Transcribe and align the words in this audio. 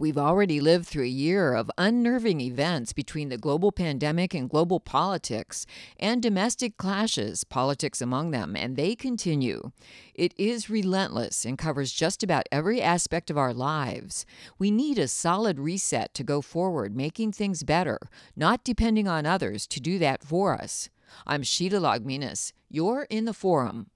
We've 0.00 0.16
already 0.16 0.60
lived 0.60 0.86
through 0.86 1.06
a 1.06 1.08
year 1.08 1.54
of 1.54 1.72
unnerving 1.76 2.40
events 2.40 2.92
between 2.92 3.30
the 3.30 3.36
global 3.36 3.72
pandemic 3.72 4.32
and 4.32 4.48
global 4.48 4.78
politics, 4.78 5.66
and 5.98 6.22
domestic 6.22 6.76
clashes, 6.76 7.42
politics 7.42 8.00
among 8.00 8.30
them, 8.30 8.54
and 8.54 8.76
they 8.76 8.94
continue. 8.94 9.72
It 10.14 10.34
is 10.38 10.70
relentless 10.70 11.44
and 11.44 11.58
covers 11.58 11.92
just 11.92 12.22
about 12.22 12.48
every 12.52 12.80
aspect 12.80 13.28
of 13.28 13.36
our 13.36 13.52
lives. 13.52 14.24
We 14.56 14.70
need 14.70 15.00
a 15.00 15.08
solid 15.08 15.58
reset 15.58 16.14
to 16.14 16.22
go 16.22 16.42
forward, 16.42 16.94
making 16.94 17.32
things 17.32 17.64
better, 17.64 17.98
not 18.36 18.62
depending 18.62 19.08
on 19.08 19.26
others 19.26 19.66
to 19.66 19.80
do 19.80 19.98
that 19.98 20.22
for 20.22 20.54
us. 20.54 20.90
I'm 21.26 21.42
Sheila 21.42 21.80
Liaugminas. 21.80 22.52
You're 22.70 23.08
in 23.10 23.24
the 23.24 23.32
forum. 23.32 23.90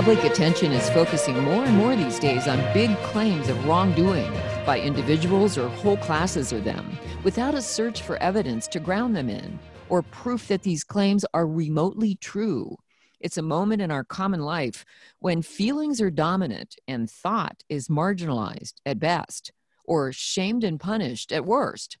Public 0.00 0.24
attention 0.24 0.72
is 0.72 0.88
focusing 0.88 1.38
more 1.44 1.62
and 1.62 1.76
more 1.76 1.94
these 1.94 2.18
days 2.18 2.48
on 2.48 2.72
big 2.72 2.96
claims 3.02 3.50
of 3.50 3.66
wrongdoing 3.66 4.32
by 4.64 4.80
individuals 4.80 5.58
or 5.58 5.68
whole 5.68 5.98
classes 5.98 6.52
of 6.52 6.64
them, 6.64 6.98
without 7.22 7.54
a 7.54 7.60
search 7.60 8.00
for 8.00 8.16
evidence 8.16 8.66
to 8.68 8.80
ground 8.80 9.14
them 9.14 9.28
in 9.28 9.58
or 9.90 10.00
proof 10.00 10.48
that 10.48 10.62
these 10.62 10.84
claims 10.84 11.26
are 11.34 11.46
remotely 11.46 12.14
true. 12.14 12.78
It's 13.20 13.36
a 13.36 13.42
moment 13.42 13.82
in 13.82 13.90
our 13.90 14.02
common 14.02 14.40
life 14.40 14.86
when 15.18 15.42
feelings 15.42 16.00
are 16.00 16.10
dominant 16.10 16.76
and 16.88 17.10
thought 17.10 17.62
is 17.68 17.88
marginalized 17.88 18.76
at 18.86 19.00
best, 19.00 19.52
or 19.84 20.14
shamed 20.14 20.64
and 20.64 20.80
punished 20.80 21.30
at 21.30 21.44
worst. 21.44 21.98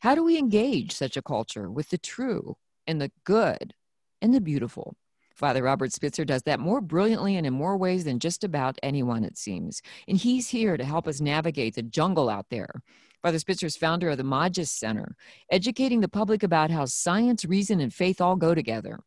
How 0.00 0.14
do 0.14 0.24
we 0.24 0.38
engage 0.38 0.92
such 0.92 1.14
a 1.14 1.22
culture 1.22 1.70
with 1.70 1.90
the 1.90 1.98
true 1.98 2.56
and 2.86 3.02
the 3.02 3.12
good 3.24 3.74
and 4.22 4.32
the 4.32 4.40
beautiful? 4.40 4.96
Father 5.34 5.62
Robert 5.62 5.92
Spitzer 5.92 6.24
does 6.24 6.42
that 6.42 6.60
more 6.60 6.80
brilliantly 6.80 7.36
and 7.36 7.46
in 7.46 7.52
more 7.52 7.76
ways 7.76 8.04
than 8.04 8.20
just 8.20 8.44
about 8.44 8.78
anyone, 8.82 9.24
it 9.24 9.36
seems. 9.36 9.82
And 10.06 10.16
he's 10.16 10.48
here 10.48 10.76
to 10.76 10.84
help 10.84 11.08
us 11.08 11.20
navigate 11.20 11.74
the 11.74 11.82
jungle 11.82 12.28
out 12.28 12.46
there. 12.50 12.82
Father 13.22 13.38
Spitzer 13.38 13.66
is 13.66 13.76
founder 13.76 14.10
of 14.10 14.18
the 14.18 14.24
Magis 14.24 14.70
Center, 14.70 15.16
educating 15.50 16.00
the 16.00 16.08
public 16.08 16.42
about 16.42 16.70
how 16.70 16.84
science, 16.84 17.44
reason, 17.44 17.80
and 17.80 17.92
faith 17.92 18.20
all 18.20 18.36
go 18.36 18.54
together. 18.54 19.00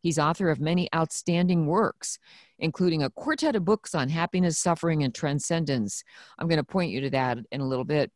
He's 0.00 0.18
author 0.18 0.50
of 0.50 0.60
many 0.60 0.88
outstanding 0.94 1.66
works, 1.66 2.18
including 2.58 3.02
a 3.02 3.10
quartet 3.10 3.56
of 3.56 3.64
books 3.64 3.94
on 3.94 4.10
happiness, 4.10 4.58
suffering, 4.58 5.02
and 5.02 5.14
transcendence. 5.14 6.04
I'm 6.38 6.46
going 6.46 6.58
to 6.58 6.64
point 6.64 6.92
you 6.92 7.00
to 7.00 7.10
that 7.10 7.38
in 7.50 7.60
a 7.60 7.66
little 7.66 7.84
bit. 7.84 8.10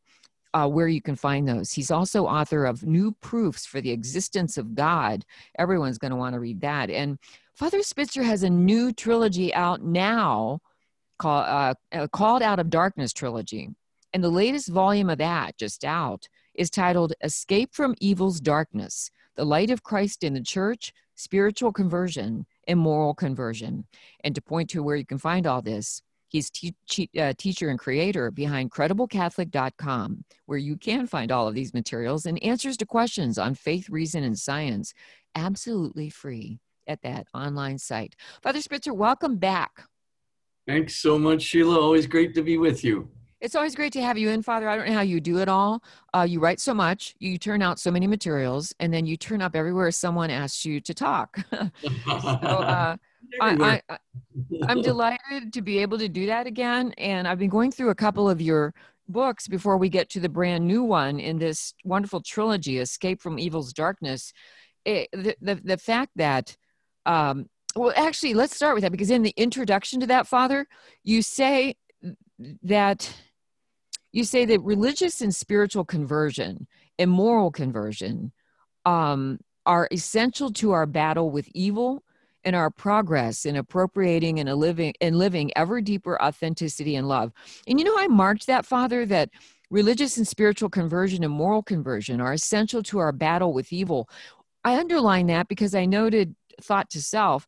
Uh, 0.54 0.66
where 0.66 0.88
you 0.88 1.02
can 1.02 1.14
find 1.14 1.46
those. 1.46 1.70
He's 1.70 1.90
also 1.90 2.24
author 2.24 2.64
of 2.64 2.82
New 2.82 3.12
Proofs 3.20 3.66
for 3.66 3.82
the 3.82 3.90
Existence 3.90 4.56
of 4.56 4.74
God. 4.74 5.26
Everyone's 5.58 5.98
going 5.98 6.10
to 6.10 6.16
want 6.16 6.32
to 6.32 6.40
read 6.40 6.62
that. 6.62 6.88
And 6.88 7.18
Father 7.58 7.82
Spitzer 7.82 8.22
has 8.22 8.44
a 8.44 8.50
new 8.50 8.92
trilogy 8.92 9.52
out 9.52 9.82
now 9.82 10.60
called, 11.18 11.44
uh, 11.44 11.74
uh, 11.90 12.06
called 12.06 12.40
Out 12.40 12.60
of 12.60 12.70
Darkness 12.70 13.12
trilogy. 13.12 13.70
And 14.12 14.22
the 14.22 14.28
latest 14.28 14.68
volume 14.68 15.10
of 15.10 15.18
that, 15.18 15.58
just 15.58 15.84
out, 15.84 16.28
is 16.54 16.70
titled 16.70 17.14
Escape 17.20 17.74
from 17.74 17.96
Evil's 17.98 18.40
Darkness 18.40 19.10
The 19.34 19.44
Light 19.44 19.72
of 19.72 19.82
Christ 19.82 20.22
in 20.22 20.34
the 20.34 20.40
Church, 20.40 20.92
Spiritual 21.16 21.72
Conversion, 21.72 22.46
and 22.68 22.78
Moral 22.78 23.12
Conversion. 23.12 23.86
And 24.22 24.36
to 24.36 24.40
point 24.40 24.70
to 24.70 24.82
where 24.84 24.94
you 24.94 25.04
can 25.04 25.18
find 25.18 25.44
all 25.44 25.60
this, 25.60 26.00
he's 26.28 26.50
te- 26.50 26.76
te- 26.88 27.10
uh, 27.18 27.32
teacher 27.38 27.70
and 27.70 27.78
creator 27.78 28.30
behind 28.30 28.70
crediblecatholic.com, 28.70 30.24
where 30.46 30.58
you 30.58 30.76
can 30.76 31.08
find 31.08 31.32
all 31.32 31.48
of 31.48 31.56
these 31.56 31.74
materials 31.74 32.24
and 32.24 32.40
answers 32.40 32.76
to 32.76 32.86
questions 32.86 33.36
on 33.36 33.56
faith, 33.56 33.90
reason, 33.90 34.22
and 34.22 34.38
science 34.38 34.94
absolutely 35.34 36.08
free 36.08 36.60
at 36.88 37.02
that 37.02 37.26
online 37.34 37.78
site. 37.78 38.16
Father 38.42 38.60
Spitzer, 38.60 38.94
welcome 38.94 39.36
back. 39.36 39.70
Thanks 40.66 40.96
so 40.96 41.18
much, 41.18 41.42
Sheila. 41.42 41.80
Always 41.80 42.06
great 42.06 42.34
to 42.34 42.42
be 42.42 42.58
with 42.58 42.84
you. 42.84 43.08
It's 43.40 43.54
always 43.54 43.76
great 43.76 43.92
to 43.92 44.02
have 44.02 44.18
you 44.18 44.30
in, 44.30 44.42
Father. 44.42 44.68
I 44.68 44.76
don't 44.76 44.88
know 44.88 44.94
how 44.94 45.00
you 45.00 45.20
do 45.20 45.38
it 45.38 45.48
all. 45.48 45.82
Uh, 46.12 46.26
you 46.28 46.40
write 46.40 46.58
so 46.58 46.74
much, 46.74 47.14
you 47.20 47.38
turn 47.38 47.62
out 47.62 47.78
so 47.78 47.90
many 47.90 48.08
materials, 48.08 48.74
and 48.80 48.92
then 48.92 49.06
you 49.06 49.16
turn 49.16 49.40
up 49.40 49.54
everywhere 49.54 49.92
someone 49.92 50.28
asks 50.28 50.64
you 50.64 50.80
to 50.80 50.92
talk. 50.92 51.38
so, 51.52 51.70
uh, 52.18 52.96
I, 53.40 53.80
I, 53.88 53.98
I'm 54.66 54.82
delighted 54.82 55.52
to 55.52 55.62
be 55.62 55.78
able 55.78 55.98
to 55.98 56.08
do 56.08 56.26
that 56.26 56.46
again. 56.48 56.92
And 56.98 57.28
I've 57.28 57.38
been 57.38 57.50
going 57.50 57.70
through 57.70 57.90
a 57.90 57.94
couple 57.94 58.28
of 58.28 58.40
your 58.40 58.74
books 59.08 59.46
before 59.46 59.76
we 59.76 59.88
get 59.88 60.10
to 60.10 60.20
the 60.20 60.28
brand 60.28 60.66
new 60.66 60.82
one 60.82 61.20
in 61.20 61.38
this 61.38 61.74
wonderful 61.84 62.20
trilogy, 62.20 62.78
Escape 62.78 63.20
from 63.20 63.38
Evil's 63.38 63.72
Darkness. 63.72 64.32
It, 64.84 65.08
the, 65.12 65.36
the, 65.40 65.54
the 65.62 65.78
fact 65.78 66.12
that 66.16 66.56
um, 67.08 67.48
well, 67.74 67.92
actually, 67.96 68.34
let's 68.34 68.54
start 68.54 68.74
with 68.74 68.82
that 68.82 68.92
because 68.92 69.10
in 69.10 69.22
the 69.22 69.34
introduction 69.36 70.00
to 70.00 70.06
that, 70.08 70.26
Father, 70.26 70.66
you 71.02 71.22
say 71.22 71.74
that 72.62 73.12
you 74.12 74.24
say 74.24 74.44
that 74.44 74.60
religious 74.60 75.20
and 75.20 75.34
spiritual 75.34 75.84
conversion 75.84 76.66
and 76.98 77.10
moral 77.10 77.50
conversion 77.50 78.32
um, 78.84 79.38
are 79.66 79.88
essential 79.90 80.52
to 80.52 80.72
our 80.72 80.86
battle 80.86 81.30
with 81.30 81.48
evil 81.54 82.02
and 82.44 82.54
our 82.54 82.70
progress 82.70 83.44
in 83.44 83.56
appropriating 83.56 84.38
and 84.38 84.52
living 84.54 84.94
and 85.00 85.16
living 85.16 85.50
ever 85.56 85.80
deeper 85.80 86.20
authenticity 86.22 86.94
and 86.94 87.08
love. 87.08 87.32
And 87.66 87.78
you 87.78 87.84
know, 87.84 87.98
I 87.98 88.06
marked 88.06 88.46
that, 88.46 88.66
Father, 88.66 89.06
that 89.06 89.30
religious 89.70 90.16
and 90.16 90.28
spiritual 90.28 90.68
conversion 90.68 91.24
and 91.24 91.32
moral 91.32 91.62
conversion 91.62 92.20
are 92.20 92.32
essential 92.32 92.82
to 92.84 92.98
our 92.98 93.12
battle 93.12 93.52
with 93.52 93.72
evil. 93.72 94.08
I 94.64 94.78
underline 94.78 95.26
that 95.28 95.48
because 95.48 95.74
I 95.74 95.86
noted 95.86 96.34
thought 96.62 96.90
to 96.90 97.02
self, 97.02 97.46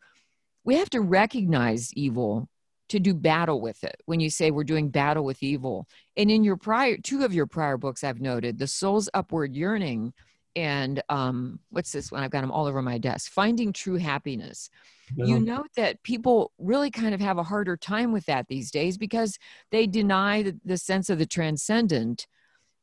we 0.64 0.76
have 0.76 0.90
to 0.90 1.00
recognize 1.00 1.92
evil 1.94 2.48
to 2.90 2.98
do 2.98 3.14
battle 3.14 3.60
with 3.60 3.82
it 3.84 4.02
when 4.06 4.18
you 4.18 4.28
say 4.28 4.50
we're 4.50 4.64
doing 4.64 4.90
battle 4.90 5.24
with 5.24 5.42
evil 5.42 5.86
and 6.16 6.30
in 6.30 6.42
your 6.42 6.56
prior 6.56 6.96
two 6.96 7.24
of 7.24 7.32
your 7.32 7.46
prior 7.46 7.76
books 7.76 8.02
i've 8.02 8.20
noted 8.20 8.58
the 8.58 8.66
soul's 8.66 9.08
upward 9.14 9.54
yearning 9.54 10.12
and 10.56 11.00
um, 11.08 11.60
what's 11.70 11.92
this 11.92 12.10
one 12.10 12.22
i've 12.22 12.32
got 12.32 12.40
them 12.40 12.50
all 12.50 12.66
over 12.66 12.82
my 12.82 12.98
desk 12.98 13.30
finding 13.30 13.72
true 13.72 13.96
happiness 13.96 14.68
yeah. 15.14 15.24
you 15.24 15.38
note 15.38 15.68
that 15.76 16.02
people 16.02 16.52
really 16.58 16.90
kind 16.90 17.14
of 17.14 17.20
have 17.20 17.38
a 17.38 17.44
harder 17.44 17.76
time 17.76 18.10
with 18.12 18.26
that 18.26 18.48
these 18.48 18.72
days 18.72 18.98
because 18.98 19.38
they 19.70 19.86
deny 19.86 20.42
the, 20.42 20.58
the 20.64 20.76
sense 20.76 21.08
of 21.08 21.18
the 21.18 21.26
transcendent 21.26 22.26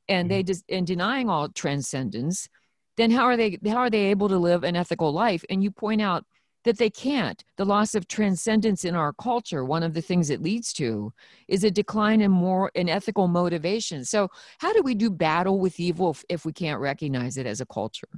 and 0.08 0.30
mm-hmm. 0.30 0.38
they 0.38 0.44
just 0.44 0.64
in 0.70 0.86
denying 0.86 1.30
all 1.30 1.50
transcendence 1.50 2.48
then 2.98 3.12
how 3.12 3.24
are 3.24 3.38
they 3.38 3.58
how 3.68 3.78
are 3.78 3.90
they 3.90 4.06
able 4.06 4.28
to 4.28 4.38
live 4.38 4.64
an 4.64 4.76
ethical 4.76 5.12
life 5.12 5.46
and 5.50 5.64
you 5.64 5.72
point 5.72 6.02
out 6.02 6.26
that 6.64 6.78
they 6.78 6.90
can't 6.90 7.46
the 7.56 7.66
loss 7.66 7.96
of 7.96 8.08
transcendence 8.08 8.84
in 8.84 8.96
our 8.96 9.14
culture 9.14 9.64
one 9.64 9.84
of 9.84 9.94
the 9.94 10.02
things 10.02 10.30
it 10.30 10.42
leads 10.42 10.74
to 10.74 11.14
is 11.48 11.64
a 11.64 11.72
decline 11.72 12.22
in 12.22 12.32
more 12.32 12.72
in 12.76 12.90
ethical 12.90 13.28
motivation 13.28 14.04
so 14.04 14.30
how 14.60 14.74
do 14.74 14.82
we 14.82 14.94
do 14.94 15.10
battle 15.10 15.60
with 15.60 15.80
evil 15.80 16.12
if, 16.12 16.26
if 16.30 16.46
we 16.46 16.52
can't 16.52 16.82
recognize 16.82 17.38
it 17.38 17.46
as 17.46 17.62
a 17.62 17.66
culture 17.66 18.10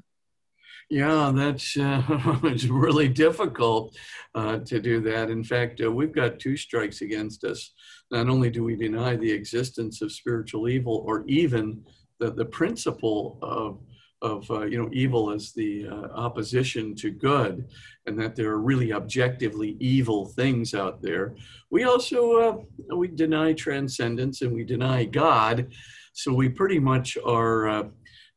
yeah, 0.91 1.31
that's 1.35 1.77
uh, 1.77 2.01
it's 2.43 2.65
really 2.65 3.07
difficult 3.07 3.95
uh, 4.33 4.57
to 4.59 4.79
do 4.79 4.99
that. 5.01 5.29
In 5.29 5.43
fact, 5.43 5.81
uh, 5.83 5.91
we've 5.91 6.11
got 6.11 6.39
two 6.39 6.57
strikes 6.57 7.01
against 7.01 7.43
us. 7.43 7.73
Not 8.09 8.27
only 8.27 8.49
do 8.49 8.63
we 8.63 8.75
deny 8.75 9.15
the 9.15 9.31
existence 9.31 10.01
of 10.01 10.11
spiritual 10.11 10.67
evil 10.67 11.03
or 11.05 11.25
even 11.27 11.83
the, 12.19 12.31
the 12.31 12.45
principle 12.45 13.37
of 13.43 13.79
of 14.21 14.49
uh, 14.51 14.65
you 14.65 14.81
know 14.81 14.89
evil 14.91 15.31
as 15.31 15.51
the 15.53 15.87
uh, 15.87 16.07
opposition 16.13 16.95
to 16.95 17.09
good 17.09 17.67
and 18.05 18.19
that 18.19 18.35
there 18.35 18.49
are 18.49 18.59
really 18.59 18.91
objectively 18.91 19.77
evil 19.79 20.25
things 20.25 20.73
out 20.73 21.01
there. 21.01 21.35
We 21.69 21.83
also 21.83 22.67
uh, 22.89 22.95
we 22.95 23.07
deny 23.07 23.53
transcendence 23.53 24.41
and 24.41 24.53
we 24.53 24.63
deny 24.63 25.05
god 25.05 25.71
so 26.13 26.33
we 26.33 26.49
pretty 26.49 26.79
much 26.79 27.17
are 27.25 27.69
uh, 27.69 27.83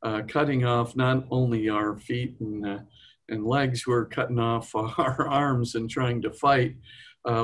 uh, 0.03 0.23
cutting 0.29 0.65
off 0.65 0.95
not 0.95 1.25
only 1.31 1.69
our 1.69 1.99
feet 1.99 2.37
and 2.41 2.67
uh, 2.67 2.79
and 3.29 3.47
legs 3.47 3.87
we're 3.87 4.05
cutting 4.07 4.39
off 4.39 4.75
our 4.75 5.29
arms 5.29 5.75
and 5.75 5.91
trying 5.91 6.23
to 6.23 6.31
fight 6.31 6.77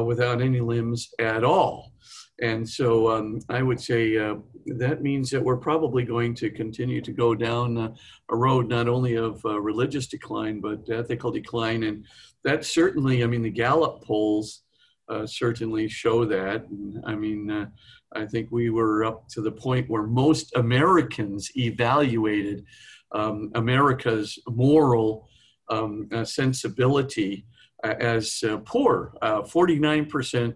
without 0.05 0.43
any 0.43 0.61
limbs 0.61 1.11
at 1.21 1.45
all 1.45 1.93
and 2.41 2.69
so 2.69 3.11
um, 3.11 3.41
I 3.49 3.63
would 3.63 3.81
say 3.81 4.17
uh, 4.17 4.37
that 4.67 5.03
means 5.03 5.31
that 5.31 5.43
we're 5.43 5.57
probably 5.57 6.05
going 6.05 6.35
to 6.37 6.51
continue 6.51 7.01
to 7.01 7.13
go 7.13 7.35
down 7.35 7.77
uh, 7.77 7.95
a 8.31 8.37
road 8.37 8.69
not 8.69 8.89
only 8.89 9.17
of 9.17 9.45
uh, 9.45 9.61
religious 9.61 10.07
decline, 10.07 10.61
but 10.61 10.89
ethical 10.89 11.33
decline. 11.33 11.83
And 11.83 12.05
that 12.45 12.65
certainly, 12.65 13.25
I 13.25 13.27
mean, 13.27 13.43
the 13.43 13.51
Gallup 13.51 14.05
polls 14.05 14.63
uh, 15.09 15.27
certainly 15.27 15.89
show 15.89 16.25
that. 16.27 16.67
I 17.05 17.17
mean, 17.17 17.51
uh, 17.51 17.67
I 18.15 18.25
think 18.25 18.51
we 18.53 18.71
were 18.71 19.05
up 19.05 19.29
to 19.31 19.41
the 19.41 19.53
point 19.53 19.91
where 19.91 20.05
most 20.05 20.55
Americans 20.55 21.51
evaluated 21.57 22.65
um, 23.13 23.51
America's 23.55 24.39
moral 24.47 25.29
um, 25.71 26.09
uh, 26.13 26.25
sensibility 26.25 27.47
as 27.85 28.43
poor. 28.65 29.13
49% 29.23 30.55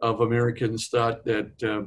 of 0.00 0.20
Americans 0.20 0.88
thought 0.88 1.24
that 1.24 1.62
uh, 1.62 1.86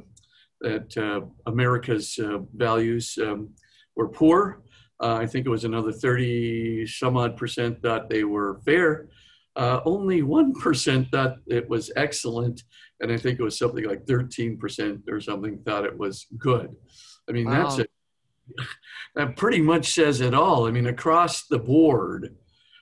that 0.62 0.96
uh, 0.98 1.22
America's 1.48 2.20
uh, 2.20 2.40
values 2.56 3.18
um, 3.22 3.50
were 3.96 4.08
poor. 4.08 4.62
Uh, 5.02 5.16
I 5.16 5.26
think 5.26 5.46
it 5.46 5.50
was 5.50 5.66
another 5.66 5.92
30 5.92 6.86
some 6.86 7.18
odd 7.18 7.36
percent 7.36 7.82
thought 7.82 8.10
they 8.10 8.24
were 8.24 8.62
fair. 8.64 9.10
Uh, 9.56 9.82
only 9.86 10.22
1% 10.22 11.10
thought 11.12 11.38
it 11.48 11.68
was 11.68 11.92
excellent. 11.96 12.64
And 13.00 13.12
I 13.12 13.18
think 13.18 13.40
it 13.40 13.44
was 13.44 13.58
something 13.58 13.84
like 13.84 14.06
13% 14.06 15.10
or 15.10 15.20
something 15.20 15.58
thought 15.66 15.86
it 15.86 15.98
was 15.98 16.28
good. 16.38 16.70
I 17.28 17.32
mean, 17.32 17.46
wow. 17.46 17.64
that's 17.64 17.80
it. 17.80 17.92
That 19.16 19.38
pretty 19.38 19.62
much 19.62 19.94
says 19.94 20.22
it 20.22 20.34
all. 20.34 20.68
I 20.68 20.72
mean, 20.72 20.88
across 20.88 21.48
the 21.48 21.60
board, 21.60 22.36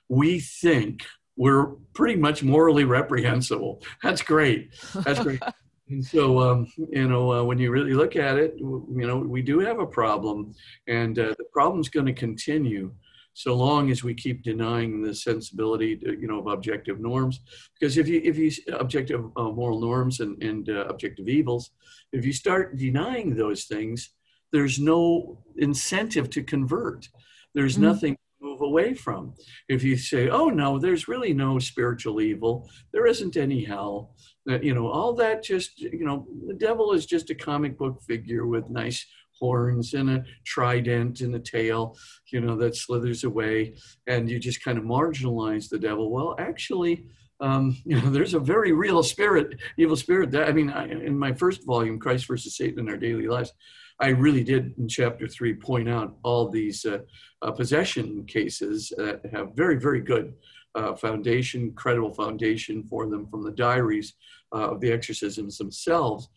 we 0.08 0.40
think 0.40 1.06
we're 1.40 1.68
pretty 1.94 2.16
much 2.16 2.42
morally 2.42 2.84
reprehensible. 2.84 3.82
That's 4.02 4.20
great. 4.20 4.74
That's 4.94 5.20
great. 5.20 5.40
And 5.92 6.06
so, 6.06 6.38
um, 6.38 6.72
you 6.92 7.08
know, 7.08 7.32
uh, 7.32 7.42
when 7.42 7.58
you 7.58 7.72
really 7.72 7.94
look 7.94 8.14
at 8.14 8.38
it, 8.38 8.54
you 8.60 9.06
know, 9.08 9.18
we 9.18 9.42
do 9.42 9.58
have 9.58 9.80
a 9.80 9.86
problem, 9.86 10.54
and 10.86 11.18
uh, 11.18 11.34
the 11.36 11.46
problem's 11.52 11.88
going 11.88 12.06
to 12.06 12.12
continue 12.12 12.94
so 13.34 13.56
long 13.56 13.90
as 13.90 14.04
we 14.04 14.14
keep 14.14 14.44
denying 14.44 15.02
the 15.02 15.12
sensibility, 15.12 15.96
to, 15.96 16.16
you 16.16 16.28
know, 16.28 16.38
of 16.38 16.46
objective 16.46 17.00
norms. 17.00 17.40
Because 17.74 17.98
if 17.98 18.06
you 18.06 18.20
if 18.22 18.38
you 18.38 18.52
objective 18.74 19.24
uh, 19.36 19.50
moral 19.50 19.80
norms 19.80 20.20
and 20.20 20.40
and 20.40 20.68
uh, 20.68 20.84
objective 20.84 21.28
evils, 21.28 21.72
if 22.12 22.24
you 22.24 22.32
start 22.32 22.76
denying 22.76 23.34
those 23.34 23.64
things, 23.64 24.10
there's 24.52 24.78
no 24.78 25.42
incentive 25.56 26.30
to 26.30 26.44
convert. 26.44 27.08
There's 27.52 27.74
mm-hmm. 27.74 27.90
nothing 27.90 28.16
move 28.40 28.60
away 28.60 28.94
from. 28.94 29.34
If 29.68 29.82
you 29.82 29.96
say, 29.96 30.28
oh, 30.28 30.48
no, 30.48 30.78
there's 30.78 31.08
really 31.08 31.32
no 31.32 31.58
spiritual 31.58 32.20
evil, 32.20 32.68
there 32.92 33.06
isn't 33.06 33.36
any 33.36 33.64
hell, 33.64 34.14
that, 34.46 34.64
you 34.64 34.74
know, 34.74 34.88
all 34.88 35.12
that 35.14 35.42
just, 35.42 35.80
you 35.80 36.04
know, 36.04 36.26
the 36.46 36.54
devil 36.54 36.92
is 36.92 37.06
just 37.06 37.30
a 37.30 37.34
comic 37.34 37.76
book 37.76 38.00
figure 38.02 38.46
with 38.46 38.70
nice 38.70 39.06
horns 39.40 39.94
and 39.94 40.10
a 40.10 40.24
trident 40.44 41.20
and 41.22 41.34
a 41.34 41.38
tail, 41.40 41.96
you 42.32 42.40
know, 42.40 42.56
that 42.56 42.76
slithers 42.76 43.24
away, 43.24 43.74
and 44.06 44.30
you 44.30 44.38
just 44.38 44.62
kind 44.62 44.78
of 44.78 44.84
marginalize 44.84 45.68
the 45.68 45.78
devil. 45.78 46.10
Well, 46.10 46.36
actually, 46.38 47.06
um, 47.40 47.76
you 47.84 48.00
know, 48.00 48.10
there's 48.10 48.34
a 48.34 48.40
very 48.40 48.72
real 48.72 49.02
spirit, 49.02 49.58
evil 49.78 49.96
spirit. 49.96 50.30
That 50.30 50.48
I 50.48 50.52
mean, 50.52 50.70
I, 50.70 50.88
in 50.88 51.18
my 51.18 51.32
first 51.32 51.64
volume, 51.64 51.98
Christ 51.98 52.26
versus 52.26 52.56
Satan 52.56 52.80
in 52.80 52.88
Our 52.88 52.96
Daily 52.96 53.26
Lives, 53.26 53.52
I 54.00 54.08
really 54.08 54.42
did 54.42 54.74
in 54.78 54.88
chapter 54.88 55.28
three 55.28 55.54
point 55.54 55.88
out 55.88 56.16
all 56.22 56.48
these 56.48 56.86
uh, 56.86 57.00
uh, 57.42 57.50
possession 57.50 58.24
cases 58.24 58.92
that 58.96 59.20
have 59.32 59.54
very, 59.54 59.78
very 59.78 60.00
good 60.00 60.34
uh, 60.74 60.94
foundation, 60.94 61.72
credible 61.72 62.12
foundation 62.14 62.82
for 62.84 63.06
them 63.06 63.26
from 63.26 63.44
the 63.44 63.52
diaries 63.52 64.14
uh, 64.54 64.70
of 64.70 64.80
the 64.80 64.90
exorcisms 64.90 65.58
themselves. 65.58 66.28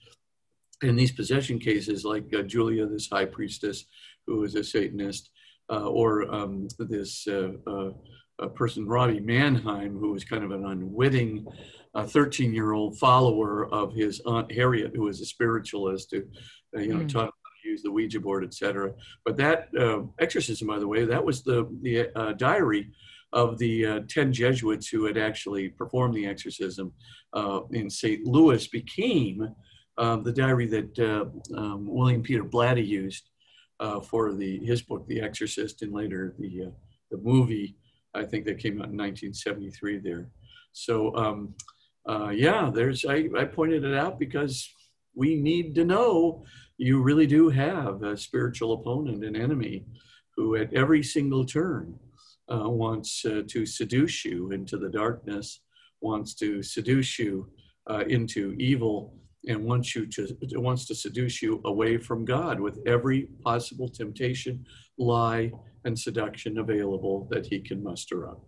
In 0.81 0.97
these 0.97 1.13
possession 1.13 1.57
cases, 1.57 2.03
like 2.03 2.25
uh, 2.33 2.41
Julia, 2.41 2.85
this 2.85 3.07
high 3.09 3.25
priestess 3.25 3.85
who 4.27 4.43
is 4.43 4.55
a 4.55 4.63
Satanist, 4.63 5.29
uh, 5.71 5.87
or 5.87 6.29
um, 6.33 6.67
this 6.77 7.25
person, 8.55 8.85
Robbie 8.85 9.21
Mannheim, 9.21 9.97
who 9.97 10.11
was 10.11 10.25
kind 10.25 10.43
of 10.43 10.51
an 10.51 10.65
unwitting 10.65 11.47
13 11.97 12.53
year 12.53 12.73
old 12.73 12.97
follower 12.97 13.71
of 13.73 13.93
his 13.93 14.21
Aunt 14.25 14.51
Harriet, 14.51 14.91
who 14.93 15.03
was 15.03 15.21
a 15.21 15.25
spiritualist, 15.25 16.11
who 16.11 16.23
you 16.81 16.93
know, 16.93 17.05
mm. 17.05 17.09
taught 17.09 17.33
use 17.73 17.83
the 17.83 17.91
Ouija 17.91 18.19
board, 18.19 18.43
etc. 18.43 18.93
But 19.25 19.37
that 19.37 19.69
uh, 19.77 20.03
exorcism, 20.19 20.67
by 20.67 20.79
the 20.79 20.87
way, 20.87 21.05
that 21.05 21.23
was 21.23 21.43
the 21.43 21.67
the 21.81 22.09
uh, 22.15 22.33
diary 22.33 22.91
of 23.31 23.57
the 23.57 23.85
uh, 23.85 23.99
ten 24.07 24.31
Jesuits 24.31 24.87
who 24.87 25.05
had 25.05 25.17
actually 25.17 25.69
performed 25.69 26.13
the 26.15 26.27
exorcism 26.27 26.93
uh, 27.33 27.61
in 27.71 27.89
St. 27.89 28.25
Louis 28.25 28.67
became 28.67 29.49
um, 29.97 30.23
the 30.23 30.31
diary 30.31 30.67
that 30.67 30.99
uh, 30.99 31.25
um, 31.57 31.85
William 31.87 32.21
Peter 32.21 32.43
Blatty 32.43 32.85
used 32.85 33.29
uh, 33.79 33.99
for 33.99 34.33
the 34.33 34.59
his 34.65 34.81
book, 34.81 35.05
The 35.07 35.21
Exorcist, 35.21 35.81
and 35.81 35.93
later 35.93 36.35
the 36.39 36.71
the 37.11 37.17
movie. 37.17 37.75
I 38.15 38.23
think 38.23 38.45
that 38.45 38.59
came 38.59 38.73
out 38.73 38.93
in 38.93 38.97
1973 38.97 39.97
there. 39.97 40.29
So 40.71 41.15
um, 41.15 41.55
yeah, 42.31 42.69
there's 42.73 43.05
I, 43.05 43.27
I 43.37 43.45
pointed 43.45 43.83
it 43.83 43.95
out 43.95 44.19
because 44.19 44.69
we 45.15 45.35
need 45.35 45.75
to 45.75 45.85
know 45.85 46.43
you 46.77 47.01
really 47.01 47.27
do 47.27 47.49
have 47.49 48.03
a 48.03 48.17
spiritual 48.17 48.73
opponent, 48.73 49.23
an 49.23 49.35
enemy, 49.35 49.85
who 50.35 50.55
at 50.55 50.73
every 50.73 51.03
single 51.03 51.45
turn 51.45 51.95
uh, 52.51 52.69
wants 52.69 53.23
uh, 53.25 53.43
to 53.47 53.65
seduce 53.65 54.25
you 54.25 54.51
into 54.51 54.77
the 54.77 54.89
darkness, 54.89 55.61
wants 56.01 56.33
to 56.35 56.61
seduce 56.63 57.19
you 57.19 57.49
uh, 57.89 58.03
into 58.07 58.55
evil, 58.59 59.15
and 59.47 59.63
wants 59.63 59.93
you 59.93 60.05
to 60.05 60.37
wants 60.53 60.85
to 60.85 60.95
seduce 60.95 61.41
you 61.41 61.61
away 61.65 61.97
from 61.97 62.23
God 62.23 62.59
with 62.59 62.79
every 62.85 63.27
possible 63.43 63.89
temptation, 63.89 64.65
lie, 64.97 65.51
and 65.85 65.97
seduction 65.97 66.59
available 66.59 67.27
that 67.29 67.45
he 67.45 67.59
can 67.59 67.83
muster 67.83 68.29
up. 68.29 68.41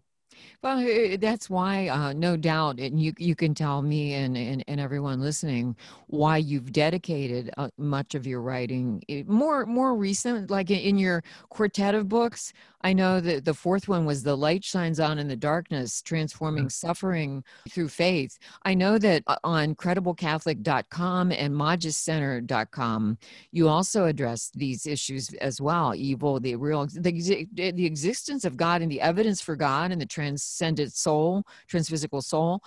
Well, 0.61 1.17
that's 1.17 1.49
why, 1.49 1.87
uh, 1.87 2.13
no 2.13 2.37
doubt, 2.37 2.79
and 2.79 2.99
you 2.99 3.13
you 3.17 3.35
can 3.35 3.53
tell 3.53 3.81
me 3.81 4.13
and, 4.13 4.37
and, 4.37 4.63
and 4.67 4.79
everyone 4.79 5.21
listening 5.21 5.75
why 6.07 6.37
you've 6.37 6.71
dedicated 6.71 7.51
uh, 7.57 7.69
much 7.77 8.15
of 8.15 8.25
your 8.25 8.41
writing 8.41 9.03
more 9.27 9.65
more 9.65 9.95
recent, 9.95 10.49
like 10.49 10.71
in 10.71 10.97
your 10.97 11.23
quartet 11.49 11.95
of 11.95 12.09
books. 12.09 12.53
I 12.85 12.93
know 12.93 13.19
that 13.19 13.45
the 13.45 13.55
fourth 13.55 13.87
one 13.87 14.05
was 14.05 14.21
The 14.21 14.37
Light 14.37 14.63
Shines 14.63 14.99
On 14.99 15.17
in 15.17 15.27
the 15.27 15.35
Darkness, 15.35 16.03
Transforming 16.03 16.69
Suffering 16.69 17.43
Through 17.67 17.87
Faith. 17.87 18.37
I 18.63 18.75
know 18.75 18.99
that 18.99 19.23
uh, 19.25 19.37
on 19.43 19.73
crediblecatholic.com 19.73 21.31
and 21.31 21.55
magiscenter.com, 21.55 23.17
you 23.51 23.67
also 23.69 24.05
address 24.05 24.51
these 24.53 24.85
issues 24.85 25.33
as 25.41 25.59
well 25.59 25.95
evil, 25.95 26.39
the 26.39 26.55
real, 26.57 26.85
the, 26.85 27.47
the 27.55 27.85
existence 27.87 28.45
of 28.45 28.55
God 28.55 28.83
and 28.83 28.91
the 28.91 29.01
evidence 29.01 29.41
for 29.41 29.55
God 29.55 29.91
and 29.91 29.99
the 29.99 30.05
transcendent 30.25 30.93
soul, 30.93 31.43
transphysical 31.67 32.23
soul. 32.23 32.61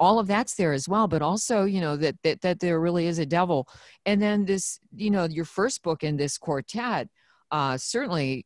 All 0.00 0.18
of 0.18 0.26
that's 0.26 0.54
there 0.54 0.72
as 0.72 0.88
well, 0.88 1.06
but 1.06 1.20
also, 1.20 1.64
you 1.64 1.80
know, 1.80 1.96
that, 1.96 2.16
that, 2.22 2.40
that 2.40 2.60
there 2.60 2.80
really 2.80 3.06
is 3.06 3.18
a 3.18 3.26
devil. 3.26 3.68
And 4.06 4.20
then 4.20 4.46
this, 4.46 4.80
you 4.96 5.10
know, 5.10 5.24
your 5.24 5.44
first 5.44 5.82
book 5.82 6.02
in 6.02 6.16
this 6.16 6.38
quartet 6.38 7.08
uh, 7.50 7.76
certainly 7.76 8.44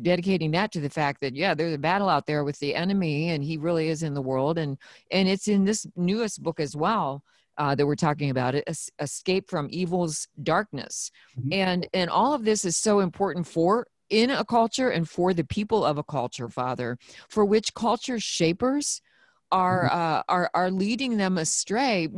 dedicating 0.00 0.52
that 0.52 0.72
to 0.72 0.80
the 0.80 0.88
fact 0.88 1.20
that 1.20 1.34
yeah 1.34 1.52
there's 1.52 1.74
a 1.74 1.78
battle 1.78 2.08
out 2.08 2.24
there 2.24 2.44
with 2.44 2.58
the 2.60 2.74
enemy 2.74 3.28
and 3.30 3.44
he 3.44 3.58
really 3.58 3.88
is 3.88 4.02
in 4.02 4.14
the 4.14 4.22
world 4.22 4.56
and 4.56 4.78
and 5.10 5.28
it's 5.28 5.48
in 5.48 5.64
this 5.64 5.86
newest 5.96 6.42
book 6.42 6.58
as 6.58 6.74
well 6.74 7.22
uh, 7.58 7.74
that 7.74 7.84
we're 7.84 7.94
talking 7.94 8.30
about 8.30 8.54
it 8.54 8.64
escape 9.00 9.50
from 9.50 9.68
evil's 9.70 10.28
darkness 10.44 11.10
mm-hmm. 11.38 11.52
and 11.52 11.88
and 11.92 12.08
all 12.08 12.32
of 12.32 12.44
this 12.44 12.64
is 12.64 12.76
so 12.76 13.00
important 13.00 13.46
for 13.46 13.86
in 14.10 14.30
a 14.30 14.44
culture 14.44 14.90
and 14.90 15.08
for 15.08 15.34
the 15.34 15.44
people 15.44 15.84
of 15.84 15.98
a 15.98 16.02
culture 16.02 16.48
father 16.48 16.98
for 17.28 17.44
which 17.44 17.74
culture 17.74 18.18
shapers 18.18 19.02
are 19.50 19.88
mm-hmm. 19.88 19.98
uh, 19.98 20.22
are 20.28 20.50
are 20.54 20.70
leading 20.70 21.16
them 21.16 21.38
astray 21.38 22.08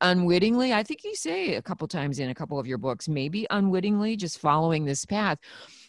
unwittingly. 0.00 0.72
I 0.72 0.82
think 0.82 1.04
you 1.04 1.14
say 1.14 1.54
a 1.54 1.62
couple 1.62 1.86
times 1.88 2.18
in 2.18 2.30
a 2.30 2.34
couple 2.34 2.58
of 2.58 2.66
your 2.66 2.78
books, 2.78 3.08
maybe 3.08 3.46
unwittingly, 3.50 4.16
just 4.16 4.38
following 4.38 4.84
this 4.84 5.04
path. 5.04 5.38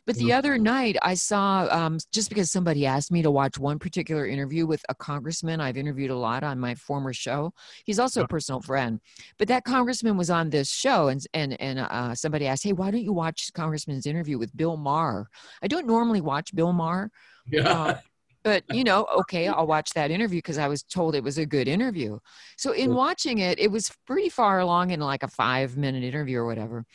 But 0.05 0.17
the 0.17 0.33
other 0.33 0.57
night, 0.57 0.97
I 1.01 1.15
saw 1.15 1.67
um, 1.71 1.97
just 2.12 2.29
because 2.29 2.51
somebody 2.51 2.85
asked 2.85 3.12
me 3.12 3.24
to 3.24 3.31
watch 3.31 3.57
one 3.57 3.79
particular 3.79 4.27
interview 4.27 4.67
with 4.67 4.83
a 4.88 4.93
congressman 4.95 5.59
I've 5.59 5.77
interviewed 5.77 6.12
a 6.12 6.15
lot 6.15 6.43
on 6.43 6.59
my 6.59 6.75
former 6.75 7.12
show. 7.12 7.53
He's 7.85 7.97
also 7.97 8.24
a 8.24 8.27
personal 8.27 8.62
friend, 8.62 9.00
but 9.39 9.47
that 9.47 9.63
congressman 9.63 10.15
was 10.15 10.29
on 10.29 10.51
this 10.51 10.69
show, 10.69 11.07
and 11.07 11.25
and 11.33 11.59
and 11.59 11.79
uh, 11.79 12.13
somebody 12.13 12.45
asked, 12.45 12.63
"Hey, 12.63 12.74
why 12.74 12.91
don't 12.91 13.01
you 13.03 13.13
watch 13.13 13.51
Congressman's 13.53 14.05
interview 14.05 14.38
with 14.38 14.55
Bill 14.55 14.77
Maher?" 14.77 15.27
I 15.63 15.67
don't 15.67 15.88
normally 15.88 16.21
watch 16.21 16.53
Bill 16.53 16.71
Maher. 16.71 17.09
Yeah. 17.50 17.69
Uh, 17.69 17.97
but 18.45 18.63
you 18.71 18.85
know 18.85 19.05
okay 19.17 19.47
i'll 19.47 19.67
watch 19.67 19.89
that 19.95 20.12
interview 20.12 20.38
because 20.38 20.57
i 20.57 20.67
was 20.67 20.83
told 20.83 21.15
it 21.15 21.24
was 21.24 21.38
a 21.38 21.45
good 21.45 21.67
interview 21.67 22.17
so 22.57 22.71
in 22.71 22.93
watching 22.93 23.39
it 23.39 23.59
it 23.59 23.69
was 23.69 23.91
pretty 24.07 24.29
far 24.29 24.59
along 24.59 24.91
in 24.91 25.01
like 25.01 25.24
a 25.24 25.27
five 25.27 25.75
minute 25.75 26.03
interview 26.03 26.38
or 26.38 26.45
whatever 26.45 26.85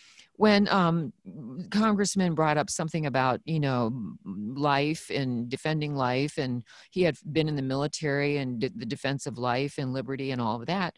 when 0.41 0.67
um, 0.69 1.13
congressman 1.71 2.35
brought 2.35 2.57
up 2.57 2.71
something 2.71 3.05
about 3.05 3.41
you 3.45 3.61
know 3.61 3.93
life 4.25 5.11
and 5.11 5.51
defending 5.51 5.95
life 5.95 6.39
and 6.39 6.65
he 6.91 7.03
had 7.03 7.15
been 7.31 7.47
in 7.47 7.57
the 7.57 7.63
military 7.63 8.39
and 8.39 8.63
the 8.63 8.87
defense 8.87 9.27
of 9.27 9.37
life 9.37 9.77
and 9.77 9.93
liberty 9.93 10.31
and 10.31 10.41
all 10.41 10.59
of 10.59 10.67
that 10.67 10.95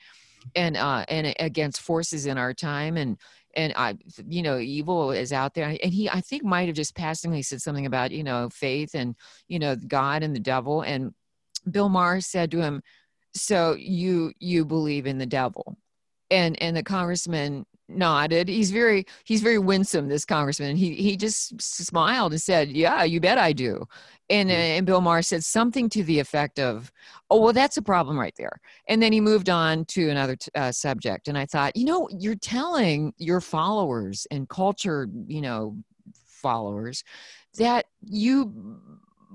and 0.54 0.76
uh, 0.76 1.04
and 1.08 1.34
against 1.40 1.80
forces 1.80 2.26
in 2.26 2.38
our 2.38 2.54
time 2.54 2.96
and 2.96 3.18
and 3.54 3.74
I, 3.76 3.98
you 4.28 4.40
know, 4.40 4.56
evil 4.58 5.10
is 5.10 5.30
out 5.30 5.52
there. 5.52 5.76
And 5.82 5.92
he, 5.92 6.08
I 6.08 6.22
think, 6.22 6.42
might 6.42 6.68
have 6.68 6.76
just 6.76 6.96
passingly 6.96 7.42
said 7.42 7.60
something 7.60 7.84
about, 7.84 8.10
you 8.10 8.24
know, 8.24 8.48
faith 8.48 8.94
and, 8.94 9.14
you 9.46 9.58
know, 9.58 9.76
God 9.76 10.22
and 10.22 10.34
the 10.34 10.40
devil. 10.40 10.80
And 10.80 11.12
Bill 11.70 11.90
Maher 11.90 12.22
said 12.22 12.50
to 12.52 12.62
him, 12.62 12.82
"So 13.34 13.76
you 13.78 14.32
you 14.38 14.64
believe 14.64 15.06
in 15.06 15.18
the 15.18 15.26
devil?" 15.26 15.76
And 16.30 16.60
and 16.62 16.74
the 16.74 16.82
congressman 16.82 17.66
nodded. 17.88 18.48
He's 18.48 18.70
very 18.70 19.06
he's 19.24 19.42
very 19.42 19.58
winsome. 19.58 20.08
This 20.08 20.24
congressman. 20.24 20.76
He 20.76 20.94
he 20.94 21.16
just 21.16 21.60
smiled 21.60 22.32
and 22.32 22.40
said, 22.40 22.70
"Yeah, 22.70 23.04
you 23.04 23.20
bet 23.20 23.38
I 23.38 23.52
do." 23.52 23.86
And 24.30 24.50
uh, 24.50 24.54
and 24.54 24.86
Bill 24.86 25.00
Maher 25.00 25.22
said 25.22 25.44
something 25.44 25.88
to 25.90 26.02
the 26.02 26.18
effect 26.18 26.58
of, 26.58 26.92
"Oh 27.30 27.40
well, 27.40 27.52
that's 27.52 27.76
a 27.76 27.82
problem 27.82 28.18
right 28.18 28.34
there." 28.36 28.60
And 28.88 29.02
then 29.02 29.12
he 29.12 29.20
moved 29.20 29.48
on 29.48 29.84
to 29.86 30.10
another 30.10 30.36
t- 30.36 30.50
uh, 30.54 30.72
subject. 30.72 31.28
And 31.28 31.36
I 31.36 31.46
thought, 31.46 31.76
you 31.76 31.84
know, 31.84 32.08
you're 32.10 32.34
telling 32.34 33.12
your 33.18 33.40
followers 33.40 34.26
and 34.30 34.48
culture, 34.48 35.08
you 35.26 35.40
know, 35.40 35.76
followers 36.14 37.04
that 37.58 37.86
you 38.02 38.80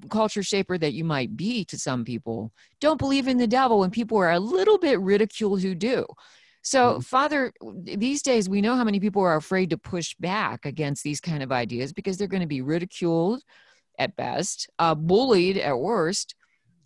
culture 0.10 0.44
shaper 0.44 0.78
that 0.78 0.94
you 0.94 1.04
might 1.04 1.36
be 1.36 1.66
to 1.66 1.78
some 1.78 2.06
people 2.06 2.52
don't 2.80 3.00
believe 3.00 3.28
in 3.28 3.38
the 3.38 3.48
devil 3.48 3.80
when 3.80 3.90
people 3.90 4.18
are 4.18 4.32
a 4.32 4.40
little 4.40 4.78
bit 4.78 5.00
ridiculed 5.00 5.62
who 5.62 5.74
do 5.74 6.06
so 6.62 6.94
mm-hmm. 6.94 7.00
father 7.02 7.52
these 7.84 8.22
days 8.22 8.50
we 8.50 8.62
know 8.62 8.76
how 8.76 8.84
many 8.84 9.00
people 9.00 9.22
are 9.22 9.36
afraid 9.36 9.70
to 9.70 9.78
push 9.78 10.16
back 10.20 10.66
against 10.66 11.04
these 11.04 11.20
kind 11.20 11.44
of 11.44 11.52
ideas 11.52 11.94
because 11.94 12.18
they're 12.18 12.28
going 12.28 12.42
to 12.42 12.48
be 12.48 12.62
ridiculed 12.62 13.42
at 14.00 14.16
best 14.16 14.70
uh, 14.80 14.96
bullied 14.96 15.58
at 15.58 15.78
worst 15.78 16.36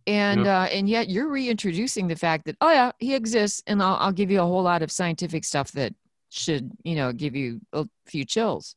and 0.07 0.47
uh, 0.47 0.67
and 0.71 0.89
yet 0.89 1.09
you're 1.09 1.29
reintroducing 1.29 2.07
the 2.07 2.15
fact 2.15 2.45
that 2.45 2.55
oh 2.61 2.71
yeah 2.71 2.91
he 2.99 3.13
exists 3.13 3.61
and 3.67 3.81
I'll, 3.81 3.97
I'll 3.97 4.11
give 4.11 4.31
you 4.31 4.41
a 4.41 4.45
whole 4.45 4.63
lot 4.63 4.81
of 4.81 4.91
scientific 4.91 5.43
stuff 5.43 5.71
that 5.73 5.93
should 6.29 6.71
you 6.83 6.95
know 6.95 7.11
give 7.11 7.35
you 7.35 7.61
a 7.73 7.85
few 8.05 8.25
chills 8.25 8.75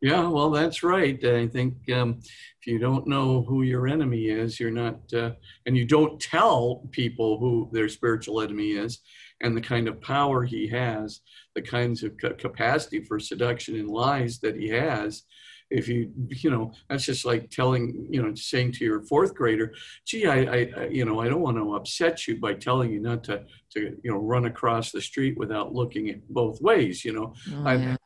yeah, 0.00 0.26
well, 0.26 0.50
that's 0.50 0.82
right. 0.82 1.22
I 1.24 1.46
think 1.46 1.74
um, 1.92 2.20
if 2.60 2.66
you 2.66 2.78
don't 2.78 3.06
know 3.06 3.42
who 3.42 3.62
your 3.62 3.86
enemy 3.86 4.28
is, 4.28 4.58
you're 4.58 4.70
not, 4.70 5.00
uh, 5.12 5.32
and 5.66 5.76
you 5.76 5.84
don't 5.84 6.20
tell 6.20 6.86
people 6.90 7.38
who 7.38 7.68
their 7.72 7.88
spiritual 7.88 8.40
enemy 8.40 8.70
is 8.72 9.00
and 9.42 9.56
the 9.56 9.60
kind 9.60 9.88
of 9.88 10.00
power 10.00 10.44
he 10.44 10.68
has, 10.68 11.20
the 11.54 11.62
kinds 11.62 12.02
of 12.02 12.16
capacity 12.38 13.02
for 13.04 13.18
seduction 13.18 13.76
and 13.76 13.88
lies 13.88 14.38
that 14.40 14.56
he 14.56 14.68
has. 14.68 15.22
If 15.70 15.86
you, 15.86 16.10
you 16.28 16.50
know, 16.50 16.72
that's 16.88 17.04
just 17.04 17.24
like 17.24 17.48
telling, 17.48 18.06
you 18.10 18.20
know, 18.20 18.34
saying 18.34 18.72
to 18.72 18.84
your 18.84 19.02
fourth 19.02 19.34
grader, 19.34 19.72
gee, 20.04 20.26
I, 20.26 20.40
I, 20.40 20.88
you 20.90 21.04
know, 21.04 21.20
I 21.20 21.28
don't 21.28 21.42
want 21.42 21.58
to 21.58 21.76
upset 21.76 22.26
you 22.26 22.40
by 22.40 22.54
telling 22.54 22.90
you 22.90 23.00
not 23.00 23.22
to, 23.24 23.44
to, 23.74 23.96
you 24.02 24.10
know, 24.10 24.18
run 24.18 24.46
across 24.46 24.90
the 24.90 25.00
street 25.00 25.38
without 25.38 25.72
looking 25.72 26.10
at 26.10 26.26
both 26.28 26.60
ways. 26.60 27.04
You 27.04 27.12
know, 27.12 27.34
oh, 27.54 27.70
yeah. 27.70 27.96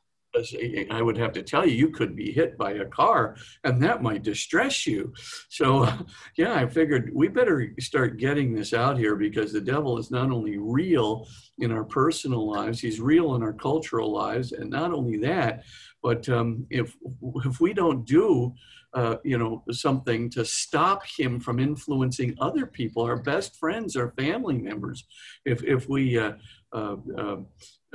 I 0.90 1.02
would 1.02 1.16
have 1.16 1.32
to 1.32 1.42
tell 1.42 1.66
you, 1.66 1.74
you 1.74 1.90
could 1.90 2.16
be 2.16 2.32
hit 2.32 2.58
by 2.58 2.72
a 2.72 2.84
car 2.84 3.36
and 3.62 3.82
that 3.82 4.02
might 4.02 4.22
distress 4.22 4.86
you. 4.86 5.12
So, 5.48 5.88
yeah, 6.36 6.54
I 6.54 6.66
figured 6.66 7.10
we 7.14 7.28
better 7.28 7.72
start 7.80 8.18
getting 8.18 8.54
this 8.54 8.72
out 8.72 8.98
here 8.98 9.16
because 9.16 9.52
the 9.52 9.60
devil 9.60 9.98
is 9.98 10.10
not 10.10 10.30
only 10.30 10.58
real 10.58 11.28
in 11.58 11.70
our 11.70 11.84
personal 11.84 12.50
lives, 12.50 12.80
he's 12.80 13.00
real 13.00 13.34
in 13.36 13.42
our 13.42 13.52
cultural 13.52 14.12
lives. 14.12 14.52
And 14.52 14.70
not 14.70 14.92
only 14.92 15.18
that, 15.18 15.64
but 16.02 16.28
um, 16.28 16.66
if, 16.70 16.96
if 17.44 17.60
we 17.60 17.72
don't 17.72 18.04
do 18.04 18.54
uh, 18.94 19.16
you 19.24 19.36
know 19.36 19.62
something 19.72 20.30
to 20.30 20.44
stop 20.44 21.02
him 21.18 21.40
from 21.40 21.58
influencing 21.58 22.36
other 22.40 22.64
people 22.64 23.02
our 23.02 23.16
best 23.16 23.56
friends 23.56 23.96
our 23.96 24.12
family 24.12 24.56
members 24.56 25.04
if 25.44 25.64
if 25.64 25.88
we 25.88 26.16
uh, 26.16 26.32
uh, 26.72 26.96
uh 27.18 27.36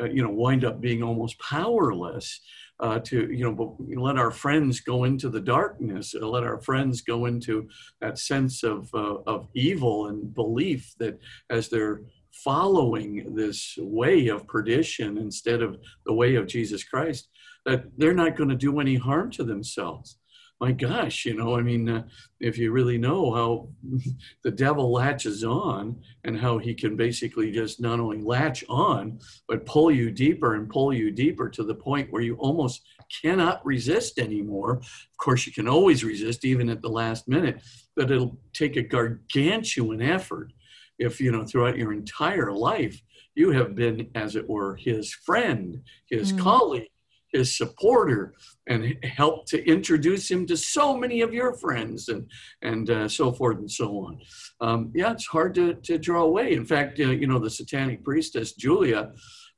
you 0.05 0.23
know, 0.23 0.31
wind 0.31 0.65
up 0.65 0.79
being 0.81 1.03
almost 1.03 1.39
powerless 1.39 2.39
uh, 2.79 2.99
to, 2.99 3.31
you 3.31 3.43
know, 3.43 3.77
let 4.01 4.17
our 4.17 4.31
friends 4.31 4.79
go 4.79 5.03
into 5.03 5.29
the 5.29 5.41
darkness, 5.41 6.15
uh, 6.15 6.25
let 6.25 6.43
our 6.43 6.61
friends 6.61 7.01
go 7.01 7.25
into 7.25 7.67
that 7.99 8.17
sense 8.17 8.63
of, 8.63 8.89
uh, 8.93 9.15
of 9.27 9.47
evil 9.53 10.07
and 10.07 10.33
belief 10.33 10.93
that 10.99 11.19
as 11.49 11.69
they're 11.69 12.01
following 12.31 13.35
this 13.35 13.75
way 13.79 14.27
of 14.27 14.47
perdition 14.47 15.17
instead 15.17 15.61
of 15.61 15.77
the 16.05 16.13
way 16.13 16.35
of 16.35 16.47
Jesus 16.47 16.83
Christ, 16.83 17.27
that 17.65 17.83
they're 17.97 18.13
not 18.13 18.37
going 18.37 18.49
to 18.49 18.55
do 18.55 18.79
any 18.79 18.95
harm 18.95 19.29
to 19.31 19.43
themselves 19.43 20.18
my 20.59 20.73
gosh, 20.73 21.25
you 21.25 21.35
know, 21.35 21.55
I 21.55 21.61
mean, 21.61 21.87
uh, 21.87 22.03
if 22.41 22.57
you 22.57 22.71
really 22.71 22.97
know 22.97 23.33
how 23.33 23.69
the 24.43 24.51
devil 24.51 24.91
latches 24.91 25.43
on 25.43 26.01
and 26.25 26.37
how 26.37 26.57
he 26.57 26.73
can 26.73 26.97
basically 26.97 27.51
just 27.51 27.79
not 27.79 27.99
only 27.99 28.21
latch 28.21 28.63
on, 28.67 29.19
but 29.47 29.65
pull 29.65 29.89
you 29.89 30.11
deeper 30.11 30.55
and 30.55 30.69
pull 30.69 30.93
you 30.93 31.11
deeper 31.11 31.49
to 31.49 31.63
the 31.63 31.75
point 31.75 32.11
where 32.11 32.21
you 32.21 32.35
almost 32.35 32.81
cannot 33.21 33.65
resist 33.65 34.19
anymore. 34.19 34.73
Of 34.73 35.17
course, 35.17 35.47
you 35.47 35.53
can 35.53 35.67
always 35.67 36.03
resist 36.03 36.43
even 36.43 36.69
at 36.69 36.81
the 36.81 36.89
last 36.89 37.27
minute, 37.27 37.61
but 37.95 38.11
it'll 38.11 38.37
take 38.53 38.75
a 38.75 38.83
gargantuan 38.83 40.01
effort 40.01 40.51
if, 40.99 41.21
you 41.21 41.31
know, 41.31 41.45
throughout 41.45 41.77
your 41.77 41.93
entire 41.93 42.51
life, 42.51 43.01
you 43.33 43.51
have 43.51 43.73
been, 43.73 44.09
as 44.15 44.35
it 44.35 44.47
were, 44.49 44.75
his 44.75 45.13
friend, 45.13 45.81
his 46.09 46.33
mm. 46.33 46.39
colleague 46.39 46.89
his 47.31 47.55
supporter 47.55 48.33
and 48.67 48.95
help 49.03 49.45
to 49.47 49.63
introduce 49.67 50.29
him 50.29 50.45
to 50.47 50.55
so 50.55 50.95
many 50.95 51.21
of 51.21 51.33
your 51.33 51.53
friends 51.53 52.09
and 52.09 52.29
and 52.61 52.89
uh, 52.89 53.07
so 53.07 53.31
forth 53.31 53.57
and 53.57 53.71
so 53.71 53.97
on. 54.05 54.19
Um, 54.61 54.91
yeah, 54.93 55.11
it's 55.11 55.25
hard 55.25 55.55
to, 55.55 55.73
to 55.73 55.97
draw 55.97 56.23
away. 56.23 56.53
In 56.53 56.65
fact, 56.65 56.99
uh, 56.99 57.09
you 57.09 57.27
know, 57.27 57.39
the 57.39 57.49
satanic 57.49 58.03
priestess 58.03 58.53
Julia, 58.53 59.11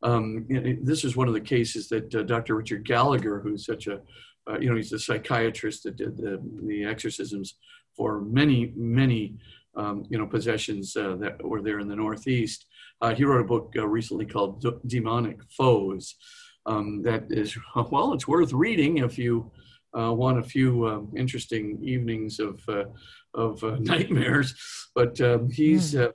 um, 0.03 0.45
this 0.81 1.03
is 1.03 1.15
one 1.15 1.27
of 1.27 1.33
the 1.33 1.41
cases 1.41 1.87
that 1.89 2.13
uh, 2.15 2.23
Dr. 2.23 2.55
Richard 2.55 2.85
Gallagher, 2.85 3.39
who's 3.39 3.65
such 3.65 3.87
a, 3.87 4.01
uh, 4.49 4.57
you 4.59 4.69
know, 4.69 4.75
he's 4.75 4.93
a 4.93 4.99
psychiatrist 4.99 5.83
that 5.83 5.97
did 5.97 6.17
the, 6.17 6.41
the 6.63 6.85
exorcisms 6.85 7.55
for 7.95 8.21
many, 8.21 8.73
many, 8.75 9.35
um, 9.75 10.05
you 10.09 10.17
know, 10.17 10.25
possessions 10.25 10.95
uh, 10.95 11.15
that 11.19 11.43
were 11.43 11.61
there 11.61 11.79
in 11.79 11.87
the 11.87 11.95
Northeast. 11.95 12.65
Uh, 13.01 13.13
he 13.13 13.23
wrote 13.23 13.41
a 13.41 13.47
book 13.47 13.73
recently 13.75 14.25
called 14.25 14.65
Demonic 14.87 15.39
Foes 15.49 16.15
um, 16.65 17.01
that 17.03 17.25
is, 17.29 17.57
well, 17.91 18.13
it's 18.13 18.27
worth 18.27 18.53
reading 18.53 18.97
if 18.97 19.17
you 19.17 19.51
uh, 19.97 20.13
want 20.13 20.39
a 20.39 20.43
few 20.43 20.87
um, 20.87 21.11
interesting 21.15 21.79
evenings 21.81 22.39
of, 22.39 22.61
uh, 22.69 22.85
of 23.33 23.63
uh, 23.63 23.77
nightmares. 23.79 24.55
But 24.95 25.19
um, 25.21 25.49
he's, 25.49 25.93
mm. 25.93 26.11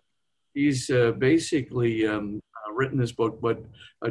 he's 0.55 0.91
uh, 0.91 1.13
basically 1.13 2.07
um, 2.07 2.41
uh, 2.67 2.73
written 2.73 2.99
this 2.99 3.13
book, 3.13 3.39
but 3.41 3.63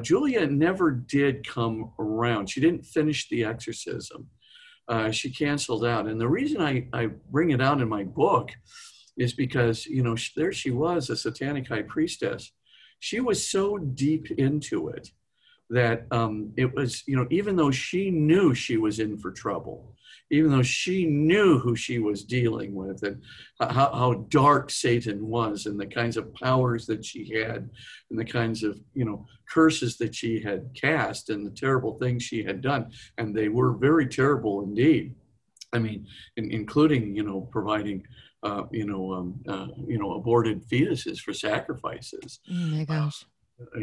Julia 0.02 0.46
never 0.46 0.92
did 0.92 1.48
come 1.48 1.92
around. 2.00 2.50
She 2.50 2.60
didn't 2.60 2.86
finish 2.86 3.30
the 3.30 3.46
exorcism. 3.46 4.28
she 5.12 5.32
canceled 5.32 5.86
out. 5.86 6.08
And 6.08 6.20
the 6.20 6.28
reason 6.28 6.62
I, 6.62 6.88
I 6.92 7.08
bring 7.32 7.52
it 7.52 7.62
out 7.62 7.82
in 7.82 7.88
my 7.88 8.04
book 8.04 8.52
is 9.18 9.34
because, 9.34 9.86
you 9.86 10.04
know, 10.04 10.18
there 10.36 10.52
she 10.52 10.72
was, 10.72 11.10
a 11.10 11.16
satanic 11.16 11.70
high 11.70 11.84
priestess. 11.84 12.52
She 13.00 13.22
was 13.22 13.50
so 13.50 13.78
deep 13.78 14.32
into 14.32 14.90
it 14.90 15.10
that 15.70 16.06
um, 16.12 16.52
it 16.58 16.74
was, 16.74 17.04
you 17.08 17.16
know, 17.16 17.28
even 17.32 17.56
though 17.56 17.72
she 17.72 18.12
knew 18.12 18.54
she 18.54 18.78
was 18.78 19.00
in 19.00 19.18
for 19.18 19.32
trouble, 19.32 19.96
even 20.32 20.52
though 20.52 20.64
she 20.64 21.06
knew 21.06 21.60
who 21.60 21.76
she 21.76 22.00
was 22.00 22.24
dealing 22.24 22.74
with 22.74 23.04
and 23.04 23.22
how, 23.60 23.92
how 23.94 24.14
dark 24.30 24.70
Satan 24.70 25.28
was 25.28 25.66
and 25.66 25.80
the 25.80 25.86
kinds 25.86 26.18
of 26.18 26.34
powers 26.36 26.86
that 26.88 27.06
she 27.06 27.34
had 27.34 27.70
and 28.10 28.20
the 28.20 28.26
kinds 28.26 28.64
of, 28.64 28.80
you 28.94 29.06
know, 29.06 29.26
curses 29.50 29.98
that 29.98 30.14
she 30.16 30.42
had 30.42 30.70
cast 30.74 31.30
and 31.30 31.46
the 31.46 31.52
terrible 31.52 31.98
things 32.00 32.24
she 32.24 32.44
had 32.44 32.62
done. 32.62 32.92
And 33.18 33.36
they 33.36 33.50
were 33.50 33.74
very 33.74 34.08
terrible 34.08 34.64
indeed. 34.64 35.16
I 35.74 35.80
mean, 35.80 36.08
in, 36.38 36.52
including, 36.52 37.16
you 37.16 37.24
know, 37.24 37.42
providing 37.52 38.04
uh, 38.46 38.64
you 38.72 38.86
know, 38.86 39.12
um, 39.12 39.44
uh, 39.48 39.68
you 39.88 39.98
know, 39.98 40.14
aborted 40.14 40.64
fetuses 40.70 41.20
for 41.20 41.34
sacrifices. 41.34 42.40
Oh 42.48 42.54
my 42.54 42.86
gosh. 42.86 43.26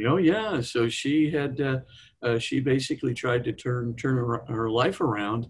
Oh 0.06 0.18
yeah, 0.18 0.60
so 0.60 0.88
she 0.88 1.30
had 1.30 1.60
uh, 1.60 1.78
uh, 2.22 2.38
she 2.38 2.60
basically 2.60 3.14
tried 3.14 3.44
to 3.44 3.52
turn 3.52 3.94
turn 3.96 4.16
her, 4.16 4.44
her 4.48 4.70
life 4.70 5.00
around, 5.00 5.46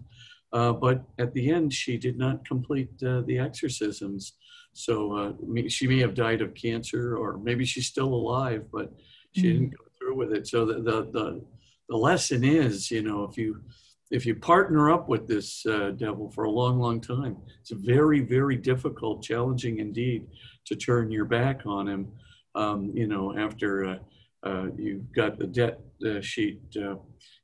uh, 0.53 0.71
but 0.71 1.03
at 1.19 1.33
the 1.33 1.49
end 1.51 1.73
she 1.73 1.97
did 1.97 2.17
not 2.17 2.45
complete 2.45 2.89
uh, 3.05 3.21
the 3.27 3.37
exorcisms. 3.37 4.33
So 4.73 5.15
uh, 5.15 5.67
she 5.67 5.87
may 5.87 5.99
have 5.99 6.13
died 6.15 6.41
of 6.41 6.55
cancer, 6.55 7.17
or 7.17 7.37
maybe 7.37 7.65
she's 7.65 7.87
still 7.87 8.13
alive, 8.13 8.65
but 8.71 8.93
she 9.33 9.47
mm 9.47 9.51
didn't 9.53 9.77
go 9.77 9.85
through 9.97 10.15
with 10.15 10.33
it. 10.33 10.47
So 10.47 10.65
the, 10.65 10.75
the 10.75 11.09
the 11.11 11.41
the 11.89 11.97
lesson 11.97 12.43
is, 12.43 12.89
you 12.91 13.01
know, 13.03 13.23
if 13.25 13.37
you 13.37 13.61
if 14.09 14.25
you 14.25 14.35
partner 14.35 14.91
up 14.91 15.09
with 15.09 15.27
this 15.27 15.65
uh, 15.65 15.91
devil 15.97 16.29
for 16.31 16.45
a 16.45 16.51
long, 16.51 16.79
long 16.79 17.01
time, 17.01 17.37
it's 17.59 17.71
very, 17.71 18.21
very 18.21 18.55
difficult, 18.55 19.23
challenging 19.23 19.79
indeed, 19.79 20.27
to 20.65 20.75
turn 20.75 21.11
your 21.11 21.25
back 21.25 21.65
on 21.65 21.87
him. 21.87 22.11
Um, 22.55 22.91
you 22.93 23.07
know, 23.07 23.35
after 23.35 23.99
uh, 24.43 24.67
you've 24.77 25.11
got 25.13 25.37
the 25.37 25.47
debt 25.47 25.79
uh, 26.05 26.19
sheet, 26.21 26.59
uh, 26.77 26.95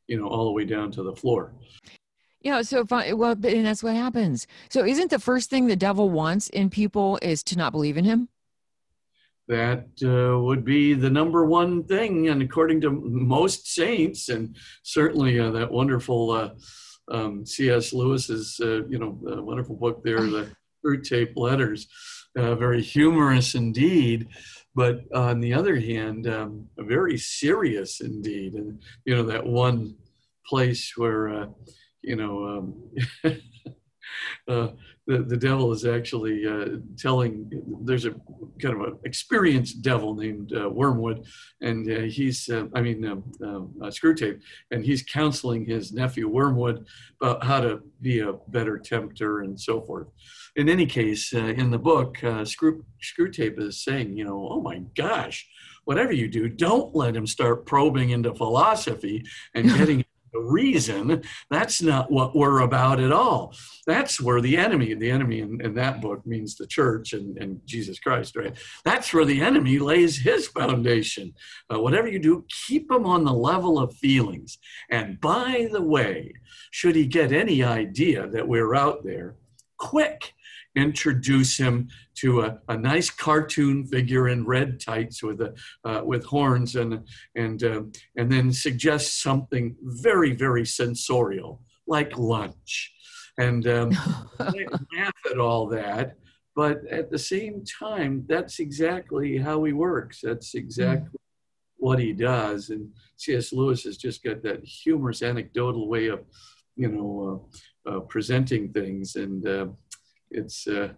you 0.08 0.20
know, 0.20 0.28
all 0.28 0.46
the 0.46 0.52
way 0.52 0.66
down 0.66 0.92
to 0.92 1.04
the 1.04 1.16
floor. 1.16 1.54
Yeah, 2.42 2.62
so 2.62 2.80
if 2.82 2.92
I, 2.92 3.14
well, 3.14 3.32
and 3.32 3.66
that's 3.66 3.84
what 3.84 3.96
happens. 3.96 4.48
So, 4.70 4.86
isn't 4.86 5.10
the 5.10 5.20
first 5.20 5.50
thing 5.50 5.68
the 5.68 5.76
devil 5.76 6.10
wants 6.10 6.48
in 6.50 6.70
people 6.70 7.20
is 7.22 7.44
to 7.44 7.58
not 7.58 7.72
believe 7.72 7.98
in 7.98 8.06
him? 8.06 8.30
That 9.48 9.88
uh, 10.04 10.40
would 10.40 10.64
be 10.64 10.94
the 10.94 11.10
number 11.10 11.46
one 11.46 11.84
thing, 11.84 12.30
and 12.30 12.42
according 12.42 12.82
to 12.82 12.92
most 12.92 13.74
saints, 13.74 14.30
and 14.30 14.56
certainly 14.84 15.40
uh, 15.40 15.52
that 15.52 15.72
wonderful 15.72 16.32
uh, 16.32 16.50
um, 17.12 17.46
C.S. 17.46 17.92
Lewis's, 17.92 18.58
you 18.60 19.00
know, 19.00 19.18
wonderful 19.22 19.76
book 19.76 20.04
there, 20.04 20.22
the 20.22 20.50
Screwtape 20.86 21.36
Letters, 21.36 21.88
very 22.36 22.82
humorous 22.82 23.56
indeed. 23.56 24.28
But 24.76 25.02
on 25.14 25.40
the 25.40 25.54
other 25.54 25.80
hand, 25.80 26.28
um, 26.28 26.68
very 26.78 27.18
serious 27.18 28.02
indeed. 28.02 28.54
And, 28.54 28.82
you 29.06 29.16
know, 29.16 29.24
that 29.24 29.46
one 29.46 29.96
place 30.46 30.94
where, 30.96 31.30
uh, 31.30 31.48
you 32.02 32.16
know, 32.16 32.46
um, 32.46 33.34
uh, 34.48 34.70
the, 35.08 35.20
the 35.24 35.38
devil 35.38 35.72
is 35.72 35.86
actually 35.86 36.46
uh, 36.46 36.78
telling, 36.98 37.50
there's 37.84 38.06
a 38.06 38.12
kind 38.62 38.76
of 38.76 38.82
an 38.82 39.00
experienced 39.06 39.82
devil 39.82 40.16
named 40.16 40.54
uh, 40.54 40.70
Wormwood, 40.70 41.26
and 41.62 41.92
uh, 41.92 42.02
he's, 42.02 42.48
uh, 42.50 42.66
I 42.76 42.82
mean, 42.82 43.06
um, 43.06 43.24
um, 43.44 43.74
Screwtape, 43.84 44.42
and 44.72 44.86
he's 44.86 45.04
counseling 45.04 45.66
his 45.66 45.92
nephew 45.92 46.28
Wormwood 46.28 46.86
about 47.22 47.44
how 47.44 47.60
to 47.60 47.82
be 48.02 48.20
a 48.20 48.34
better 48.50 48.78
tempter 48.78 49.42
and 49.42 49.60
so 49.60 49.82
forth. 49.82 50.08
In 50.56 50.70
any 50.70 50.86
case, 50.86 51.34
uh, 51.34 51.40
in 51.40 51.72
the 51.72 51.80
book, 51.80 52.18
Screw, 52.44 52.86
Screwtape 53.02 53.60
is 53.60 53.84
saying, 53.84 54.16
you 54.18 54.26
know, 54.26 54.48
oh 54.52 54.62
my 54.62 54.80
gosh, 54.96 55.48
whatever 55.86 56.12
you 56.12 56.28
do, 56.28 56.48
don't 56.48 56.96
let 56.96 57.16
him 57.16 57.26
start 57.26 57.66
probing 57.66 58.12
into 58.12 58.34
philosophy 58.36 59.24
and 59.56 59.68
getting 59.78 60.06
the 60.32 60.40
reason. 60.40 61.22
That's 61.50 61.82
not 61.82 62.12
what 62.12 62.36
we're 62.36 62.62
about 62.62 63.00
at 63.00 63.12
all. 63.12 63.56
That's 63.88 64.22
where 64.22 64.42
the 64.42 64.58
enemy, 64.58 64.94
the 64.94 65.12
enemy 65.12 65.40
in, 65.40 65.62
in 65.62 65.74
that 65.76 66.02
book 66.02 66.26
means 66.26 66.56
the 66.56 66.68
church 66.68 67.14
and, 67.14 67.38
and, 67.38 67.62
Jesus 67.66 68.00
Christ, 68.00 68.36
right? 68.36 68.56
That's 68.86 69.14
where 69.14 69.26
the 69.26 69.42
enemy 69.42 69.80
lays 69.80 70.18
his 70.18 70.48
foundation. 70.48 71.34
Uh, 71.72 71.80
whatever 71.80 72.08
you 72.08 72.20
do, 72.20 72.46
keep 72.68 72.90
him 72.90 73.06
on 73.06 73.24
the 73.24 73.34
level 73.34 73.78
of 73.78 73.94
feelings. 73.96 74.58
And 74.90 75.20
by 75.20 75.68
the 75.72 75.82
way, 75.82 76.34
should 76.72 76.96
he 76.96 77.06
get 77.06 77.32
any 77.32 77.64
idea 77.64 78.28
that 78.28 78.48
we're 78.48 78.76
out 78.76 79.04
there, 79.04 79.36
quick, 79.78 80.34
introduce 80.76 81.58
him 81.58 81.90
to 82.16 82.42
a, 82.42 82.60
a 82.70 82.78
nice 82.78 83.10
cartoon 83.10 83.86
figure 83.86 84.30
in 84.30 84.46
red 84.46 84.80
tights 84.80 85.24
with 85.24 85.42
a, 85.42 85.54
uh, 85.84 86.02
with 86.04 86.24
horns 86.26 86.76
and 86.76 87.08
and 87.36 87.64
uh, 87.64 87.82
and 88.16 88.32
then 88.32 88.54
suggest 88.54 89.22
something 89.22 89.76
very 89.82 90.34
very 90.34 90.66
sensorial 90.66 91.62
like 91.88 92.18
lunch. 92.18 92.94
And 93.38 93.66
um, 93.68 93.90
laugh 94.40 95.14
at 95.32 95.40
all 95.40 95.68
that 95.68 96.18
but 96.60 96.86
at 96.88 97.10
the 97.10 97.18
same 97.18 97.64
time 97.64 98.26
that's 98.28 98.60
exactly 98.60 99.38
how 99.38 99.64
he 99.64 99.72
works. 99.72 100.20
That's 100.22 100.56
exactly 100.56 101.18
mm. 101.18 101.78
what 101.78 102.00
he 102.00 102.12
does. 102.12 102.70
And 102.70 102.90
cs 103.16 103.54
lewis 103.54 103.84
has 103.84 103.96
just 103.96 104.22
got 104.26 104.44
that 104.44 104.66
humorous 104.66 105.22
anecdotal 105.22 105.88
way 105.88 106.08
of 106.08 106.20
you 106.76 106.90
know 106.90 107.10
uh, 107.86 107.90
uh 107.90 108.00
presenting 108.02 108.74
things. 108.74 109.16
And 109.16 109.48
uh, 109.48 109.68
it's 110.32 110.68
uh, 110.68 110.90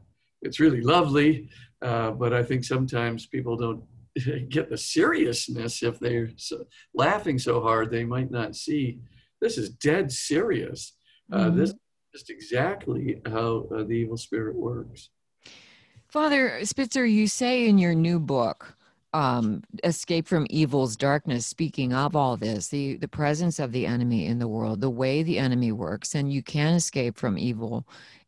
it's 0.41 0.59
really 0.59 0.81
lovely, 0.81 1.49
uh, 1.81 2.11
but 2.11 2.33
I 2.33 2.43
think 2.43 2.63
sometimes 2.63 3.25
people 3.27 3.55
don't 3.55 3.83
get 4.49 4.69
the 4.69 4.77
seriousness 4.77 5.83
if 5.83 5.99
they're 5.99 6.31
so, 6.35 6.65
laughing 6.93 7.39
so 7.39 7.61
hard 7.61 7.91
they 7.91 8.03
might 8.03 8.31
not 8.31 8.55
see 8.55 8.99
this 9.41 9.57
is 9.57 9.69
dead 9.69 10.11
serious. 10.11 10.93
Uh, 11.31 11.45
mm-hmm. 11.45 11.57
This 11.57 11.69
is 11.71 11.75
just 12.13 12.29
exactly 12.29 13.21
how 13.25 13.67
uh, 13.75 13.83
the 13.83 13.93
evil 13.93 14.17
spirit 14.17 14.55
works. 14.55 15.09
Father 16.07 16.63
Spitzer, 16.63 17.05
you 17.05 17.27
say 17.27 17.67
in 17.67 17.77
your 17.77 17.95
new 17.95 18.19
book, 18.19 18.75
um, 19.13 19.63
escape 19.83 20.27
from 20.27 20.47
evil's 20.49 20.95
darkness 20.95 21.45
speaking 21.45 21.91
of 21.91 22.15
all 22.15 22.37
this 22.37 22.69
the 22.69 22.95
the 22.95 23.09
presence 23.09 23.59
of 23.59 23.73
the 23.73 23.85
enemy 23.85 24.25
in 24.25 24.39
the 24.39 24.47
world 24.47 24.79
the 24.79 24.89
way 24.89 25.21
the 25.21 25.37
enemy 25.37 25.71
works 25.71 26.15
and 26.15 26.31
you 26.31 26.41
can 26.41 26.75
escape 26.75 27.17
from 27.17 27.37
evil 27.37 27.85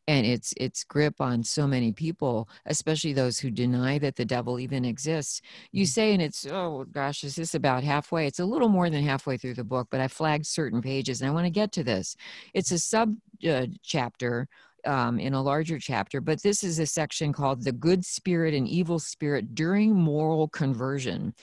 and 0.08 0.26
its 0.26 0.54
its 0.58 0.84
grip 0.84 1.22
on 1.22 1.44
so 1.44 1.66
many 1.66 1.92
people 1.92 2.50
especially 2.66 3.14
those 3.14 3.40
who 3.40 3.50
deny 3.50 3.98
that 3.98 4.16
the 4.16 4.26
devil 4.26 4.60
even 4.60 4.86
exists. 4.86 5.42
You 5.72 5.86
mm. 5.86 5.90
say 5.90 6.14
and 6.14 6.22
it's 6.22 6.46
oh 6.46 6.86
gosh 6.92 7.24
is 7.24 7.36
this 7.36 7.56
about 7.56 7.84
halfway? 7.84 8.28
It's 8.28 8.40
a 8.40 8.46
little 8.46 8.70
more 8.70 8.90
than 8.90 9.04
halfway 9.04 9.38
through 9.38 9.56
the 9.56 9.64
book 9.64 9.88
but 9.90 10.02
i 10.02 10.08
flagged 10.08 10.46
certain 10.46 10.82
pages 10.82 11.22
and 11.22 11.30
i 11.30 11.34
want 11.34 11.46
to 11.46 11.52
get 11.52 11.72
to 11.74 11.84
this. 11.84 12.16
It's 12.54 12.72
a 12.72 12.80
sub 12.80 13.16
uh, 13.48 13.68
chapter 13.84 14.48
um, 14.86 15.20
in 15.20 15.34
a 15.34 15.42
larger 15.42 15.80
chapter, 15.80 16.22
but 16.22 16.42
this 16.42 16.64
is 16.64 16.80
a 16.80 16.86
section 16.86 17.34
called 17.34 17.64
The 17.64 17.72
Good 17.72 18.06
Spirit 18.06 18.54
and 18.54 18.68
Evil 18.68 19.00
Spirit 19.00 19.56
During 19.56 19.96
Moral 19.96 20.48
Conversion. 20.50 21.34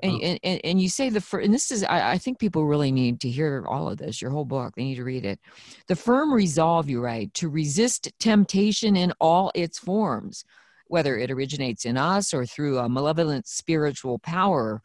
And, 0.00 0.12
oh. 0.12 0.18
and, 0.22 0.40
and, 0.42 0.60
and, 0.64 0.80
you 0.80 0.88
say 0.88 1.08
the 1.10 1.24
and 1.38 1.52
this 1.52 1.70
is, 1.70 1.84
I, 1.84 2.12
I 2.12 2.18
think 2.18 2.38
people 2.38 2.66
really 2.66 2.92
need 2.92 3.20
to 3.20 3.30
hear 3.30 3.64
all 3.68 3.88
of 3.88 3.98
this, 3.98 4.20
your 4.22 4.30
whole 4.30 4.44
book, 4.44 4.74
they 4.76 4.84
need 4.84 4.96
to 4.96 5.04
read 5.04 5.24
it. 5.24 5.40
The 5.86 5.96
firm 5.96 6.32
resolve, 6.32 6.88
you 6.88 7.00
write, 7.00 7.34
to 7.34 7.48
resist 7.48 8.12
temptation 8.18 8.96
in 8.96 9.12
all 9.20 9.52
its 9.54 9.78
forms, 9.78 10.44
whether 10.86 11.16
it 11.18 11.30
originates 11.30 11.84
in 11.84 11.96
us 11.96 12.32
or 12.32 12.46
through 12.46 12.78
a 12.78 12.88
malevolent 12.88 13.46
spiritual 13.46 14.18
power 14.18 14.82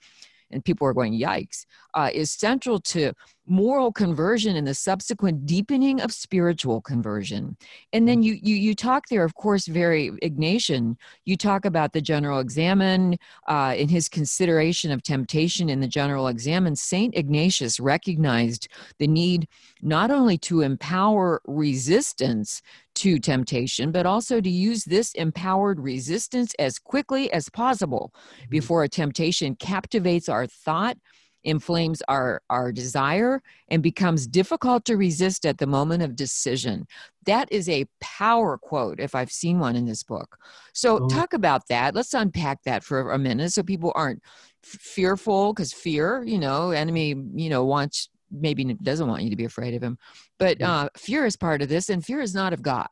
and 0.54 0.64
people 0.64 0.88
are 0.88 0.94
going, 0.94 1.20
yikes, 1.20 1.66
uh, 1.94 2.10
is 2.14 2.32
central 2.32 2.80
to 2.80 3.14
moral 3.46 3.92
conversion 3.92 4.56
and 4.56 4.66
the 4.66 4.74
subsequent 4.74 5.46
deepening 5.46 6.00
of 6.00 6.14
spiritual 6.14 6.82
conversion. 6.82 7.58
And 7.92 8.08
then 8.08 8.24
you 8.24 8.38
you 8.42 8.56
you 8.56 8.74
talk 8.74 9.08
there, 9.10 9.24
of 9.24 9.36
course, 9.36 9.68
very 9.68 10.12
Ignatian. 10.24 10.96
You 11.26 11.36
talk 11.36 11.66
about 11.66 11.94
the 11.94 12.02
general 12.02 12.40
examen 12.40 13.18
uh, 13.48 13.76
in 13.78 13.90
his 13.90 14.08
consideration 14.08 14.92
of 14.92 15.04
temptation 15.04 15.70
in 15.70 15.82
the 15.82 15.88
general 15.88 16.28
examen. 16.28 16.76
Saint 16.76 17.18
Ignatius 17.18 17.80
recognized 17.80 18.68
the 18.98 19.08
need 19.08 19.48
not 19.82 20.12
only 20.12 20.38
to 20.40 20.62
empower 20.62 21.42
resistance 21.46 22.62
to 22.96 23.20
temptation, 23.20 23.92
but 23.92 24.06
also 24.06 24.40
to 24.40 24.50
use 24.50 24.86
this 24.86 25.14
empowered 25.14 25.80
resistance 25.80 26.54
as 26.60 26.80
quickly 26.80 27.32
as 27.34 27.50
possible 27.50 28.14
mm-hmm. 28.14 28.50
before 28.50 28.84
a 28.84 28.90
temptation 28.90 29.56
captivates 29.56 30.30
our 30.30 30.48
thought 30.48 30.98
inflames 31.44 32.02
our, 32.08 32.42
our 32.50 32.72
desire 32.72 33.42
and 33.70 33.84
becomes 33.84 34.28
difficult 34.28 34.86
to 34.86 34.98
resist 34.98 35.46
at 35.46 35.58
the 35.58 35.68
moment 35.68 36.04
of 36.04 36.16
decision. 36.16 36.88
That 37.26 37.52
is 37.52 37.70
a 37.70 37.86
power 38.00 38.58
quote, 38.58 39.00
if 39.00 39.16
I've 39.16 39.32
seen 39.32 39.60
one 39.60 39.76
in 39.76 39.86
this 39.86 40.04
book. 40.04 40.38
So, 40.74 41.00
oh. 41.04 41.08
talk 41.08 41.34
about 41.34 41.68
that. 41.68 41.96
Let's 41.96 42.14
unpack 42.14 42.64
that 42.64 42.84
for 42.84 43.12
a 43.12 43.18
minute 43.18 43.52
so 43.52 43.64
people 43.64 43.92
aren't 43.96 44.22
fearful 44.64 45.54
because 45.54 45.74
fear, 45.74 46.24
you 46.24 46.40
know, 46.40 46.72
enemy, 46.72 47.16
you 47.34 47.50
know, 47.50 47.66
wants 47.66 48.10
maybe 48.32 48.66
doesn't 48.66 49.08
want 49.08 49.24
you 49.24 49.30
to 49.30 49.36
be 49.36 49.46
afraid 49.46 49.76
of 49.76 49.84
him. 49.84 49.98
But 50.40 50.62
uh, 50.62 50.90
fear 50.98 51.26
is 51.26 51.36
part 51.36 51.62
of 51.62 51.70
this, 51.70 51.90
and 51.90 52.04
fear 52.04 52.22
is 52.22 52.34
not 52.34 52.54
of 52.54 52.62
God. 52.62 52.88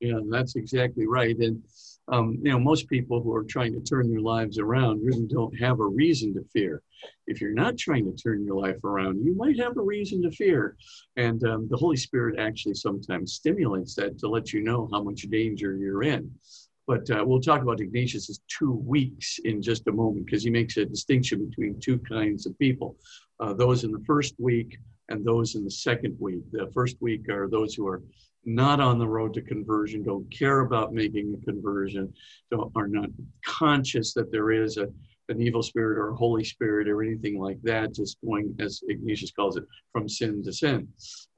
Yeah, 0.00 0.20
that's 0.28 0.56
exactly 0.56 1.06
right. 1.06 1.36
And 1.38 1.62
um, 2.08 2.38
you 2.42 2.52
know, 2.52 2.58
most 2.58 2.88
people 2.88 3.20
who 3.20 3.34
are 3.34 3.44
trying 3.44 3.72
to 3.72 3.80
turn 3.80 4.08
their 4.08 4.20
lives 4.20 4.58
around 4.58 5.04
really 5.04 5.26
don't 5.26 5.58
have 5.58 5.80
a 5.80 5.86
reason 5.86 6.34
to 6.34 6.44
fear. 6.52 6.82
If 7.26 7.40
you're 7.40 7.52
not 7.52 7.76
trying 7.76 8.04
to 8.04 8.16
turn 8.16 8.44
your 8.44 8.56
life 8.56 8.82
around, 8.84 9.24
you 9.24 9.34
might 9.34 9.58
have 9.58 9.76
a 9.76 9.82
reason 9.82 10.22
to 10.22 10.30
fear. 10.30 10.76
And 11.16 11.42
um, 11.44 11.66
the 11.68 11.76
Holy 11.76 11.96
Spirit 11.96 12.38
actually 12.38 12.74
sometimes 12.74 13.34
stimulates 13.34 13.94
that 13.96 14.18
to 14.20 14.28
let 14.28 14.52
you 14.52 14.62
know 14.62 14.88
how 14.92 15.02
much 15.02 15.22
danger 15.22 15.76
you're 15.76 16.04
in. 16.04 16.30
But 16.86 17.10
uh, 17.10 17.24
we'll 17.26 17.40
talk 17.40 17.62
about 17.62 17.80
Ignatius's 17.80 18.40
two 18.46 18.72
weeks 18.72 19.40
in 19.44 19.60
just 19.60 19.88
a 19.88 19.92
moment 19.92 20.26
because 20.26 20.44
he 20.44 20.50
makes 20.50 20.76
a 20.76 20.84
distinction 20.84 21.44
between 21.48 21.80
two 21.80 21.98
kinds 21.98 22.46
of 22.46 22.56
people 22.58 22.96
uh, 23.40 23.52
those 23.52 23.84
in 23.84 23.92
the 23.92 24.02
first 24.06 24.34
week 24.38 24.78
and 25.08 25.24
those 25.24 25.54
in 25.54 25.64
the 25.64 25.70
second 25.70 26.16
week. 26.20 26.42
The 26.52 26.70
first 26.72 26.96
week 27.00 27.28
are 27.28 27.48
those 27.48 27.74
who 27.74 27.86
are 27.86 28.02
not 28.46 28.80
on 28.80 28.98
the 28.98 29.08
road 29.08 29.34
to 29.34 29.42
conversion, 29.42 30.02
don't 30.02 30.30
care 30.30 30.60
about 30.60 30.94
making 30.94 31.34
a 31.34 31.44
conversion, 31.44 32.12
don't, 32.50 32.70
are 32.76 32.88
not 32.88 33.10
conscious 33.44 34.14
that 34.14 34.30
there 34.30 34.52
is 34.52 34.76
a, 34.76 34.88
an 35.28 35.42
evil 35.42 35.62
spirit 35.62 35.98
or 35.98 36.10
a 36.10 36.16
Holy 36.16 36.44
Spirit 36.44 36.88
or 36.88 37.02
anything 37.02 37.38
like 37.38 37.60
that, 37.62 37.92
just 37.92 38.16
going, 38.24 38.54
as 38.60 38.82
Ignatius 38.88 39.32
calls 39.32 39.56
it, 39.56 39.64
from 39.92 40.08
sin 40.08 40.42
to 40.44 40.52
sin. 40.52 40.86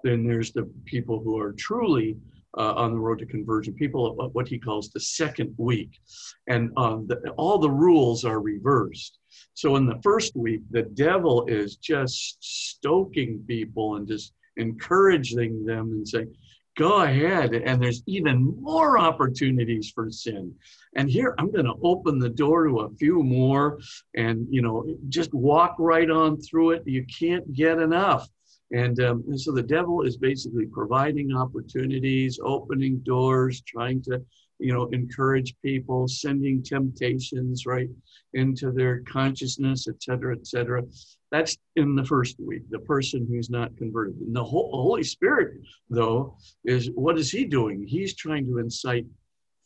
Then 0.04 0.26
there's 0.26 0.52
the 0.52 0.70
people 0.84 1.20
who 1.20 1.38
are 1.38 1.52
truly 1.52 2.18
uh, 2.56 2.74
on 2.74 2.92
the 2.92 2.98
road 2.98 3.18
to 3.20 3.26
conversion, 3.26 3.72
people 3.74 4.20
of 4.20 4.34
what 4.34 4.48
he 4.48 4.58
calls 4.58 4.90
the 4.90 5.00
second 5.00 5.54
week. 5.56 5.98
And 6.46 6.70
uh, 6.76 6.98
the, 7.06 7.32
all 7.36 7.58
the 7.58 7.70
rules 7.70 8.24
are 8.24 8.40
reversed. 8.40 9.18
So 9.54 9.76
in 9.76 9.86
the 9.86 10.00
first 10.02 10.36
week, 10.36 10.60
the 10.70 10.82
devil 10.82 11.46
is 11.46 11.76
just 11.76 12.38
stoking 12.40 13.44
people 13.46 13.96
and 13.96 14.06
just 14.06 14.32
encouraging 14.56 15.64
them 15.64 15.90
and 15.92 16.06
saying, 16.08 16.34
go 16.78 17.02
ahead 17.02 17.52
and 17.54 17.82
there's 17.82 18.02
even 18.06 18.56
more 18.62 18.98
opportunities 18.98 19.90
for 19.90 20.10
sin. 20.10 20.54
And 20.94 21.10
here 21.10 21.34
i'm 21.38 21.50
going 21.50 21.66
to 21.66 21.74
open 21.82 22.18
the 22.18 22.28
door 22.28 22.66
to 22.66 22.80
a 22.80 22.90
few 22.90 23.22
more 23.22 23.80
and 24.14 24.46
you 24.48 24.62
know 24.62 24.86
just 25.08 25.34
walk 25.34 25.74
right 25.78 26.10
on 26.10 26.40
through 26.40 26.70
it. 26.70 26.82
You 26.86 27.04
can't 27.20 27.52
get 27.52 27.78
enough. 27.78 28.28
And, 28.70 29.00
um, 29.00 29.24
and 29.28 29.40
so 29.40 29.50
the 29.52 29.62
devil 29.62 30.02
is 30.02 30.18
basically 30.18 30.66
providing 30.66 31.34
opportunities 31.34 32.38
opening 32.42 32.98
doors 32.98 33.62
trying 33.62 34.02
to 34.02 34.22
you 34.58 34.72
know 34.72 34.86
encourage 34.88 35.54
people 35.62 36.08
sending 36.08 36.62
temptations 36.62 37.66
right 37.66 37.88
into 38.34 38.72
their 38.72 39.00
consciousness 39.02 39.86
et 39.88 40.02
cetera 40.02 40.34
et 40.34 40.46
cetera 40.46 40.82
that's 41.30 41.56
in 41.76 41.94
the 41.94 42.04
first 42.04 42.36
week, 42.40 42.62
the 42.70 42.78
person 42.78 43.26
who's 43.28 43.50
not 43.50 43.76
converted. 43.76 44.16
And 44.16 44.34
the 44.34 44.44
Holy 44.44 45.02
Spirit, 45.02 45.60
though, 45.90 46.36
is 46.64 46.90
what 46.94 47.18
is 47.18 47.30
he 47.30 47.44
doing? 47.44 47.86
He's 47.86 48.14
trying 48.14 48.46
to 48.46 48.58
incite 48.58 49.06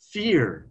fear, 0.01 0.67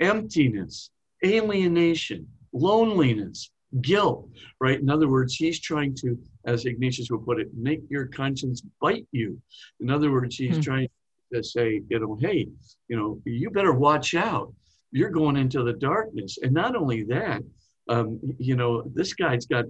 emptiness, 0.00 0.90
alienation, 1.24 2.26
loneliness, 2.52 3.50
guilt, 3.80 4.28
right? 4.60 4.80
In 4.80 4.90
other 4.90 5.08
words, 5.08 5.34
he's 5.34 5.60
trying 5.60 5.94
to, 5.96 6.18
as 6.44 6.66
Ignatius 6.66 7.10
would 7.10 7.24
put 7.24 7.40
it, 7.40 7.48
make 7.54 7.82
your 7.88 8.06
conscience 8.06 8.62
bite 8.80 9.06
you. 9.12 9.40
In 9.80 9.90
other 9.90 10.10
words, 10.10 10.36
he's 10.36 10.56
hmm. 10.56 10.62
trying 10.62 10.88
to 11.32 11.42
say, 11.42 11.82
you 11.88 12.00
know, 12.00 12.16
hey, 12.20 12.48
you 12.88 12.96
know, 12.96 13.20
you 13.24 13.50
better 13.50 13.72
watch 13.72 14.14
out. 14.14 14.52
You're 14.90 15.10
going 15.10 15.36
into 15.36 15.62
the 15.62 15.72
darkness. 15.72 16.38
And 16.42 16.52
not 16.52 16.76
only 16.76 17.02
that, 17.04 17.42
um, 17.88 18.20
you 18.38 18.56
know, 18.56 18.82
this 18.94 19.14
guy's 19.14 19.46
got 19.46 19.64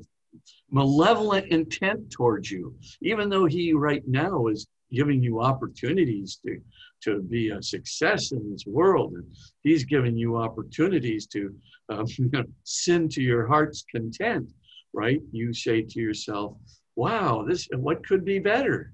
malevolent 0.70 1.46
intent 1.48 2.10
towards 2.10 2.50
you, 2.50 2.74
even 3.02 3.28
though 3.28 3.46
he 3.46 3.72
right 3.72 4.02
now 4.06 4.46
is 4.46 4.66
giving 4.92 5.22
you 5.22 5.40
opportunities 5.40 6.38
to 6.44 6.60
to 7.02 7.20
be 7.22 7.50
a 7.50 7.62
success 7.62 8.32
in 8.32 8.50
this 8.50 8.64
world 8.66 9.14
and 9.14 9.24
he's 9.62 9.84
giving 9.84 10.16
you 10.16 10.36
opportunities 10.36 11.26
to 11.26 11.54
um, 11.88 12.04
you 12.18 12.30
know, 12.32 12.44
sin 12.64 13.08
to 13.08 13.22
your 13.22 13.46
heart's 13.46 13.84
content 13.90 14.48
right 14.92 15.20
you 15.32 15.52
say 15.52 15.82
to 15.82 16.00
yourself 16.00 16.56
wow 16.94 17.44
this 17.46 17.68
what 17.76 18.06
could 18.06 18.24
be 18.24 18.38
better 18.38 18.92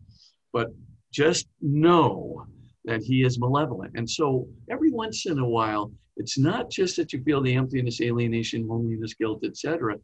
but 0.52 0.68
just 1.12 1.48
know 1.60 2.46
that 2.88 3.02
he 3.02 3.22
is 3.22 3.38
malevolent. 3.38 3.92
And 3.96 4.08
so 4.08 4.48
every 4.70 4.90
once 4.90 5.26
in 5.26 5.38
a 5.38 5.48
while 5.48 5.92
it's 6.20 6.36
not 6.36 6.68
just 6.68 6.96
that 6.96 7.12
you 7.12 7.22
feel 7.22 7.40
the 7.40 7.54
emptiness 7.54 8.00
alienation 8.00 8.66
loneliness 8.66 9.14
guilt 9.14 9.44
etc 9.44 9.94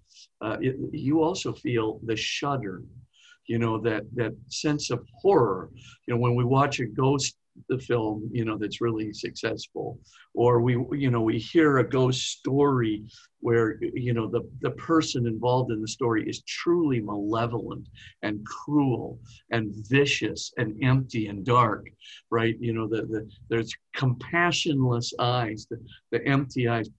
uh, 0.42 0.57
you 0.92 1.25
also 1.25 1.53
feel 1.53 1.99
the 2.05 2.14
shudder 2.14 2.85
you 3.47 3.59
know 3.59 3.79
that 3.79 4.05
that 4.14 4.35
sense 4.49 4.90
of 4.90 5.05
horror. 5.20 5.70
You 6.07 6.14
know 6.14 6.20
when 6.20 6.35
we 6.35 6.44
watch 6.44 6.81
a 6.81 6.87
ghost 6.87 7.37
the 7.69 7.79
film 7.79 8.29
you 8.33 8.45
know 8.45 8.59
that's 8.59 8.81
really 8.81 9.12
successful. 9.12 9.99
Or 10.35 10.61
we 10.61 10.73
you 10.99 11.11
know 11.11 11.23
we 11.23 11.38
hear 11.38 11.79
a 11.79 11.88
ghost 11.88 12.23
story 12.38 13.05
where 13.40 13.79
you 13.81 14.12
know 14.12 14.29
the 14.29 14.43
the 14.61 14.73
person 14.73 15.27
involved 15.27 15.71
in 15.71 15.81
the 15.81 15.88
story 15.88 16.29
is 16.29 16.43
truly 16.43 17.01
malevolent 17.01 17.88
and 18.23 18.45
cruel 18.45 19.19
and 19.51 19.73
vicious 19.88 20.53
and 20.57 20.83
empty 20.83 21.29
and 21.29 21.45
dark 21.45 21.87
right? 22.31 22.57
You 22.61 22.73
know 22.73 22.88
the, 22.88 23.03
the 23.03 23.31
there's 23.49 23.73
compassionless 23.97 25.12
eyes 25.19 25.67
the, 25.71 25.79
the 26.11 26.27
empty 26.27 26.69
eyes 26.69 26.90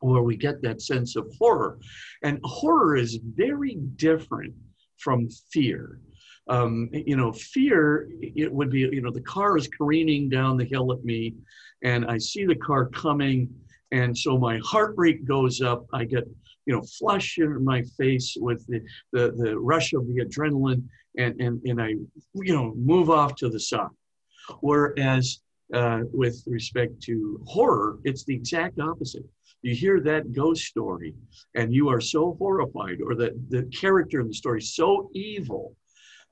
where 0.00 0.22
we 0.22 0.36
get 0.36 0.60
that 0.62 0.82
sense 0.82 1.16
of 1.16 1.32
horror. 1.38 1.78
And 2.22 2.40
horror 2.42 2.96
is 2.96 3.20
very 3.36 3.76
different 3.96 4.54
from 4.98 5.28
fear. 5.52 6.00
Um, 6.48 6.88
you 6.92 7.16
know, 7.16 7.32
fear, 7.32 8.08
it 8.20 8.52
would 8.52 8.70
be, 8.70 8.80
you 8.80 9.00
know, 9.00 9.12
the 9.12 9.20
car 9.20 9.56
is 9.56 9.68
careening 9.68 10.28
down 10.28 10.56
the 10.56 10.64
hill 10.64 10.92
at 10.92 11.04
me 11.04 11.34
and 11.82 12.04
I 12.06 12.18
see 12.18 12.44
the 12.44 12.56
car 12.56 12.86
coming. 12.86 13.48
And 13.92 14.16
so 14.16 14.38
my 14.38 14.58
heart 14.64 14.94
rate 14.96 15.24
goes 15.24 15.60
up. 15.60 15.86
I 15.92 16.04
get, 16.04 16.24
you 16.66 16.74
know, 16.74 16.82
flush 16.98 17.38
in 17.38 17.64
my 17.64 17.82
face 17.96 18.36
with 18.40 18.66
the, 18.66 18.80
the, 19.12 19.32
the 19.36 19.58
rush 19.58 19.92
of 19.92 20.06
the 20.08 20.24
adrenaline 20.24 20.84
and, 21.16 21.40
and, 21.40 21.62
and 21.64 21.80
I, 21.80 21.88
you 22.34 22.54
know, 22.54 22.74
move 22.74 23.08
off 23.10 23.36
to 23.36 23.48
the 23.48 23.60
side. 23.60 23.88
Whereas 24.60 25.40
uh, 25.72 26.00
with 26.12 26.42
respect 26.46 27.00
to 27.02 27.40
horror, 27.46 27.98
it's 28.04 28.24
the 28.24 28.34
exact 28.34 28.80
opposite 28.80 29.24
you 29.62 29.74
hear 29.74 30.00
that 30.00 30.32
ghost 30.32 30.64
story 30.64 31.14
and 31.54 31.72
you 31.72 31.88
are 31.88 32.00
so 32.00 32.36
horrified 32.38 32.98
or 33.04 33.14
that 33.14 33.32
the 33.48 33.62
character 33.64 34.20
in 34.20 34.28
the 34.28 34.34
story 34.34 34.58
is 34.58 34.74
so 34.74 35.08
evil 35.14 35.74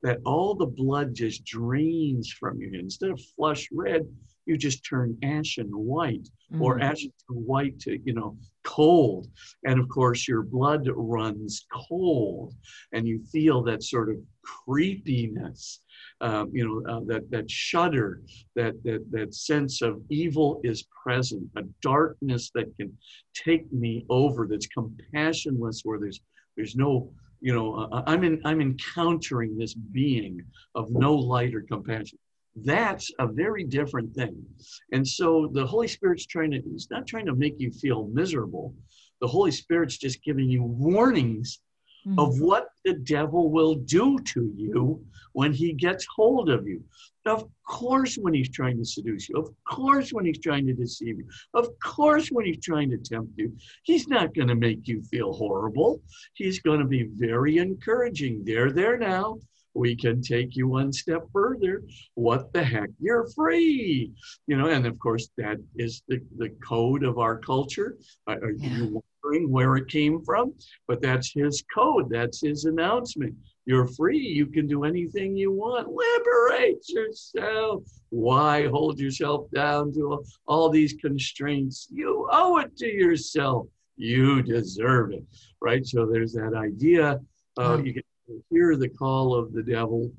that 0.02 0.18
all 0.24 0.54
the 0.54 0.66
blood 0.66 1.14
just 1.14 1.44
drains 1.44 2.30
from 2.30 2.60
you 2.60 2.70
instead 2.78 3.10
of 3.10 3.20
flush 3.36 3.68
red 3.72 4.02
you 4.46 4.56
just 4.56 4.84
turn 4.84 5.16
ashen 5.22 5.68
white 5.68 6.28
mm-hmm. 6.52 6.62
or 6.62 6.80
ashen 6.80 7.12
to 7.28 7.34
white 7.34 7.78
to 7.78 7.98
you 8.04 8.12
know 8.12 8.36
cold 8.64 9.26
and 9.64 9.78
of 9.78 9.88
course 9.88 10.26
your 10.26 10.42
blood 10.42 10.88
runs 10.94 11.66
cold 11.88 12.54
and 12.92 13.06
you 13.06 13.22
feel 13.32 13.62
that 13.62 13.82
sort 13.82 14.10
of 14.10 14.16
creepiness 14.42 15.80
um, 16.20 16.50
you 16.52 16.66
know, 16.66 16.92
uh, 16.92 17.00
that 17.06 17.30
that 17.30 17.50
shudder, 17.50 18.20
that 18.56 18.82
that 18.84 19.04
that 19.10 19.34
sense 19.34 19.80
of 19.80 20.02
evil 20.10 20.60
is 20.64 20.86
present, 21.02 21.48
a 21.56 21.62
darkness 21.80 22.50
that 22.54 22.74
can 22.76 22.96
take 23.34 23.70
me 23.72 24.04
over, 24.10 24.46
that's 24.46 24.68
compassionless, 24.68 25.80
where 25.82 25.98
there's 25.98 26.20
there's 26.56 26.76
no, 26.76 27.10
you 27.40 27.54
know, 27.54 27.74
uh, 27.74 27.88
uh, 27.96 28.02
I'm 28.06 28.24
in 28.24 28.40
I'm 28.44 28.60
encountering 28.60 29.56
this 29.56 29.74
being 29.74 30.42
of 30.74 30.90
no 30.90 31.14
light 31.14 31.54
or 31.54 31.62
compassion. 31.62 32.18
That's 32.56 33.10
a 33.18 33.26
very 33.26 33.64
different 33.64 34.14
thing. 34.14 34.44
And 34.92 35.06
so 35.06 35.48
the 35.52 35.64
Holy 35.64 35.88
Spirit's 35.88 36.26
trying 36.26 36.50
to, 36.50 36.60
he's 36.60 36.88
not 36.90 37.06
trying 37.06 37.26
to 37.26 37.34
make 37.34 37.54
you 37.58 37.70
feel 37.70 38.08
miserable. 38.08 38.74
The 39.20 39.28
Holy 39.28 39.52
Spirit's 39.52 39.96
just 39.96 40.22
giving 40.24 40.50
you 40.50 40.64
warnings 40.64 41.60
mm-hmm. 42.06 42.18
of 42.18 42.40
what 42.40 42.69
the 42.84 42.94
devil 42.94 43.50
will 43.50 43.74
do 43.74 44.18
to 44.18 44.52
you 44.56 45.04
when 45.32 45.52
he 45.52 45.72
gets 45.72 46.06
hold 46.14 46.48
of 46.50 46.66
you. 46.66 46.82
Of 47.26 47.48
course, 47.68 48.16
when 48.16 48.32
he's 48.32 48.50
trying 48.50 48.78
to 48.78 48.84
seduce 48.84 49.28
you. 49.28 49.36
Of 49.36 49.50
course, 49.68 50.10
when 50.10 50.24
he's 50.24 50.40
trying 50.40 50.66
to 50.66 50.72
deceive 50.72 51.18
you. 51.18 51.28
Of 51.52 51.68
course, 51.80 52.28
when 52.28 52.46
he's 52.46 52.64
trying 52.64 52.90
to 52.90 52.98
tempt 52.98 53.32
you. 53.36 53.54
He's 53.82 54.08
not 54.08 54.34
going 54.34 54.48
to 54.48 54.54
make 54.54 54.88
you 54.88 55.02
feel 55.02 55.32
horrible. 55.32 56.00
He's 56.34 56.60
going 56.60 56.80
to 56.80 56.86
be 56.86 57.08
very 57.14 57.58
encouraging. 57.58 58.44
They're 58.44 58.72
there 58.72 58.96
now. 58.96 59.38
We 59.74 59.94
can 59.94 60.20
take 60.22 60.56
you 60.56 60.66
one 60.66 60.92
step 60.92 61.26
further. 61.32 61.82
What 62.14 62.52
the 62.52 62.64
heck? 62.64 62.88
You're 62.98 63.28
free. 63.28 64.12
You 64.46 64.56
know, 64.56 64.68
and 64.68 64.86
of 64.86 64.98
course, 64.98 65.28
that 65.36 65.58
is 65.76 66.02
the, 66.08 66.20
the 66.38 66.48
code 66.66 67.04
of 67.04 67.18
our 67.18 67.38
culture. 67.38 67.96
Are 68.26 68.50
yeah. 68.50 68.76
you 68.76 69.04
wondering 69.22 69.50
where 69.50 69.76
it 69.76 69.88
came 69.88 70.22
from? 70.22 70.54
But 70.86 71.00
that's 71.00 71.32
his 71.32 71.62
code. 71.74 72.10
That's 72.10 72.40
his 72.40 72.64
announcement. 72.64 73.34
You're 73.66 73.86
free. 73.86 74.18
You 74.18 74.46
can 74.46 74.66
do 74.66 74.84
anything 74.84 75.36
you 75.36 75.52
want. 75.52 75.88
Liberate 75.88 76.88
yourself. 76.88 77.84
Why 78.08 78.66
hold 78.66 78.98
yourself 78.98 79.50
down 79.54 79.92
to 79.94 80.24
all 80.46 80.70
these 80.70 80.94
constraints? 80.94 81.86
You 81.90 82.28
owe 82.32 82.58
it 82.58 82.76
to 82.78 82.86
yourself. 82.86 83.66
You 83.96 84.42
deserve 84.42 85.12
it. 85.12 85.24
Right? 85.60 85.86
So 85.86 86.06
there's 86.06 86.32
that 86.32 86.54
idea. 86.54 87.20
Uh, 87.58 87.78
you 87.84 87.92
can 87.92 88.02
hear 88.50 88.76
the 88.76 88.88
call 88.88 89.34
of 89.34 89.52
the 89.52 89.62
devil. 89.62 90.10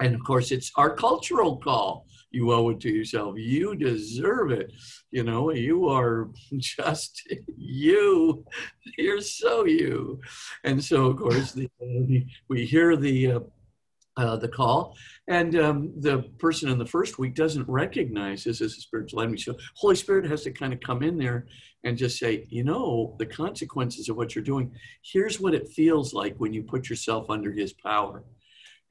And 0.00 0.14
of 0.14 0.22
course, 0.24 0.50
it's 0.50 0.70
our 0.76 0.94
cultural 0.94 1.56
call. 1.56 2.06
You 2.34 2.52
owe 2.52 2.70
it 2.70 2.80
to 2.80 2.90
yourself. 2.90 3.36
You 3.38 3.76
deserve 3.76 4.50
it. 4.50 4.72
You 5.12 5.22
know, 5.22 5.52
you 5.52 5.88
are 5.88 6.30
just 6.58 7.22
you. 7.56 8.44
You're 8.98 9.20
so 9.20 9.64
you. 9.64 10.20
And 10.64 10.82
so, 10.82 11.06
of 11.06 11.16
course, 11.16 11.52
the, 11.52 11.70
we 12.48 12.66
hear 12.66 12.96
the 12.96 13.32
uh, 13.32 13.40
uh, 14.16 14.36
the 14.36 14.48
call, 14.48 14.96
and 15.26 15.58
um, 15.58 15.92
the 15.98 16.22
person 16.38 16.68
in 16.68 16.78
the 16.78 16.86
first 16.86 17.18
week 17.18 17.34
doesn't 17.34 17.68
recognize 17.68 18.44
this 18.44 18.60
as 18.60 18.72
a 18.72 18.80
spiritual 18.80 19.20
enemy. 19.20 19.38
So 19.38 19.56
Holy 19.74 19.96
Spirit 19.96 20.26
has 20.26 20.42
to 20.42 20.52
kind 20.52 20.72
of 20.72 20.80
come 20.80 21.02
in 21.02 21.18
there 21.18 21.46
and 21.82 21.98
just 21.98 22.18
say, 22.18 22.46
you 22.48 22.62
know, 22.62 23.16
the 23.18 23.26
consequences 23.26 24.08
of 24.08 24.16
what 24.16 24.34
you're 24.34 24.44
doing. 24.44 24.70
Here's 25.02 25.40
what 25.40 25.54
it 25.54 25.68
feels 25.68 26.14
like 26.14 26.36
when 26.36 26.52
you 26.52 26.62
put 26.62 26.88
yourself 26.88 27.28
under 27.28 27.52
His 27.52 27.72
power, 27.72 28.24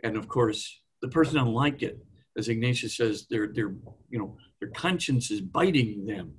and 0.03 0.17
of 0.17 0.27
course, 0.27 0.81
the 1.01 1.07
person 1.09 1.35
doesn't 1.35 1.53
like 1.53 1.83
it 1.83 1.99
as 2.37 2.47
Ignatius 2.47 2.97
says, 2.97 3.27
their 3.29 3.47
their 3.53 3.73
you 4.09 4.19
know 4.19 4.37
their 4.59 4.69
conscience 4.69 5.31
is 5.31 5.41
biting 5.41 6.05
them, 6.05 6.33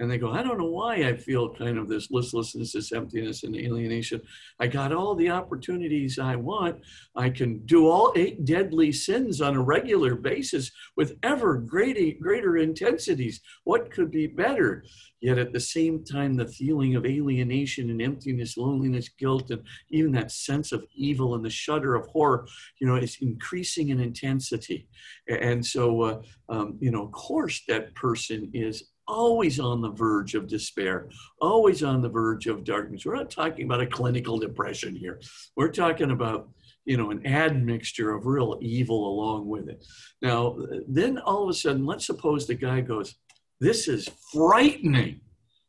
and 0.00 0.10
they 0.10 0.18
go, 0.18 0.30
I 0.30 0.42
don't 0.42 0.58
know 0.58 0.66
why 0.66 0.96
I 0.96 1.16
feel 1.16 1.54
kind 1.54 1.76
of 1.76 1.88
this 1.88 2.10
listlessness, 2.10 2.72
this 2.72 2.92
emptiness, 2.92 3.42
and 3.42 3.56
alienation. 3.56 4.20
I 4.60 4.68
got 4.68 4.92
all 4.92 5.14
the 5.14 5.30
opportunities 5.30 6.18
I 6.18 6.36
want. 6.36 6.80
I 7.16 7.30
can 7.30 7.66
do 7.66 7.88
all 7.88 8.12
eight 8.14 8.44
deadly 8.44 8.92
sins 8.92 9.40
on 9.40 9.56
a 9.56 9.62
regular 9.62 10.14
basis 10.14 10.70
with 10.96 11.18
ever 11.22 11.56
greater 11.56 12.16
greater 12.20 12.58
intensities. 12.58 13.40
What 13.64 13.90
could 13.90 14.10
be 14.10 14.26
better? 14.26 14.84
Yet 15.20 15.38
at 15.38 15.52
the 15.52 15.60
same 15.60 16.04
time, 16.04 16.34
the 16.34 16.46
feeling 16.46 16.94
of 16.94 17.04
alienation 17.04 17.90
and 17.90 18.00
emptiness, 18.00 18.56
loneliness, 18.56 19.08
guilt, 19.08 19.50
and 19.50 19.62
even 19.90 20.12
that 20.12 20.30
sense 20.30 20.70
of 20.70 20.86
evil 20.94 21.34
and 21.34 21.44
the 21.44 21.50
shudder 21.50 21.96
of 21.96 22.06
horror, 22.06 22.46
you 22.80 22.86
know, 22.86 22.94
is 22.94 23.18
increasing 23.20 23.88
in 23.88 23.98
intensity. 23.98 24.86
And 25.28 25.64
so, 25.64 26.02
uh, 26.02 26.22
um, 26.48 26.78
you 26.80 26.92
know, 26.92 27.04
of 27.04 27.10
course, 27.10 27.62
that 27.66 27.96
person 27.96 28.50
is 28.54 28.84
always 29.08 29.58
on 29.58 29.80
the 29.80 29.90
verge 29.90 30.34
of 30.34 30.46
despair, 30.46 31.08
always 31.40 31.82
on 31.82 32.02
the 32.02 32.08
verge 32.08 32.46
of 32.46 32.62
darkness. 32.62 33.04
We're 33.04 33.16
not 33.16 33.30
talking 33.30 33.64
about 33.64 33.80
a 33.80 33.86
clinical 33.86 34.38
depression 34.38 34.94
here. 34.94 35.20
We're 35.56 35.72
talking 35.72 36.10
about 36.12 36.50
you 36.88 36.96
know, 36.96 37.10
an 37.10 37.26
admixture 37.26 38.14
of 38.14 38.24
real 38.24 38.58
evil 38.62 39.08
along 39.08 39.46
with 39.46 39.68
it. 39.68 39.84
Now, 40.22 40.56
then 40.88 41.18
all 41.18 41.42
of 41.42 41.50
a 41.50 41.52
sudden, 41.52 41.84
let's 41.84 42.06
suppose 42.06 42.46
the 42.46 42.54
guy 42.54 42.80
goes, 42.80 43.14
this 43.60 43.88
is 43.88 44.08
frightening. 44.32 45.20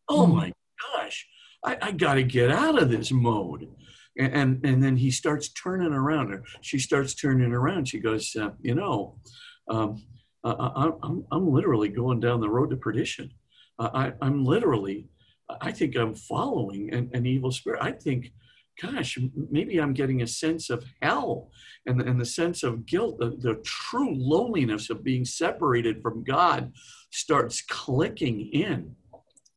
Oh 0.08 0.25
hmm. 0.25 0.38
my 0.38 0.54
gosh, 0.95 1.28
I, 1.65 1.78
I 1.82 1.91
got 1.91 2.13
to 2.13 2.23
get 2.23 2.52
out 2.52 2.82
of 2.82 2.89
this 2.89 3.12
mode. 3.12 3.67
And, 4.17 4.34
and, 4.34 4.65
and, 4.65 4.84
then 4.84 4.95
he 4.95 5.12
starts 5.12 5.49
turning 5.49 5.93
around, 5.93 6.34
or 6.34 6.43
she 6.62 6.80
starts 6.80 7.13
turning 7.13 7.52
around. 7.52 7.89
She 7.89 7.99
goes, 7.99 8.36
uh, 8.36 8.52
You 8.62 8.75
know, 8.75 9.17
um, 9.69 10.02
I, 10.43 10.89
I'm, 11.04 11.25
I'm 11.32 11.52
literally 11.52 11.89
going 11.89 12.19
down 12.19 12.39
the 12.39 12.49
road 12.49 12.69
to 12.69 12.78
perdition. 12.78 13.32
I, 13.80 14.13
I'm 14.21 14.43
literally 14.43 15.08
I 15.62 15.71
think 15.71 15.95
I'm 15.95 16.13
following 16.13 16.93
an, 16.93 17.10
an 17.13 17.25
evil 17.25 17.52
spirit. 17.52 17.82
I 17.82 17.91
think, 17.91 18.32
gosh, 18.82 19.17
maybe 19.49 19.78
I'm 19.78 19.93
getting 19.93 20.21
a 20.21 20.28
sense 20.28 20.69
of 20.69 20.86
hell 21.02 21.49
and, 21.86 22.02
and 22.02 22.19
the 22.19 22.25
sense 22.25 22.63
of 22.63 22.86
guilt, 22.86 23.19
the, 23.19 23.32
the 23.39 23.62
true 23.63 24.13
loneliness 24.15 24.89
of 24.89 25.04
being 25.04 25.25
separated 25.25 26.02
from 26.02 26.23
God 26.23 26.71
starts 27.12 27.62
clicking 27.62 28.49
in. 28.54 28.95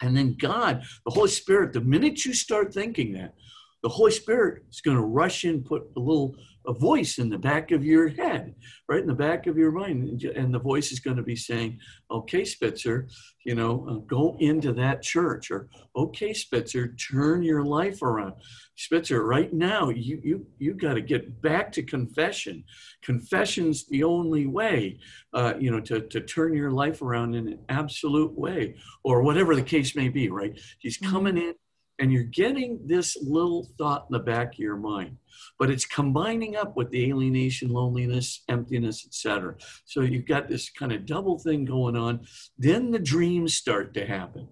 And 0.01 0.16
then 0.16 0.37
God, 0.40 0.83
the 1.05 1.12
Holy 1.12 1.29
Spirit, 1.29 1.73
the 1.73 1.81
minute 1.81 2.25
you 2.25 2.33
start 2.35 2.75
thinking 2.75 3.12
that, 3.12 3.35
the 3.83 3.88
Holy 3.88 4.12
Spirit 4.12 4.64
is 4.71 4.81
going 4.81 4.97
to 4.97 5.03
rush 5.03 5.45
in, 5.45 5.62
put 5.62 5.83
a 5.97 6.01
little 6.01 6.35
a 6.66 6.72
voice 6.72 7.18
in 7.18 7.29
the 7.29 7.38
back 7.38 7.70
of 7.70 7.85
your 7.85 8.09
head, 8.09 8.55
right 8.88 9.01
in 9.01 9.07
the 9.07 9.14
back 9.14 9.46
of 9.46 9.57
your 9.57 9.72
mind, 9.72 10.22
and 10.25 10.55
the 10.55 10.59
voice 10.59 10.92
is 10.92 11.01
going 11.01 11.16
to 11.16 11.22
be 11.22 11.37
saying, 11.37 11.79
"Okay, 12.11 12.44
Spitzer, 12.44 13.09
you 13.44 13.55
know, 13.55 13.87
uh, 13.88 13.94
go 14.07 14.37
into 14.40 14.72
that 14.75 15.03
church," 15.03 15.51
or 15.51 15.68
"Okay, 15.96 16.33
Spitzer, 16.33 16.94
turn 16.94 17.42
your 17.42 17.64
life 17.64 18.03
around." 18.03 18.35
Spitzer, 18.77 19.25
right 19.25 19.53
now, 19.53 19.90
you 19.90 20.20
you 20.22 20.46
you 20.59 20.75
got 20.75 20.94
to 20.94 21.03
get 21.03 21.42
back 21.42 21.72
to 21.72 21.83
confession. 21.83 22.64
Confession's 23.03 23.87
the 23.87 24.05
only 24.05 24.46
way, 24.46 24.98
uh, 25.33 25.55
you 25.59 25.70
know, 25.70 25.81
to 25.81 26.01
to 26.01 26.20
turn 26.20 26.55
your 26.55 26.70
life 26.70 27.03
around 27.03 27.35
in 27.35 27.48
an 27.48 27.59
absolute 27.68 28.37
way, 28.38 28.77
or 29.05 29.22
whatever 29.22 29.55
the 29.55 29.62
case 29.62 29.96
may 29.96 30.09
be. 30.09 30.29
Right? 30.29 30.61
He's 30.79 30.98
mm-hmm. 30.98 31.12
coming 31.12 31.37
in 31.37 31.55
and 31.98 32.12
you're 32.12 32.22
getting 32.22 32.81
this 32.87 33.16
little 33.22 33.68
thought 33.78 34.07
in 34.09 34.12
the 34.12 34.18
back 34.18 34.55
of 34.55 34.59
your 34.59 34.76
mind 34.76 35.16
but 35.59 35.70
it's 35.70 35.87
combining 35.87 36.57
up 36.57 36.76
with 36.76 36.90
the 36.90 37.09
alienation 37.09 37.70
loneliness 37.70 38.42
emptiness 38.48 39.07
etc 39.07 39.55
so 39.85 40.02
you've 40.02 40.26
got 40.26 40.48
this 40.48 40.70
kind 40.70 40.92
of 40.92 41.07
double 41.07 41.38
thing 41.38 41.64
going 41.64 41.96
on. 41.96 42.20
Then 42.59 42.90
the 42.90 42.98
dreams 42.98 43.55
start 43.55 43.94
to 43.94 44.07
happen. 44.07 44.48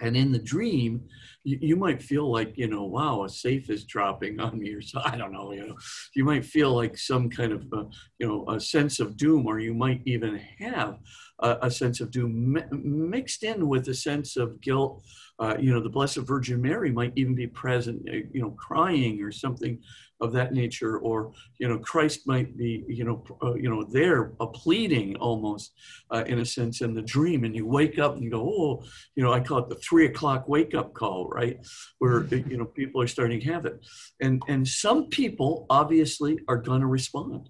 And 0.00 0.16
in 0.16 0.30
the 0.30 0.38
dream 0.38 1.08
you, 1.44 1.76
might 1.76 2.02
feel 2.02 2.30
like 2.30 2.58
you 2.58 2.68
know 2.68 2.84
wow 2.84 3.24
a 3.24 3.28
safe 3.28 3.70
is 3.70 3.84
dropping 3.84 4.38
on 4.38 4.58
me 4.58 4.74
or 4.74 4.82
so 4.82 5.00
i 5.04 5.16
don't 5.16 5.32
know 5.32 5.52
you 5.52 5.66
know. 5.66 5.76
You 6.14 6.24
might 6.24 6.44
feel 6.44 6.74
like 6.74 6.98
some 6.98 7.30
kind 7.30 7.52
of 7.52 7.66
uh, 7.72 7.84
you 8.18 8.28
know 8.28 8.44
a 8.48 8.60
sense 8.60 9.00
of 9.00 9.16
doom 9.16 9.46
or 9.46 9.58
you 9.58 9.72
might 9.72 10.02
even 10.04 10.36
have 10.58 10.98
a, 11.40 11.56
a 11.62 11.70
sense 11.70 12.00
of 12.00 12.10
doom 12.10 12.52
mi- 12.52 12.64
mixed 12.70 13.44
in 13.44 13.66
with 13.66 13.88
a 13.88 13.94
sense 13.94 14.36
of 14.36 14.60
guilt 14.60 15.02
uh, 15.40 15.56
you 15.58 15.72
know, 15.72 15.80
the 15.80 15.88
Blessed 15.88 16.18
Virgin 16.18 16.60
Mary 16.60 16.90
might 16.90 17.12
even 17.14 17.34
be 17.34 17.46
present, 17.46 18.02
uh, 18.08 18.16
you 18.32 18.40
know, 18.40 18.50
crying 18.52 19.22
or 19.22 19.30
something 19.30 19.78
of 20.20 20.32
that 20.32 20.52
nature, 20.52 20.98
or 20.98 21.32
you 21.58 21.68
know, 21.68 21.78
Christ 21.78 22.26
might 22.26 22.56
be, 22.56 22.84
you 22.88 23.04
know, 23.04 23.24
uh, 23.42 23.54
you 23.54 23.70
know, 23.70 23.84
there, 23.84 24.32
a 24.40 24.48
pleading 24.48 25.16
almost, 25.16 25.72
uh, 26.10 26.24
in 26.26 26.40
a 26.40 26.44
sense, 26.44 26.80
in 26.80 26.92
the 26.92 27.02
dream, 27.02 27.44
and 27.44 27.54
you 27.54 27.66
wake 27.66 28.00
up 28.00 28.14
and 28.14 28.24
you 28.24 28.30
go, 28.30 28.40
oh, 28.40 28.82
you 29.14 29.22
know, 29.22 29.32
I 29.32 29.38
call 29.38 29.58
it 29.58 29.68
the 29.68 29.76
three 29.76 30.06
o'clock 30.06 30.48
wake 30.48 30.74
up 30.74 30.92
call, 30.92 31.28
right, 31.28 31.64
where 31.98 32.24
you 32.34 32.56
know 32.56 32.64
people 32.64 33.00
are 33.00 33.06
starting 33.06 33.38
to 33.40 33.52
have 33.52 33.64
it, 33.64 33.78
and 34.20 34.42
and 34.48 34.66
some 34.66 35.08
people 35.08 35.66
obviously 35.70 36.40
are 36.48 36.58
going 36.58 36.80
to 36.80 36.88
respond. 36.88 37.48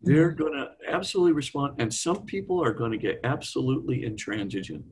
They're 0.00 0.32
mm-hmm. 0.32 0.42
going 0.42 0.54
to 0.54 0.92
absolutely 0.92 1.32
respond, 1.32 1.76
and 1.78 1.94
some 1.94 2.26
people 2.26 2.62
are 2.62 2.72
going 2.72 2.90
to 2.90 2.98
get 2.98 3.20
absolutely 3.22 4.04
intransigent. 4.04 4.84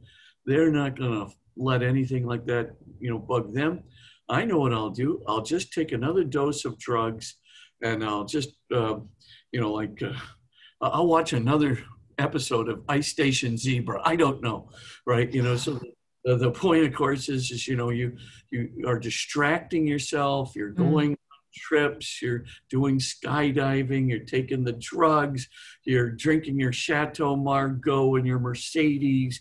They're 0.47 0.73
not 0.73 0.97
going 0.97 1.13
to 1.13 1.35
let 1.57 1.83
anything 1.83 2.27
like 2.27 2.47
that, 2.47 2.71
you 2.99 3.11
know, 3.11 3.19
bug 3.19 3.53
them. 3.55 3.83
I 4.29 4.45
know 4.45 4.59
what 4.59 4.73
I'll 4.73 4.91
do. 4.91 5.23
I'll 5.27 5.43
just 5.43 5.73
take 5.73 5.93
another 5.93 6.25
dose 6.25 6.65
of 6.65 6.79
drugs, 6.79 7.37
and 7.83 8.05
I'll 8.05 8.25
just, 8.25 8.51
uh, 8.73 8.97
you 9.51 9.61
know, 9.61 9.73
like 9.73 10.01
uh, 10.03 10.13
I'll 10.81 11.07
watch 11.07 11.33
another 11.33 11.79
episode 12.19 12.69
of 12.69 12.83
Ice 12.89 13.09
Station 13.09 13.57
Zebra. 13.59 14.01
I 14.05 14.17
don't 14.17 14.43
know, 14.43 14.71
right? 15.07 15.33
You 15.33 15.43
know, 15.43 15.57
so 15.57 15.81
the, 16.25 16.37
the 16.37 16.51
point, 16.51 16.85
of 16.85 16.95
course, 16.95 17.29
is, 17.29 17.51
is 17.51 17.69
you 17.69 17.77
know, 17.77 17.91
you 17.91 18.17
you 18.51 18.85
are 18.87 18.99
distracting 18.99 19.87
yourself. 19.87 20.55
You're 20.57 20.73
mm-hmm. 20.73 20.91
going. 20.91 21.11
Mm. 21.13 21.17
Trips, 21.55 22.23
you're 22.23 22.45
doing 22.71 22.99
skydiving, 22.99 24.09
you're 24.09 24.25
taking 24.25 24.65
the 24.65 24.73
drugs, 24.73 25.51
you're 25.85 26.11
drinking 26.11 26.59
your 26.59 26.73
Chateau 26.73 27.37
Margaux 27.37 28.15
and 28.15 28.27
your 28.27 28.39
Mercedes, 28.39 29.39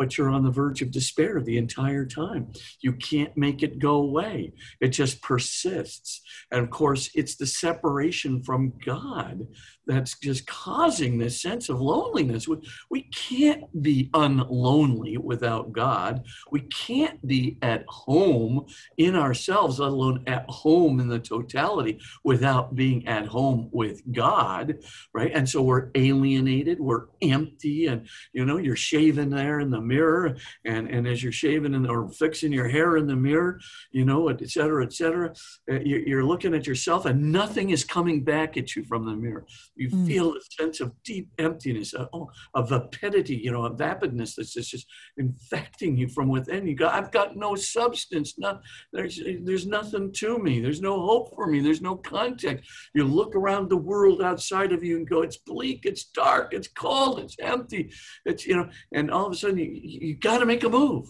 but 0.00 0.16
you're 0.16 0.30
on 0.30 0.42
the 0.42 0.50
verge 0.50 0.80
of 0.80 0.90
despair 0.90 1.42
the 1.42 1.58
entire 1.58 2.06
time. 2.06 2.50
You 2.80 2.94
can't 2.94 3.36
make 3.36 3.62
it 3.62 3.78
go 3.78 3.96
away. 3.96 4.54
It 4.80 4.88
just 4.88 5.20
persists. 5.20 6.22
And 6.50 6.62
of 6.62 6.70
course, 6.70 7.10
it's 7.14 7.36
the 7.36 7.44
separation 7.44 8.42
from 8.42 8.72
God 8.82 9.46
that's 9.90 10.18
just 10.18 10.46
causing 10.46 11.18
this 11.18 11.40
sense 11.40 11.68
of 11.68 11.80
loneliness. 11.80 12.46
We, 12.46 12.56
we 12.88 13.02
can't 13.02 13.64
be 13.82 14.08
unlonely 14.14 15.18
without 15.18 15.72
God. 15.72 16.24
We 16.50 16.60
can't 16.60 17.24
be 17.26 17.58
at 17.62 17.84
home 17.88 18.66
in 18.96 19.16
ourselves, 19.16 19.80
let 19.80 19.90
alone 19.90 20.22
at 20.26 20.44
home 20.48 21.00
in 21.00 21.08
the 21.08 21.18
totality, 21.18 21.98
without 22.24 22.74
being 22.74 23.08
at 23.08 23.26
home 23.26 23.68
with 23.72 24.00
God, 24.12 24.78
right? 25.12 25.32
And 25.34 25.48
so 25.48 25.62
we're 25.62 25.88
alienated, 25.94 26.78
we're 26.78 27.06
empty, 27.22 27.86
and 27.86 28.08
you 28.32 28.44
know, 28.44 28.58
you're 28.58 28.76
shaving 28.76 29.30
there 29.30 29.60
in 29.60 29.70
the 29.70 29.80
mirror, 29.80 30.36
and, 30.64 30.88
and 30.88 31.06
as 31.08 31.22
you're 31.22 31.32
shaving 31.32 31.74
and 31.74 31.88
or 31.88 32.10
fixing 32.10 32.52
your 32.52 32.68
hair 32.68 32.96
in 32.96 33.06
the 33.06 33.16
mirror, 33.16 33.60
you 33.90 34.04
know, 34.04 34.28
et 34.28 34.48
cetera, 34.48 34.84
et 34.84 34.92
cetera, 34.92 35.32
uh, 35.70 35.80
you're 35.80 36.24
looking 36.24 36.54
at 36.54 36.66
yourself, 36.66 37.06
and 37.06 37.32
nothing 37.32 37.70
is 37.70 37.84
coming 37.84 38.22
back 38.22 38.56
at 38.56 38.76
you 38.76 38.84
from 38.84 39.04
the 39.04 39.16
mirror 39.16 39.44
you 39.80 39.88
mm. 39.88 40.06
feel 40.06 40.34
a 40.34 40.40
sense 40.58 40.80
of 40.80 40.92
deep 41.04 41.30
emptiness, 41.38 41.94
a, 41.94 42.06
oh, 42.12 42.28
a 42.54 42.62
vapidity, 42.62 43.36
you 43.36 43.50
know, 43.50 43.64
a 43.64 43.74
vapidness 43.74 44.34
that's 44.34 44.52
just, 44.52 44.70
just 44.70 44.86
infecting 45.16 45.96
you 45.96 46.06
from 46.06 46.28
within. 46.28 46.66
You 46.66 46.76
go, 46.76 46.86
I've 46.86 47.10
got 47.10 47.34
no 47.34 47.54
substance. 47.54 48.34
No, 48.36 48.60
there's, 48.92 49.18
there's 49.42 49.66
nothing 49.66 50.12
to 50.12 50.38
me. 50.38 50.60
There's 50.60 50.82
no 50.82 51.00
hope 51.00 51.34
for 51.34 51.46
me. 51.46 51.60
There's 51.60 51.80
no 51.80 51.96
contact. 51.96 52.66
You 52.94 53.04
look 53.04 53.34
around 53.34 53.70
the 53.70 53.78
world 53.78 54.20
outside 54.20 54.72
of 54.72 54.84
you 54.84 54.98
and 54.98 55.08
go, 55.08 55.22
it's 55.22 55.38
bleak, 55.38 55.86
it's 55.86 56.04
dark, 56.04 56.52
it's 56.52 56.68
cold, 56.68 57.18
it's 57.18 57.36
empty. 57.40 57.90
It's, 58.26 58.46
you 58.46 58.56
know, 58.56 58.68
and 58.92 59.10
all 59.10 59.24
of 59.24 59.32
a 59.32 59.36
sudden 59.36 59.56
you, 59.56 59.70
you 59.72 60.14
got 60.14 60.40
to 60.40 60.46
make 60.46 60.62
a 60.62 60.68
move. 60.68 61.06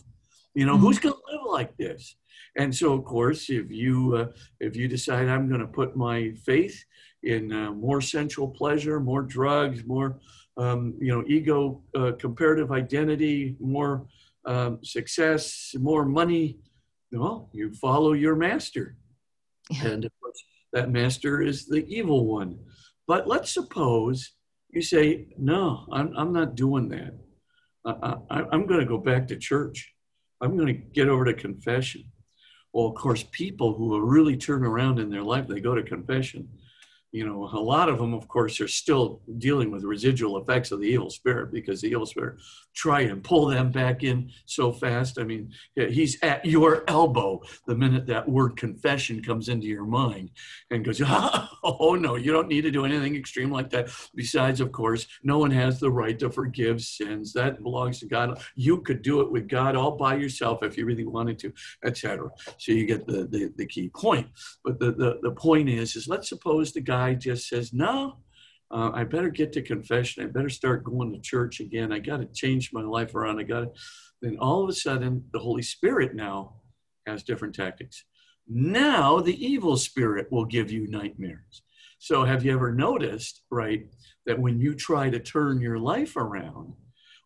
You 0.55 0.67
know, 0.67 0.77
mm 0.77 0.81
who's 0.81 1.01
going 1.01 1.15
to 1.15 1.33
live 1.33 1.47
like 1.49 1.77
this? 1.77 2.15
And 2.57 2.75
so, 2.75 2.93
of 2.93 3.05
course, 3.05 3.49
if 3.51 3.71
you 3.71 4.17
uh, 4.17 4.27
if 4.59 4.77
you 4.77 4.89
decide 4.89 5.29
I'm 5.29 5.49
going 5.49 5.61
to 5.61 5.67
put 5.67 5.97
my 5.97 6.33
faith 6.45 6.85
in 7.23 7.53
uh, 7.53 7.73
more 7.73 8.01
sensual 8.01 8.49
pleasure, 8.49 9.01
more 9.01 9.23
drugs, 9.23 9.85
more 9.85 10.19
um, 10.57 10.95
you 11.01 11.09
know 11.09 11.25
ego 11.27 11.83
uh, 11.95 12.13
comparative 12.19 12.73
identity, 12.73 13.57
more 13.61 14.07
um, 14.47 14.79
success, 14.83 15.75
more 15.79 16.05
money. 16.05 16.59
Well, 17.13 17.51
you 17.53 17.73
follow 17.75 18.13
your 18.13 18.37
master, 18.37 18.97
yeah. 19.71 19.89
and 19.89 20.05
of 20.05 20.13
course 20.21 20.43
that 20.73 20.91
master 20.91 21.43
is 21.43 21.67
the 21.67 21.85
evil 21.87 22.27
one. 22.27 22.59
But 23.07 23.27
let's 23.27 23.53
suppose 23.53 24.33
you 24.71 24.83
say, 24.83 25.29
"No, 25.37 25.87
I'm 25.93 26.13
I'm 26.17 26.33
not 26.33 26.55
doing 26.55 26.89
that. 26.91 27.15
I, 27.85 28.17
I, 28.31 28.45
I'm 28.53 28.67
going 28.67 28.81
to 28.81 28.87
go 28.87 28.99
back 28.99 29.29
to 29.29 29.37
church. 29.37 29.93
I'm 30.41 30.57
going 30.57 30.69
to 30.69 30.81
get 30.95 31.09
over 31.09 31.25
to 31.25 31.35
confession." 31.35 32.05
Well, 32.73 32.87
of 32.87 32.95
course, 32.95 33.25
people 33.33 33.75
who 33.75 33.97
are 33.97 34.05
really 34.05 34.37
turn 34.37 34.65
around 34.65 35.01
in 35.01 35.11
their 35.11 35.25
life, 35.25 35.49
they 35.49 35.61
go 35.61 35.75
to 35.75 35.83
confession 35.83 36.49
you 37.13 37.27
know, 37.27 37.45
a 37.53 37.59
lot 37.59 37.89
of 37.89 37.99
them, 37.99 38.15
of 38.15 38.29
course, 38.29 38.61
are 38.61 38.69
still 38.69 39.21
dealing 39.39 39.71
with 39.71 39.83
residual 39.83 40.39
effects 40.39 40.71
of 40.71 40.81
the 40.81 40.87
evil 40.87 41.11
spirit 41.11 41.51
because 41.53 41.81
the 41.81 41.89
evil 41.89 42.07
spirit 42.07 42.37
try 42.75 43.01
and 43.01 43.25
pull 43.25 43.47
them 43.47 43.71
back 43.71 44.05
in 44.05 44.31
so 44.47 44.73
fast. 44.73 45.19
I 45.19 45.25
mean, 45.25 45.53
he's 45.75 46.23
at 46.23 46.45
your 46.45 46.85
elbow 46.89 47.41
the 47.67 47.75
minute 47.75 48.07
that 48.07 48.29
word 48.29 48.57
confession 48.57 49.23
comes 49.23 49.49
into 49.49 49.67
your 49.67 49.85
mind 49.85 50.31
and 50.71 50.85
goes, 50.85 51.03
oh, 51.05 51.97
no, 52.01 52.15
you 52.15 52.33
don't 52.33 52.49
need 52.49 52.63
to 52.63 52.71
do 52.71 52.85
anything 52.85 53.17
extreme 53.17 53.51
like 53.51 53.71
that. 53.71 53.91
Besides, 54.15 54.61
of 54.61 54.71
course, 54.71 55.07
no 55.23 55.39
one 55.39 55.51
has 55.51 55.81
the 55.81 55.91
right 55.91 56.19
to 56.21 56.31
forgive 56.31 56.81
sins. 56.81 57.33
That 57.33 57.63
belongs 57.63 57.99
to 58.01 58.07
God. 58.07 58.41
You 58.55 58.81
could 58.83 59.03
do 59.03 59.21
it 59.21 59.33
with 59.33 59.49
God 59.49 59.75
all 59.75 59.93
by 59.93 60.15
yourself 60.15 60.63
if 60.63 60.79
you 60.79 60.87
really 60.87 61.07
wanted 61.07 61.39
to, 61.41 61.53
etc. 61.85 62.31
So 62.59 62.73
you 62.73 62.87
get 62.87 63.07
the, 63.07 63.27
the, 63.27 63.53
the 63.57 63.67
key 63.67 63.89
point. 63.89 64.29
But 64.65 64.79
the, 64.79 64.93
the, 64.93 65.19
the 65.23 65.33
point 65.33 65.69
is, 65.69 65.97
is 65.97 66.07
let's 66.07 66.29
suppose 66.29 66.73
the 66.73 66.81
guy 67.01 67.15
just 67.15 67.49
says, 67.49 67.73
no, 67.73 68.19
uh, 68.71 68.91
I 68.93 69.05
better 69.05 69.31
get 69.31 69.53
to 69.55 69.63
confession. 69.63 70.23
I 70.23 70.27
better 70.27 70.49
start 70.49 70.85
going 70.85 71.13
to 71.13 71.21
church 71.21 71.61
again. 71.61 71.93
I 71.93 71.99
got 71.99 72.19
to 72.19 72.27
change 72.27 72.71
my 72.73 72.83
life 72.83 73.15
around. 73.15 73.39
I 73.39 73.45
got 73.45 73.61
to. 73.61 73.71
Then 74.23 74.37
all 74.39 74.63
of 74.63 74.69
a 74.69 74.75
sudden, 74.75 75.25
the 75.33 75.39
Holy 75.39 75.63
Spirit 75.63 76.15
now 76.15 76.37
has 77.07 77.23
different 77.23 77.55
tactics. 77.55 78.05
Now 78.47 79.21
the 79.21 79.39
evil 79.53 79.77
spirit 79.77 80.27
will 80.31 80.45
give 80.45 80.71
you 80.71 80.89
nightmares. 80.89 81.63
So 81.99 82.25
have 82.25 82.45
you 82.45 82.53
ever 82.53 82.73
noticed, 82.73 83.43
right, 83.51 83.83
that 84.27 84.39
when 84.39 84.61
you 84.61 84.75
try 84.75 85.11
to 85.11 85.19
turn 85.19 85.61
your 85.61 85.79
life 85.79 86.17
around, 86.17 86.75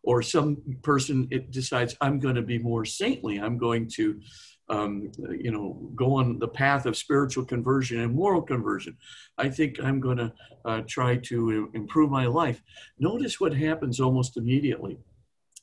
or 0.03 0.21
some 0.21 0.57
person 0.83 1.27
it 1.31 1.51
decides 1.51 1.95
I'm 1.99 2.19
going 2.19 2.35
to 2.35 2.43
be 2.53 2.59
more 2.59 2.85
saintly, 2.85 3.35
I'm 3.39 3.57
going 3.57 3.89
to 3.97 4.19
um, 4.69 5.11
you 5.39 5.51
know, 5.51 5.91
go 5.95 6.15
on 6.15 6.39
the 6.39 6.47
path 6.47 6.85
of 6.85 6.97
spiritual 6.97 7.45
conversion 7.45 7.99
and 8.01 8.13
moral 8.15 8.41
conversion. 8.41 8.97
I 9.37 9.49
think 9.49 9.79
I'm 9.83 9.99
going 9.99 10.17
to 10.17 10.33
uh, 10.65 10.81
try 10.87 11.17
to 11.17 11.69
improve 11.73 12.09
my 12.09 12.25
life. 12.25 12.61
Notice 12.99 13.39
what 13.39 13.53
happens 13.53 13.99
almost 13.99 14.37
immediately. 14.37 14.97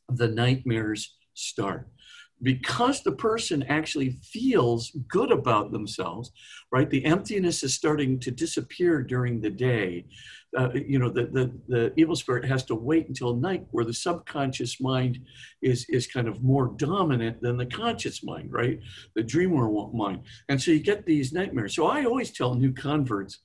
The 0.08 0.28
nightmares 0.28 1.16
start. 1.34 1.88
because 2.42 3.02
the 3.02 3.12
person 3.12 3.62
actually 3.68 4.18
feels 4.22 4.90
good 5.08 5.30
about 5.30 5.70
themselves, 5.70 6.32
right? 6.72 6.90
The 6.90 7.04
emptiness 7.04 7.62
is 7.62 7.74
starting 7.74 8.18
to 8.20 8.30
disappear 8.30 9.02
during 9.02 9.40
the 9.40 9.50
day. 9.50 10.06
Uh, 10.56 10.70
you 10.74 10.98
know, 10.98 11.08
the, 11.08 11.24
the, 11.26 11.50
the 11.68 11.92
evil 11.96 12.14
spirit 12.14 12.44
has 12.44 12.62
to 12.62 12.74
wait 12.74 13.08
until 13.08 13.34
night 13.34 13.66
where 13.70 13.86
the 13.86 13.94
subconscious 13.94 14.80
mind 14.80 15.18
is, 15.62 15.86
is 15.88 16.06
kind 16.06 16.28
of 16.28 16.42
more 16.42 16.74
dominant 16.76 17.40
than 17.40 17.56
the 17.56 17.64
conscious 17.64 18.22
mind, 18.22 18.52
right? 18.52 18.78
The 19.14 19.22
dreamer 19.22 19.70
mind. 19.92 20.20
And 20.50 20.60
so 20.60 20.70
you 20.70 20.80
get 20.80 21.06
these 21.06 21.32
nightmares. 21.32 21.74
So 21.74 21.86
I 21.86 22.04
always 22.04 22.30
tell 22.30 22.54
new 22.54 22.72
converts, 22.72 23.38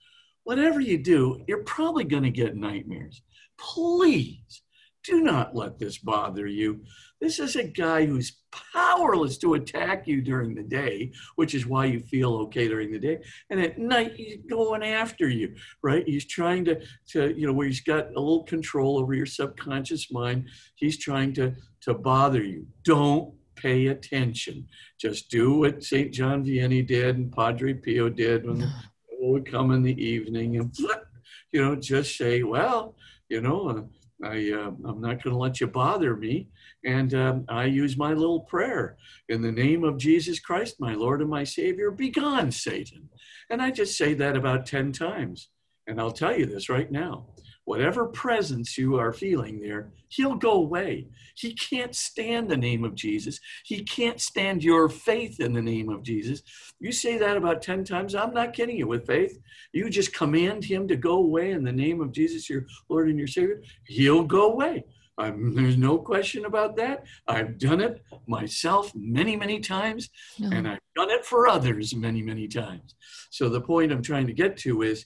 whatever 0.43 0.81
you 0.81 0.97
do, 0.97 1.43
you're 1.47 1.63
probably 1.63 2.03
going 2.03 2.23
to 2.23 2.29
get 2.29 2.57
nightmares. 2.57 3.21
Please 3.57 4.63
do 5.03 5.21
not 5.21 5.55
let 5.55 5.79
this 5.79 5.97
bother 5.97 6.45
you. 6.45 6.81
This 7.19 7.39
is 7.39 7.55
a 7.55 7.63
guy 7.63 8.05
who's 8.05 8.37
powerless 8.73 9.37
to 9.39 9.55
attack 9.55 10.07
you 10.07 10.21
during 10.21 10.55
the 10.55 10.63
day, 10.63 11.11
which 11.35 11.55
is 11.55 11.65
why 11.65 11.85
you 11.85 11.99
feel 11.99 12.35
okay 12.35 12.67
during 12.67 12.91
the 12.91 12.99
day. 12.99 13.19
And 13.49 13.59
at 13.59 13.77
night, 13.77 14.13
he's 14.15 14.37
going 14.49 14.83
after 14.83 15.27
you, 15.27 15.55
right? 15.81 16.03
He's 16.07 16.25
trying 16.25 16.65
to, 16.65 16.81
to 17.09 17.33
you 17.37 17.47
know, 17.47 17.53
where 17.53 17.67
he's 17.67 17.81
got 17.81 18.07
a 18.15 18.19
little 18.19 18.43
control 18.43 18.97
over 18.97 19.13
your 19.13 19.25
subconscious 19.25 20.11
mind. 20.11 20.47
He's 20.75 20.99
trying 20.99 21.33
to, 21.33 21.55
to 21.81 21.93
bother 21.93 22.43
you. 22.43 22.67
Don't 22.83 23.33
pay 23.55 23.87
attention. 23.87 24.67
Just 24.99 25.29
do 25.29 25.59
what 25.59 25.83
St. 25.83 26.13
John 26.13 26.45
Vianney 26.45 26.85
did 26.85 27.17
and 27.17 27.31
Padre 27.31 27.73
Pio 27.73 28.09
did 28.09 28.45
when 28.45 28.59
the 28.59 28.71
would 29.19 29.49
come 29.49 29.71
in 29.71 29.83
the 29.83 30.03
evening 30.03 30.57
and, 30.57 30.75
you 31.51 31.63
know, 31.63 31.75
just 31.75 32.17
say, 32.17 32.43
well, 32.43 32.95
you 33.29 33.41
know, 33.41 33.69
uh, 33.69 33.81
I, 34.23 34.51
uh, 34.51 34.71
I'm 34.85 35.01
not 35.01 35.23
going 35.23 35.33
to 35.33 35.37
let 35.37 35.61
you 35.61 35.67
bother 35.67 36.15
me. 36.15 36.49
And 36.83 37.13
um, 37.13 37.45
I 37.49 37.65
use 37.65 37.97
my 37.97 38.13
little 38.13 38.41
prayer 38.41 38.97
in 39.29 39.41
the 39.41 39.51
name 39.51 39.83
of 39.83 39.97
Jesus 39.97 40.39
Christ, 40.39 40.77
my 40.79 40.93
Lord 40.93 41.21
and 41.21 41.29
my 41.29 41.43
Savior, 41.43 41.91
be 41.91 42.09
gone, 42.09 42.51
Satan. 42.51 43.09
And 43.49 43.61
I 43.61 43.71
just 43.71 43.97
say 43.97 44.13
that 44.15 44.35
about 44.35 44.65
10 44.65 44.91
times. 44.91 45.49
And 45.85 46.01
I'll 46.01 46.11
tell 46.11 46.37
you 46.37 46.45
this 46.45 46.69
right 46.69 46.91
now 46.91 47.27
whatever 47.67 48.05
presence 48.05 48.77
you 48.77 48.97
are 48.97 49.11
feeling 49.11 49.59
there, 49.59 49.91
he'll 50.07 50.35
go 50.35 50.53
away. 50.53 51.05
He 51.35 51.53
can't 51.53 51.93
stand 51.93 52.47
the 52.47 52.55
name 52.55 52.85
of 52.85 52.95
Jesus. 52.95 53.41
He 53.65 53.83
can't 53.83 54.21
stand 54.21 54.63
your 54.63 54.87
faith 54.87 55.41
in 55.41 55.51
the 55.51 55.61
name 55.61 55.89
of 55.89 56.01
Jesus. 56.01 56.43
You 56.79 56.93
say 56.93 57.17
that 57.17 57.35
about 57.35 57.61
10 57.61 57.83
times, 57.83 58.15
I'm 58.15 58.33
not 58.33 58.53
kidding 58.53 58.77
you 58.77 58.87
with 58.87 59.05
faith. 59.05 59.37
You 59.73 59.89
just 59.89 60.15
command 60.15 60.63
him 60.63 60.87
to 60.87 60.95
go 60.95 61.17
away 61.17 61.51
in 61.51 61.65
the 61.65 61.73
name 61.73 61.99
of 61.99 62.13
Jesus, 62.13 62.49
your 62.49 62.65
Lord 62.87 63.09
and 63.09 63.17
your 63.17 63.27
Savior, 63.27 63.61
he'll 63.83 64.23
go 64.23 64.53
away. 64.53 64.85
I'm, 65.17 65.53
there's 65.53 65.77
no 65.77 65.97
question 65.97 66.45
about 66.45 66.77
that. 66.77 67.03
I've 67.27 67.57
done 67.57 67.81
it 67.81 68.01
myself 68.27 68.93
many, 68.95 69.35
many 69.35 69.59
times, 69.59 70.09
no. 70.39 70.55
and 70.55 70.69
I've 70.69 70.79
done 70.95 71.09
it 71.09 71.25
for 71.25 71.49
others 71.49 71.93
many, 71.93 72.21
many 72.21 72.47
times. 72.47 72.95
So 73.29 73.49
the 73.49 73.59
point 73.59 73.91
I'm 73.91 74.01
trying 74.01 74.27
to 74.27 74.33
get 74.33 74.55
to 74.59 74.83
is 74.83 75.05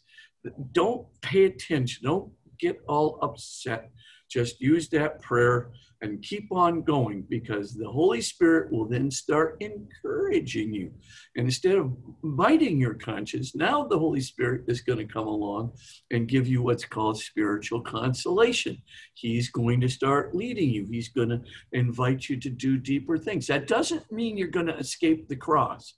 don't 0.73 1.07
pay 1.21 1.45
attention. 1.45 2.03
Don't 2.03 2.31
get 2.61 2.79
all 2.87 3.19
upset. 3.21 3.91
Just 4.29 4.61
use 4.61 4.87
that 4.89 5.21
prayer 5.21 5.71
and 6.01 6.23
keep 6.23 6.51
on 6.51 6.81
going 6.81 7.25
because 7.29 7.73
the 7.73 7.89
Holy 7.89 8.21
Spirit 8.21 8.71
will 8.71 8.87
then 8.87 9.11
start 9.11 9.57
encouraging 9.59 10.73
you. 10.73 10.91
And 11.35 11.45
instead 11.45 11.75
of 11.75 11.95
biting 12.23 12.79
your 12.79 12.95
conscience, 12.95 13.55
now 13.55 13.83
the 13.83 13.99
Holy 13.99 14.21
Spirit 14.21 14.63
is 14.67 14.81
going 14.81 14.97
to 14.99 15.13
come 15.13 15.27
along 15.27 15.73
and 16.09 16.27
give 16.27 16.47
you 16.47 16.63
what's 16.63 16.85
called 16.85 17.19
spiritual 17.19 17.81
consolation. 17.81 18.81
He's 19.13 19.49
going 19.49 19.81
to 19.81 19.89
start 19.89 20.35
leading 20.35 20.69
you, 20.69 20.87
He's 20.89 21.09
going 21.09 21.29
to 21.29 21.41
invite 21.71 22.29
you 22.29 22.39
to 22.39 22.49
do 22.49 22.77
deeper 22.77 23.17
things. 23.17 23.47
That 23.47 23.67
doesn't 23.67 24.11
mean 24.11 24.37
you're 24.37 24.47
going 24.47 24.67
to 24.67 24.77
escape 24.77 25.27
the 25.27 25.35
cross. 25.35 25.93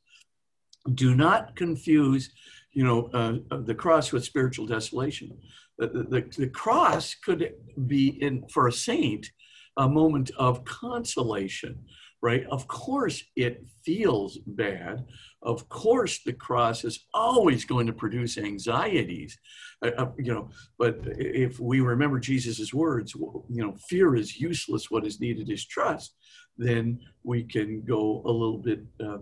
Do 0.93 1.15
not 1.15 1.55
confuse 1.55 2.31
you 2.73 2.83
know, 2.83 3.09
uh, 3.13 3.57
the 3.61 3.75
cross 3.75 4.11
with 4.11 4.25
spiritual 4.25 4.65
desolation 4.65 5.37
the, 5.77 6.29
the, 6.37 6.47
cross 6.47 7.15
could 7.15 7.53
be 7.87 8.07
in 8.21 8.47
for 8.47 8.67
a 8.67 8.71
saint 8.71 9.31
a 9.77 9.89
moment 9.89 10.29
of 10.37 10.63
consolation 10.65 11.79
right? 12.23 12.45
Of 12.49 12.69
course 12.69 13.21
it 13.35 13.65
feels 13.83 14.39
bad. 14.47 15.03
Of 15.41 15.67
course 15.67 16.21
the 16.23 16.31
cross 16.31 16.85
is 16.85 17.05
always 17.13 17.65
going 17.65 17.85
to 17.87 17.93
produce 17.93 18.37
anxieties. 18.37 19.37
Uh, 19.83 19.91
uh 19.97 20.11
you 20.17 20.33
know 20.33 20.49
but 20.79 20.95
if 21.17 21.59
we 21.59 21.81
remember 21.81 22.17
jesus's 22.17 22.73
words 22.73 23.13
you 23.15 23.61
know 23.63 23.73
fear 23.89 24.15
is 24.15 24.39
useless 24.39 24.89
what 24.89 25.05
is 25.05 25.19
needed 25.19 25.49
is 25.49 25.65
trust 25.65 26.15
then 26.57 26.99
we 27.23 27.43
can 27.43 27.83
go 27.83 28.21
a 28.25 28.31
little 28.31 28.59
bit 28.59 28.81
uh, 29.05 29.17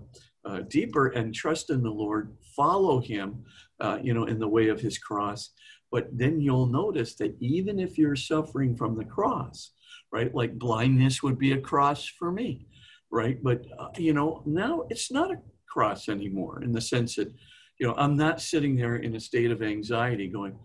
uh, 0.45 0.59
deeper 0.67 1.07
and 1.07 1.33
trust 1.33 1.71
in 1.71 1.81
the 1.81 1.89
lord 1.89 2.35
follow 2.55 2.99
him 2.99 3.43
uh, 3.79 3.97
you 4.03 4.13
know 4.13 4.25
in 4.25 4.37
the 4.37 4.53
way 4.57 4.67
of 4.67 4.79
his 4.79 4.97
cross 4.99 5.51
but 5.91 6.07
then 6.17 6.39
you'll 6.39 6.67
notice 6.67 7.15
that 7.15 7.35
even 7.39 7.79
if 7.79 7.97
you're 7.97 8.15
suffering 8.15 8.75
from 8.75 8.97
the 8.97 9.05
cross, 9.05 9.71
right, 10.11 10.33
like 10.33 10.57
blindness 10.57 11.21
would 11.21 11.37
be 11.37 11.51
a 11.51 11.59
cross 11.59 12.07
for 12.07 12.31
me, 12.31 12.67
right? 13.11 13.41
But, 13.43 13.65
uh, 13.77 13.89
you 13.97 14.13
know, 14.13 14.41
now 14.45 14.85
it's 14.89 15.11
not 15.11 15.31
a 15.31 15.41
cross 15.67 16.09
anymore 16.09 16.63
in 16.63 16.71
the 16.71 16.81
sense 16.81 17.15
that, 17.15 17.31
you 17.79 17.87
know, 17.87 17.95
I'm 17.97 18.15
not 18.15 18.41
sitting 18.41 18.75
there 18.75 18.95
in 18.95 19.15
a 19.15 19.19
state 19.19 19.51
of 19.51 19.61
anxiety 19.61 20.27
going, 20.27 20.57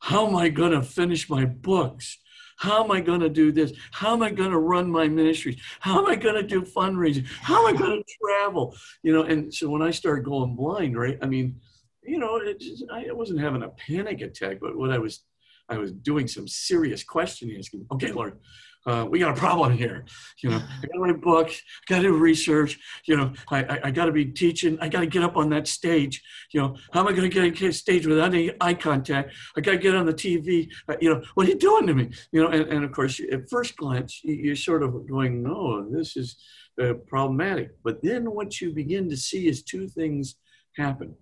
how 0.00 0.26
am 0.26 0.36
I 0.36 0.48
going 0.48 0.72
to 0.72 0.82
finish 0.82 1.28
my 1.28 1.44
books? 1.44 2.18
How 2.58 2.82
am 2.82 2.90
I 2.90 3.00
going 3.00 3.20
to 3.20 3.28
do 3.28 3.52
this? 3.52 3.72
How 3.92 4.14
am 4.14 4.22
I 4.22 4.30
going 4.30 4.50
to 4.50 4.58
run 4.58 4.90
my 4.90 5.06
ministries? 5.06 5.60
How 5.78 6.00
am 6.00 6.06
I 6.06 6.16
going 6.16 6.34
to 6.34 6.42
do 6.42 6.62
fundraising? 6.62 7.24
How 7.40 7.66
am 7.66 7.74
I 7.74 7.78
going 7.78 8.02
to 8.06 8.14
travel? 8.20 8.74
You 9.04 9.12
know, 9.12 9.22
and 9.22 9.54
so 9.54 9.68
when 9.68 9.82
I 9.82 9.92
started 9.92 10.24
going 10.24 10.56
blind, 10.56 10.98
right? 10.98 11.18
I 11.22 11.26
mean, 11.26 11.60
you 12.08 12.18
know, 12.18 12.40
just, 12.58 12.84
I 12.92 13.12
wasn't 13.12 13.40
having 13.40 13.62
a 13.62 13.68
panic 13.68 14.20
attack, 14.20 14.58
but 14.60 14.76
what 14.76 14.90
I 14.90 14.98
was, 14.98 15.24
I 15.68 15.76
was 15.76 15.92
doing 15.92 16.26
some 16.26 16.48
serious 16.48 17.04
questioning, 17.04 17.56
asking, 17.58 17.86
okay, 17.92 18.10
Lord, 18.12 18.38
uh, 18.86 19.04
we 19.04 19.18
got 19.18 19.36
a 19.36 19.38
problem 19.38 19.76
here. 19.76 20.06
You 20.42 20.50
know, 20.50 20.56
I 20.56 20.86
got 20.86 20.94
to 20.94 21.00
write 21.00 21.20
books, 21.20 21.60
got 21.86 21.96
to 21.96 22.02
do 22.04 22.12
research. 22.16 22.78
You 23.04 23.16
know, 23.16 23.32
I, 23.50 23.64
I, 23.64 23.80
I 23.84 23.90
got 23.90 24.06
to 24.06 24.12
be 24.12 24.24
teaching. 24.24 24.78
I 24.80 24.88
got 24.88 25.00
to 25.00 25.06
get 25.06 25.22
up 25.22 25.36
on 25.36 25.50
that 25.50 25.68
stage. 25.68 26.22
You 26.52 26.62
know, 26.62 26.76
how 26.92 27.00
am 27.00 27.08
I 27.08 27.12
going 27.12 27.28
to 27.30 27.50
get 27.50 27.62
on 27.62 27.72
stage 27.72 28.06
without 28.06 28.32
any 28.32 28.52
eye 28.60 28.74
contact? 28.74 29.34
I 29.56 29.60
got 29.60 29.72
to 29.72 29.78
get 29.78 29.94
on 29.94 30.06
the 30.06 30.14
TV. 30.14 30.70
Uh, 30.88 30.94
you 31.00 31.10
know, 31.12 31.22
what 31.34 31.46
are 31.46 31.50
you 31.50 31.58
doing 31.58 31.86
to 31.86 31.94
me? 31.94 32.10
You 32.32 32.42
know, 32.42 32.48
and, 32.48 32.66
and 32.68 32.84
of 32.84 32.92
course, 32.92 33.20
at 33.30 33.50
first 33.50 33.76
glance, 33.76 34.20
you're 34.22 34.56
sort 34.56 34.82
of 34.82 35.06
going, 35.06 35.42
no, 35.42 35.86
this 35.90 36.16
is 36.16 36.36
uh, 36.82 36.94
problematic. 37.06 37.72
But 37.84 38.02
then 38.02 38.32
what 38.32 38.60
you 38.60 38.72
begin 38.72 39.10
to 39.10 39.16
see 39.16 39.48
is 39.48 39.62
two 39.62 39.88
things 39.88 40.36
happen 40.76 41.14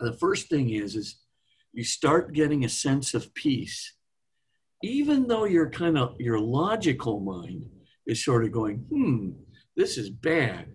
the 0.00 0.12
first 0.14 0.48
thing 0.48 0.70
is 0.70 0.96
is 0.96 1.20
you 1.72 1.84
start 1.84 2.32
getting 2.32 2.64
a 2.64 2.68
sense 2.68 3.14
of 3.14 3.34
peace. 3.34 3.94
Even 4.82 5.26
though 5.26 5.44
your 5.44 5.70
kind 5.70 5.96
of 5.96 6.14
your 6.18 6.38
logical 6.38 7.20
mind 7.20 7.66
is 8.06 8.24
sort 8.24 8.44
of 8.44 8.52
going 8.52 8.84
hmm 8.90 9.30
this 9.76 9.96
is 9.96 10.10
bad 10.10 10.66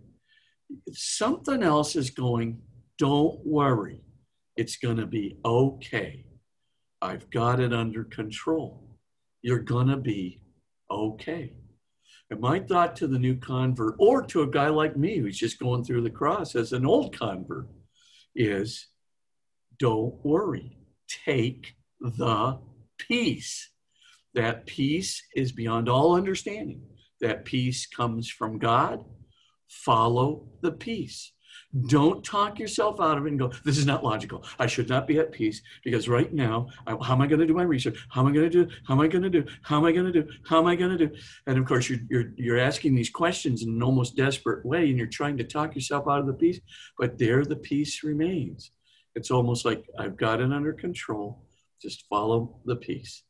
something 0.92 1.64
else 1.64 1.96
is 1.96 2.10
going 2.10 2.60
don't 2.98 3.40
worry 3.46 4.02
it's 4.60 4.76
going 4.76 4.98
to 4.98 5.06
be 5.06 5.38
okay. 5.46 6.26
I've 7.02 7.30
got 7.30 7.62
it 7.62 7.72
under 7.72 8.04
control. 8.04 8.84
You're 9.42 9.60
going 9.60 9.88
to 9.88 9.96
be 9.96 10.42
okay. 10.92 11.54
And 12.30 12.42
my 12.42 12.60
thought 12.60 12.94
to 12.98 13.08
the 13.08 13.18
new 13.18 13.38
convert 13.38 13.96
or 14.00 14.22
to 14.24 14.42
a 14.42 14.52
guy 14.52 14.68
like 14.68 14.98
me 14.98 15.18
who's 15.18 15.38
just 15.38 15.60
going 15.60 15.86
through 15.86 16.02
the 16.02 16.10
cross 16.10 16.56
as 16.56 16.74
an 16.74 16.86
old 16.86 17.18
convert 17.18 17.70
is 18.36 18.88
don't 19.80 20.16
worry. 20.24 20.78
Take 21.26 21.76
the 22.00 22.60
peace. 22.98 23.72
That 24.36 24.66
peace 24.66 25.24
is 25.36 25.52
beyond 25.52 25.90
all 25.90 26.16
understanding. 26.16 26.84
That 27.22 27.46
peace 27.46 27.88
comes 27.88 28.30
from 28.30 28.60
God. 28.60 29.04
Follow 29.68 30.48
the 30.62 30.72
peace. 30.72 31.32
Don't 31.88 32.24
talk 32.24 32.58
yourself 32.58 33.00
out 33.00 33.18
of 33.18 33.26
it 33.26 33.30
and 33.30 33.40
go, 33.40 33.52
this 33.64 33.78
is 33.78 33.86
not 33.86 34.04
logical. 34.04 34.44
I 34.58 34.66
should 34.66 34.90
not 34.90 35.06
be 35.06 35.20
at 35.20 35.32
peace 35.32 35.62
because 35.84 36.10
right 36.10 36.34
now, 36.34 36.68
I, 36.88 36.96
how 37.02 37.14
am 37.14 37.22
I 37.22 37.28
going 37.28 37.42
to 37.42 37.46
do 37.46 37.54
my 37.54 37.64
research? 37.64 38.04
How 38.10 38.22
am 38.22 38.28
I 38.28 38.32
going 38.32 38.50
to 38.50 38.66
do? 38.66 38.72
How 38.88 38.96
am 38.96 39.02
I 39.02 39.08
going 39.08 39.24
to 39.24 39.30
do? 39.30 39.46
How 39.62 39.78
am 39.78 39.86
I 39.86 39.92
going 39.92 40.12
to 40.12 40.24
do? 40.24 40.32
How 40.48 40.60
am 40.60 40.66
I 40.66 40.76
going 40.76 40.98
to 40.98 41.08
do? 41.08 41.16
And 41.46 41.60
of 41.60 41.66
course, 41.66 41.88
you're, 41.88 42.00
you're, 42.10 42.32
you're 42.38 42.58
asking 42.58 42.96
these 42.96 43.12
questions 43.12 43.62
in 43.62 43.70
an 43.70 43.84
almost 43.84 44.16
desperate 44.16 44.66
way 44.66 44.90
and 44.90 44.98
you're 44.98 45.08
trying 45.08 45.38
to 45.38 45.44
talk 45.44 45.76
yourself 45.76 46.08
out 46.08 46.20
of 46.20 46.26
the 46.26 46.34
peace, 46.34 46.60
but 46.98 47.20
there 47.20 47.46
the 47.46 47.56
peace 47.56 48.04
remains. 48.04 48.72
It's 49.16 49.32
almost 49.32 49.66
like 49.66 49.86
I've 49.98 50.18
got 50.18 50.42
it 50.42 50.52
under 50.52 50.74
control. 50.74 51.44
Just 51.82 52.06
follow 52.08 52.60
the 52.66 52.76
peace. 52.76 53.24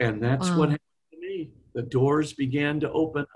And 0.00 0.22
that's 0.22 0.50
wow. 0.50 0.58
what 0.58 0.68
happened 0.70 0.80
to 1.12 1.20
me. 1.20 1.50
The 1.74 1.82
doors 1.82 2.32
began 2.32 2.80
to 2.80 2.90
open 2.92 3.22
up. 3.22 3.28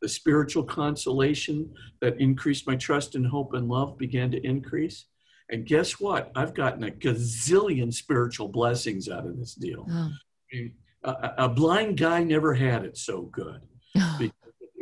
The 0.00 0.08
spiritual 0.08 0.62
consolation 0.62 1.74
that 2.00 2.20
increased 2.20 2.68
my 2.68 2.76
trust 2.76 3.16
and 3.16 3.26
hope 3.26 3.54
and 3.54 3.68
love 3.68 3.98
began 3.98 4.30
to 4.30 4.46
increase. 4.46 5.06
And 5.50 5.66
guess 5.66 5.98
what? 5.98 6.30
I've 6.36 6.54
gotten 6.54 6.84
a 6.84 6.90
gazillion 6.90 7.92
spiritual 7.92 8.48
blessings 8.48 9.08
out 9.08 9.26
of 9.26 9.38
this 9.38 9.54
deal. 9.54 9.86
Oh. 9.90 10.10
I 10.52 10.56
mean, 10.56 10.72
a, 11.04 11.30
a, 11.38 11.48
blind 11.48 11.96
guy 11.96 12.22
never 12.22 12.54
had 12.54 12.84
it 12.84 12.96
so 12.96 13.22
good. 13.22 13.60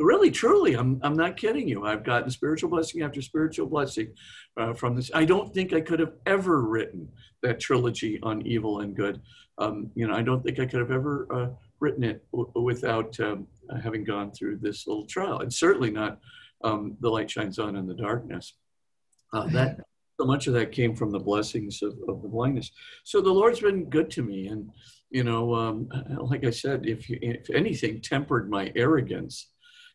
Really, 0.07 0.31
truly, 0.31 0.75
I'm, 0.75 1.01
I'm 1.03 1.17
not 1.17 1.37
kidding 1.37 1.69
you. 1.69 1.85
I've 1.85 2.05
gotten 2.05 2.31
spiritual 2.31 2.71
blessing 2.71 3.03
after 3.03 3.21
spiritual 3.21 3.67
blessing 3.67 4.13
uh, 4.57 4.73
from 4.73 4.95
this. 4.95 5.11
I 5.13 5.25
don't 5.25 5.53
think 5.53 5.73
I 5.73 5.81
could 5.81 5.99
have 5.99 6.15
ever 6.27 6.63
written 6.63 7.09
that 7.43 7.59
trilogy 7.59 8.21
on 8.23 8.47
evil 8.47 8.81
and 8.81 8.95
good. 8.95 9.21
Um, 9.59 9.91
you 9.97 10.07
know, 10.07 10.15
I 10.15 10.23
don't 10.23 10.45
think 10.45 10.61
I 10.61 10.67
could 10.67 10.81
have 10.81 10.93
ever 10.93 11.27
uh, 11.31 11.49
written 11.81 12.05
it 12.05 12.25
w- 12.33 12.53
without 12.55 13.19
um, 13.21 13.49
having 13.83 14.05
gone 14.05 14.31
through 14.31 14.59
this 14.59 14.87
little 14.87 15.07
trial, 15.07 15.41
and 15.41 15.53
certainly 15.53 15.91
not 15.91 16.21
um, 16.63 16.97
the 17.01 17.11
light 17.11 17.31
shines 17.31 17.59
on 17.59 17.75
in 17.75 17.87
the 17.87 17.95
darkness. 17.95 18.55
Uh, 19.33 19.49
that 19.49 19.81
so 20.21 20.27
much 20.27 20.47
of 20.47 20.55
that 20.55 20.73
came 20.73 20.95
from 20.95 21.11
the 21.11 21.19
blessings 21.19 21.83
of, 21.83 21.93
of 22.09 22.23
the 22.23 22.29
blindness. 22.29 22.71
So 23.05 23.21
the 23.21 23.33
Lord's 23.33 23.61
been 23.61 23.91
good 23.91 24.11
to 24.13 24.23
me, 24.23 24.47
and 24.47 24.71
you 25.11 25.25
know, 25.25 25.55
um, 25.55 25.89
like 26.19 26.45
I 26.45 26.51
said, 26.51 26.87
if 26.87 27.11
you, 27.11 27.19
if 27.23 27.51
anything 27.51 28.01
tempered 28.01 28.49
my 28.49 28.73
arrogance, 28.77 29.49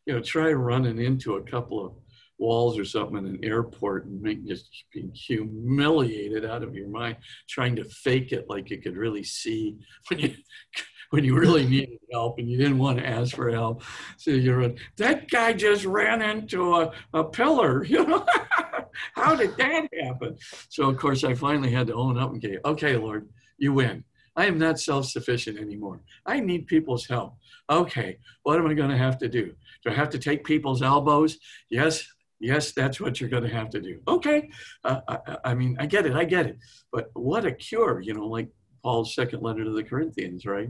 you 0.05 0.13
know, 0.13 0.21
try 0.21 0.51
running 0.51 0.99
into 0.99 1.35
a 1.35 1.43
couple 1.43 1.85
of 1.85 1.93
walls 2.41 2.77
or 2.77 2.83
something 2.83 3.17
in 3.17 3.25
an 3.27 3.39
airport 3.43 4.05
and 4.05 4.21
make 4.21 4.45
just 4.45 4.67
being 4.91 5.11
humiliated 5.13 6.43
out 6.43 6.63
of 6.63 6.75
your 6.75 6.89
mind, 6.89 7.15
trying 7.47 7.75
to 7.75 7.85
fake 7.85 8.31
it 8.31 8.49
like 8.49 8.69
you 8.69 8.81
could 8.81 8.97
really 8.97 9.23
see 9.23 9.77
when 10.09 10.19
you 10.19 10.35
when 11.11 11.25
you 11.25 11.37
really 11.37 11.67
needed 11.67 11.99
help 12.11 12.39
and 12.39 12.49
you 12.49 12.57
didn't 12.57 12.77
want 12.77 12.97
to 12.97 13.05
ask 13.05 13.35
for 13.35 13.51
help. 13.51 13.83
So 14.17 14.31
you're 14.31 14.73
that 14.97 15.29
guy 15.29 15.53
just 15.53 15.85
ran 15.85 16.21
into 16.21 16.75
a, 16.75 16.91
a 17.13 17.23
pillar, 17.23 17.83
you 17.85 18.05
know. 18.05 18.25
How 19.13 19.35
did 19.35 19.55
that 19.57 19.87
happen? 20.03 20.37
So 20.69 20.89
of 20.89 20.97
course 20.97 21.23
I 21.23 21.33
finally 21.33 21.71
had 21.71 21.87
to 21.87 21.93
own 21.93 22.17
up 22.17 22.31
and 22.31 22.41
say, 22.41 22.57
okay, 22.65 22.97
Lord, 22.97 23.29
you 23.57 23.73
win. 23.73 24.03
I 24.35 24.45
am 24.45 24.57
not 24.57 24.79
self-sufficient 24.79 25.59
anymore. 25.59 26.01
I 26.25 26.39
need 26.39 26.67
people's 26.67 27.05
help. 27.05 27.35
Okay, 27.69 28.17
what 28.43 28.57
am 28.57 28.67
I 28.67 28.73
going 28.73 28.89
to 28.89 28.97
have 28.97 29.17
to 29.19 29.29
do? 29.29 29.53
Do 29.83 29.91
I 29.91 29.93
have 29.93 30.09
to 30.11 30.19
take 30.19 30.43
people's 30.43 30.81
elbows? 30.81 31.37
Yes, 31.69 32.05
yes, 32.39 32.71
that's 32.71 32.99
what 32.99 33.19
you're 33.19 33.29
going 33.29 33.43
to 33.43 33.49
have 33.49 33.69
to 33.71 33.81
do. 33.81 33.99
Okay, 34.07 34.49
uh, 34.83 35.01
I, 35.07 35.37
I, 35.45 35.53
mean, 35.53 35.77
I 35.79 35.85
get 35.85 36.05
it, 36.05 36.15
I 36.15 36.25
get 36.25 36.47
it. 36.47 36.57
But 36.91 37.09
what 37.13 37.45
a 37.45 37.51
cure, 37.51 38.01
you 38.01 38.13
know, 38.13 38.27
like 38.27 38.49
Paul's 38.83 39.13
second 39.15 39.41
letter 39.41 39.63
to 39.63 39.71
the 39.71 39.83
Corinthians, 39.83 40.45
right? 40.45 40.69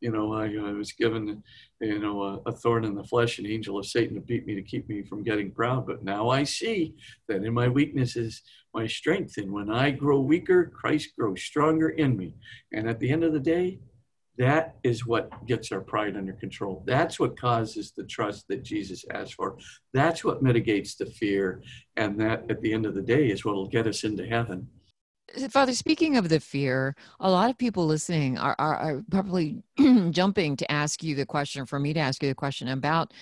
You 0.00 0.10
know, 0.10 0.32
I, 0.32 0.46
I 0.46 0.72
was 0.72 0.92
given, 0.92 1.42
you 1.80 1.98
know, 1.98 2.22
a, 2.22 2.40
a, 2.46 2.52
thorn 2.52 2.86
in 2.86 2.94
the 2.94 3.04
flesh, 3.04 3.38
an 3.38 3.46
angel 3.46 3.78
of 3.78 3.84
Satan 3.84 4.14
to 4.14 4.20
beat 4.22 4.46
me 4.46 4.54
to 4.54 4.62
keep 4.62 4.88
me 4.88 5.02
from 5.02 5.22
getting 5.22 5.50
proud. 5.50 5.86
But 5.86 6.02
now 6.02 6.30
I 6.30 6.44
see 6.44 6.94
that 7.28 7.44
in 7.44 7.52
my 7.52 7.68
weaknesses, 7.68 8.40
my 8.72 8.86
strength. 8.86 9.36
And 9.36 9.52
when 9.52 9.70
I 9.70 9.90
grow 9.90 10.20
weaker, 10.20 10.72
Christ 10.74 11.10
grows 11.18 11.42
stronger 11.42 11.90
in 11.90 12.16
me. 12.16 12.34
And 12.72 12.88
at 12.88 12.98
the 12.98 13.10
end 13.10 13.24
of 13.24 13.34
the 13.34 13.40
day, 13.40 13.78
that 14.40 14.76
is 14.82 15.06
what 15.06 15.46
gets 15.46 15.70
our 15.70 15.82
pride 15.82 16.16
under 16.16 16.32
control. 16.32 16.82
That's 16.86 17.20
what 17.20 17.38
causes 17.38 17.92
the 17.94 18.04
trust 18.04 18.48
that 18.48 18.64
Jesus 18.64 19.04
asked 19.12 19.34
for. 19.34 19.58
That's 19.92 20.24
what 20.24 20.42
mitigates 20.42 20.94
the 20.94 21.04
fear. 21.04 21.62
And 21.98 22.18
that 22.20 22.50
at 22.50 22.62
the 22.62 22.72
end 22.72 22.86
of 22.86 22.94
the 22.94 23.02
day 23.02 23.28
is 23.28 23.44
what 23.44 23.54
will 23.54 23.68
get 23.68 23.86
us 23.86 24.02
into 24.02 24.26
heaven. 24.26 24.66
Father, 25.50 25.72
speaking 25.72 26.16
of 26.16 26.28
the 26.28 26.40
fear, 26.40 26.96
a 27.20 27.30
lot 27.30 27.50
of 27.50 27.58
people 27.58 27.86
listening 27.86 28.38
are, 28.38 28.56
are, 28.58 28.76
are 28.76 29.02
probably 29.10 29.62
jumping 30.10 30.56
to 30.56 30.70
ask 30.70 31.02
you 31.02 31.14
the 31.14 31.26
question, 31.26 31.66
for 31.66 31.78
me 31.78 31.92
to 31.92 32.00
ask 32.00 32.22
you 32.22 32.28
the 32.28 32.34
question 32.34 32.68
about 32.68 33.12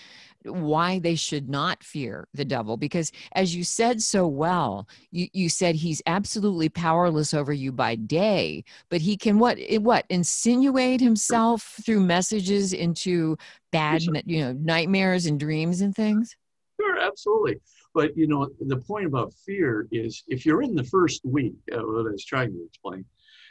why 0.44 0.98
they 0.98 1.14
should 1.14 1.48
not 1.48 1.82
fear 1.82 2.28
the 2.32 2.44
devil 2.44 2.76
because 2.76 3.10
as 3.32 3.54
you 3.54 3.64
said 3.64 4.00
so 4.00 4.26
well 4.26 4.88
you, 5.10 5.26
you 5.32 5.48
said 5.48 5.74
he's 5.74 6.00
absolutely 6.06 6.68
powerless 6.68 7.34
over 7.34 7.52
you 7.52 7.72
by 7.72 7.96
day 7.96 8.62
but 8.88 9.00
he 9.00 9.16
can 9.16 9.38
what 9.38 9.58
eh, 9.58 9.78
what 9.78 10.04
insinuate 10.08 11.00
himself 11.00 11.76
through 11.84 12.00
messages 12.00 12.72
into 12.72 13.36
bad 13.72 14.00
you 14.26 14.40
know 14.40 14.52
nightmares 14.52 15.26
and 15.26 15.40
dreams 15.40 15.80
and 15.80 15.94
things? 15.94 16.36
Sure 16.80 16.98
absolutely 17.00 17.60
but 17.98 18.16
you 18.16 18.28
know 18.28 18.48
the 18.60 18.76
point 18.76 19.06
about 19.06 19.34
fear 19.44 19.88
is 19.90 20.22
if 20.28 20.46
you're 20.46 20.62
in 20.62 20.76
the 20.76 20.84
first 20.84 21.20
week 21.24 21.56
uh, 21.72 21.78
what 21.78 22.06
i 22.06 22.12
was 22.18 22.24
trying 22.24 22.52
to 22.52 22.64
explain 22.64 23.04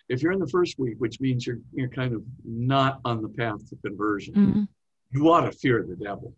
if 0.07 0.21
you're 0.21 0.31
in 0.31 0.39
the 0.39 0.53
first 0.57 0.79
week 0.79 0.95
which 0.99 1.19
means 1.19 1.45
you're 1.45 1.59
you're 1.73 1.95
kind 2.01 2.13
of 2.15 2.21
not 2.45 3.01
on 3.03 3.21
the 3.21 3.27
path 3.27 3.61
to 3.69 3.75
conversion 3.85 4.33
mm-hmm. 4.33 4.63
you 5.11 5.29
ought 5.29 5.45
to 5.49 5.51
fear 5.51 5.85
the 5.85 5.97
devil 5.97 6.33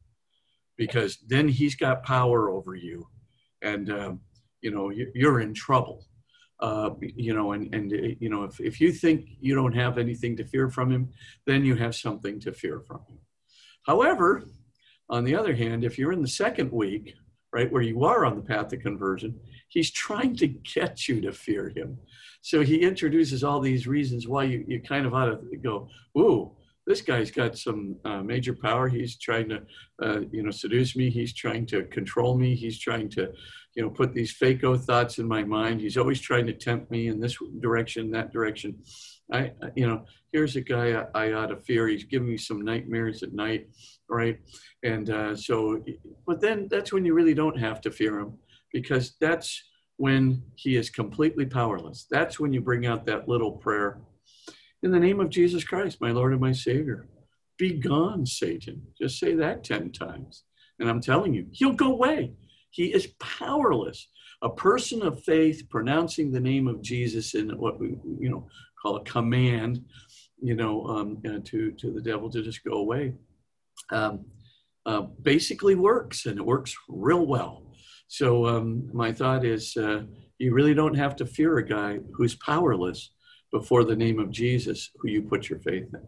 because 0.75 1.19
then 1.27 1.47
he's 1.47 1.75
got 1.75 2.03
power 2.03 2.49
over 2.49 2.73
you 2.73 3.05
and 3.61 3.91
um, 3.91 4.19
you 4.61 4.71
know 4.71 4.91
you're 5.13 5.41
in 5.41 5.53
trouble 5.53 6.03
uh, 6.61 6.89
you 7.27 7.35
know 7.35 7.51
and, 7.51 7.63
and 7.75 7.93
uh, 7.93 8.15
you 8.19 8.29
know 8.33 8.43
if, 8.43 8.59
if 8.59 8.81
you 8.81 8.91
think 8.91 9.19
you 9.39 9.53
don't 9.53 9.75
have 9.83 9.99
anything 9.99 10.35
to 10.35 10.43
fear 10.43 10.67
from 10.67 10.89
him 10.89 11.03
then 11.45 11.63
you 11.63 11.75
have 11.75 11.93
something 11.93 12.39
to 12.39 12.51
fear 12.51 12.79
from 12.87 13.01
him 13.07 13.19
however 13.85 14.43
on 15.11 15.23
the 15.25 15.35
other 15.35 15.53
hand 15.53 15.83
if 15.83 15.99
you're 15.99 16.11
in 16.17 16.23
the 16.23 16.37
second 16.45 16.71
week 16.71 17.13
right 17.53 17.71
where 17.71 17.81
you 17.81 18.03
are 18.03 18.25
on 18.25 18.35
the 18.35 18.41
path 18.41 18.67
to 18.67 18.77
conversion 18.77 19.39
he's 19.67 19.91
trying 19.91 20.35
to 20.35 20.47
get 20.47 21.07
you 21.07 21.21
to 21.21 21.31
fear 21.31 21.69
him 21.69 21.97
so 22.41 22.61
he 22.61 22.81
introduces 22.81 23.43
all 23.43 23.59
these 23.59 23.87
reasons 23.87 24.27
why 24.27 24.43
you, 24.43 24.63
you 24.67 24.81
kind 24.81 25.05
of 25.05 25.13
ought 25.13 25.25
to 25.25 25.57
go 25.57 25.87
ooh 26.17 26.51
this 26.89 27.01
guy's 27.01 27.29
got 27.29 27.55
some 27.55 27.97
uh, 28.03 28.23
major 28.23 28.55
power. 28.55 28.89
He's 28.89 29.15
trying 29.15 29.47
to, 29.49 29.61
uh, 30.01 30.21
you 30.31 30.41
know, 30.41 30.49
seduce 30.49 30.95
me. 30.95 31.11
He's 31.11 31.35
trying 31.35 31.67
to 31.67 31.83
control 31.83 32.35
me. 32.35 32.55
He's 32.55 32.79
trying 32.79 33.09
to, 33.09 33.31
you 33.75 33.83
know, 33.83 33.91
put 33.91 34.11
these 34.11 34.35
fako 34.35 34.79
thoughts 34.83 35.19
in 35.19 35.27
my 35.27 35.43
mind. 35.43 35.81
He's 35.81 35.97
always 35.97 36.19
trying 36.19 36.47
to 36.47 36.53
tempt 36.53 36.89
me 36.89 37.07
in 37.07 37.19
this 37.19 37.37
direction, 37.59 38.09
that 38.11 38.33
direction. 38.33 38.75
I, 39.31 39.51
you 39.75 39.87
know, 39.87 40.05
here's 40.33 40.55
a 40.55 40.61
guy 40.61 41.05
I, 41.13 41.27
I 41.27 41.33
ought 41.33 41.47
to 41.47 41.57
fear. 41.57 41.87
He's 41.87 42.05
giving 42.05 42.27
me 42.27 42.37
some 42.37 42.65
nightmares 42.65 43.21
at 43.21 43.33
night, 43.33 43.67
right? 44.09 44.39
And 44.83 45.09
uh, 45.09 45.35
so, 45.35 45.83
but 46.25 46.41
then 46.41 46.67
that's 46.69 46.91
when 46.91 47.05
you 47.05 47.13
really 47.13 47.33
don't 47.33 47.57
have 47.57 47.81
to 47.81 47.91
fear 47.91 48.19
him 48.19 48.33
because 48.73 49.15
that's 49.19 49.63
when 49.97 50.41
he 50.55 50.75
is 50.75 50.89
completely 50.89 51.45
powerless. 51.45 52.07
That's 52.09 52.39
when 52.39 52.53
you 52.53 52.61
bring 52.61 52.85
out 52.85 53.05
that 53.05 53.27
little 53.27 53.51
prayer 53.51 53.99
in 54.81 54.91
the 54.91 54.99
name 54.99 55.19
of 55.19 55.29
Jesus 55.29 55.63
Christ, 55.63 55.99
my 55.99 56.11
Lord 56.11 56.31
and 56.31 56.41
my 56.41 56.53
Savior. 56.53 57.07
Be 57.57 57.73
gone, 57.73 58.25
Satan. 58.25 58.81
Just 58.99 59.19
say 59.19 59.35
that 59.35 59.63
10 59.63 59.91
times. 59.91 60.43
And 60.79 60.89
I'm 60.89 61.01
telling 61.01 61.33
you, 61.33 61.47
he'll 61.51 61.73
go 61.73 61.91
away. 61.91 62.31
He 62.71 62.93
is 62.93 63.07
powerless. 63.19 64.07
A 64.41 64.49
person 64.49 65.01
of 65.01 65.21
faith 65.23 65.67
pronouncing 65.69 66.31
the 66.31 66.39
name 66.39 66.67
of 66.69 66.81
Jesus 66.81 67.35
in 67.35 67.49
what 67.57 67.77
we, 67.79 67.97
you 68.19 68.29
know, 68.29 68.47
call 68.81 68.95
a 68.95 69.03
command, 69.03 69.83
you 70.41 70.55
know, 70.55 70.85
um, 70.85 71.21
uh, 71.27 71.39
to, 71.43 71.71
to 71.71 71.91
the 71.91 72.01
devil 72.01 72.29
to 72.29 72.41
just 72.41 72.63
go 72.63 72.75
away, 72.75 73.13
um, 73.91 74.25
uh, 74.85 75.01
basically 75.21 75.75
works 75.75 76.25
and 76.25 76.37
it 76.37 76.45
works 76.45 76.75
real 76.87 77.25
well. 77.25 77.63
So 78.07 78.45
um, 78.47 78.89
my 78.93 79.11
thought 79.11 79.45
is 79.45 79.77
uh, 79.77 80.03
you 80.37 80.53
really 80.53 80.73
don't 80.73 80.95
have 80.95 81.15
to 81.17 81.25
fear 81.25 81.57
a 81.57 81.65
guy 81.65 81.99
who's 82.13 82.35
powerless 82.35 83.11
before 83.51 83.83
the 83.83 83.95
name 83.95 84.19
of 84.19 84.31
Jesus 84.31 84.89
who 84.99 85.09
you 85.09 85.21
put 85.21 85.49
your 85.49 85.59
faith 85.59 85.87
in. 85.93 86.07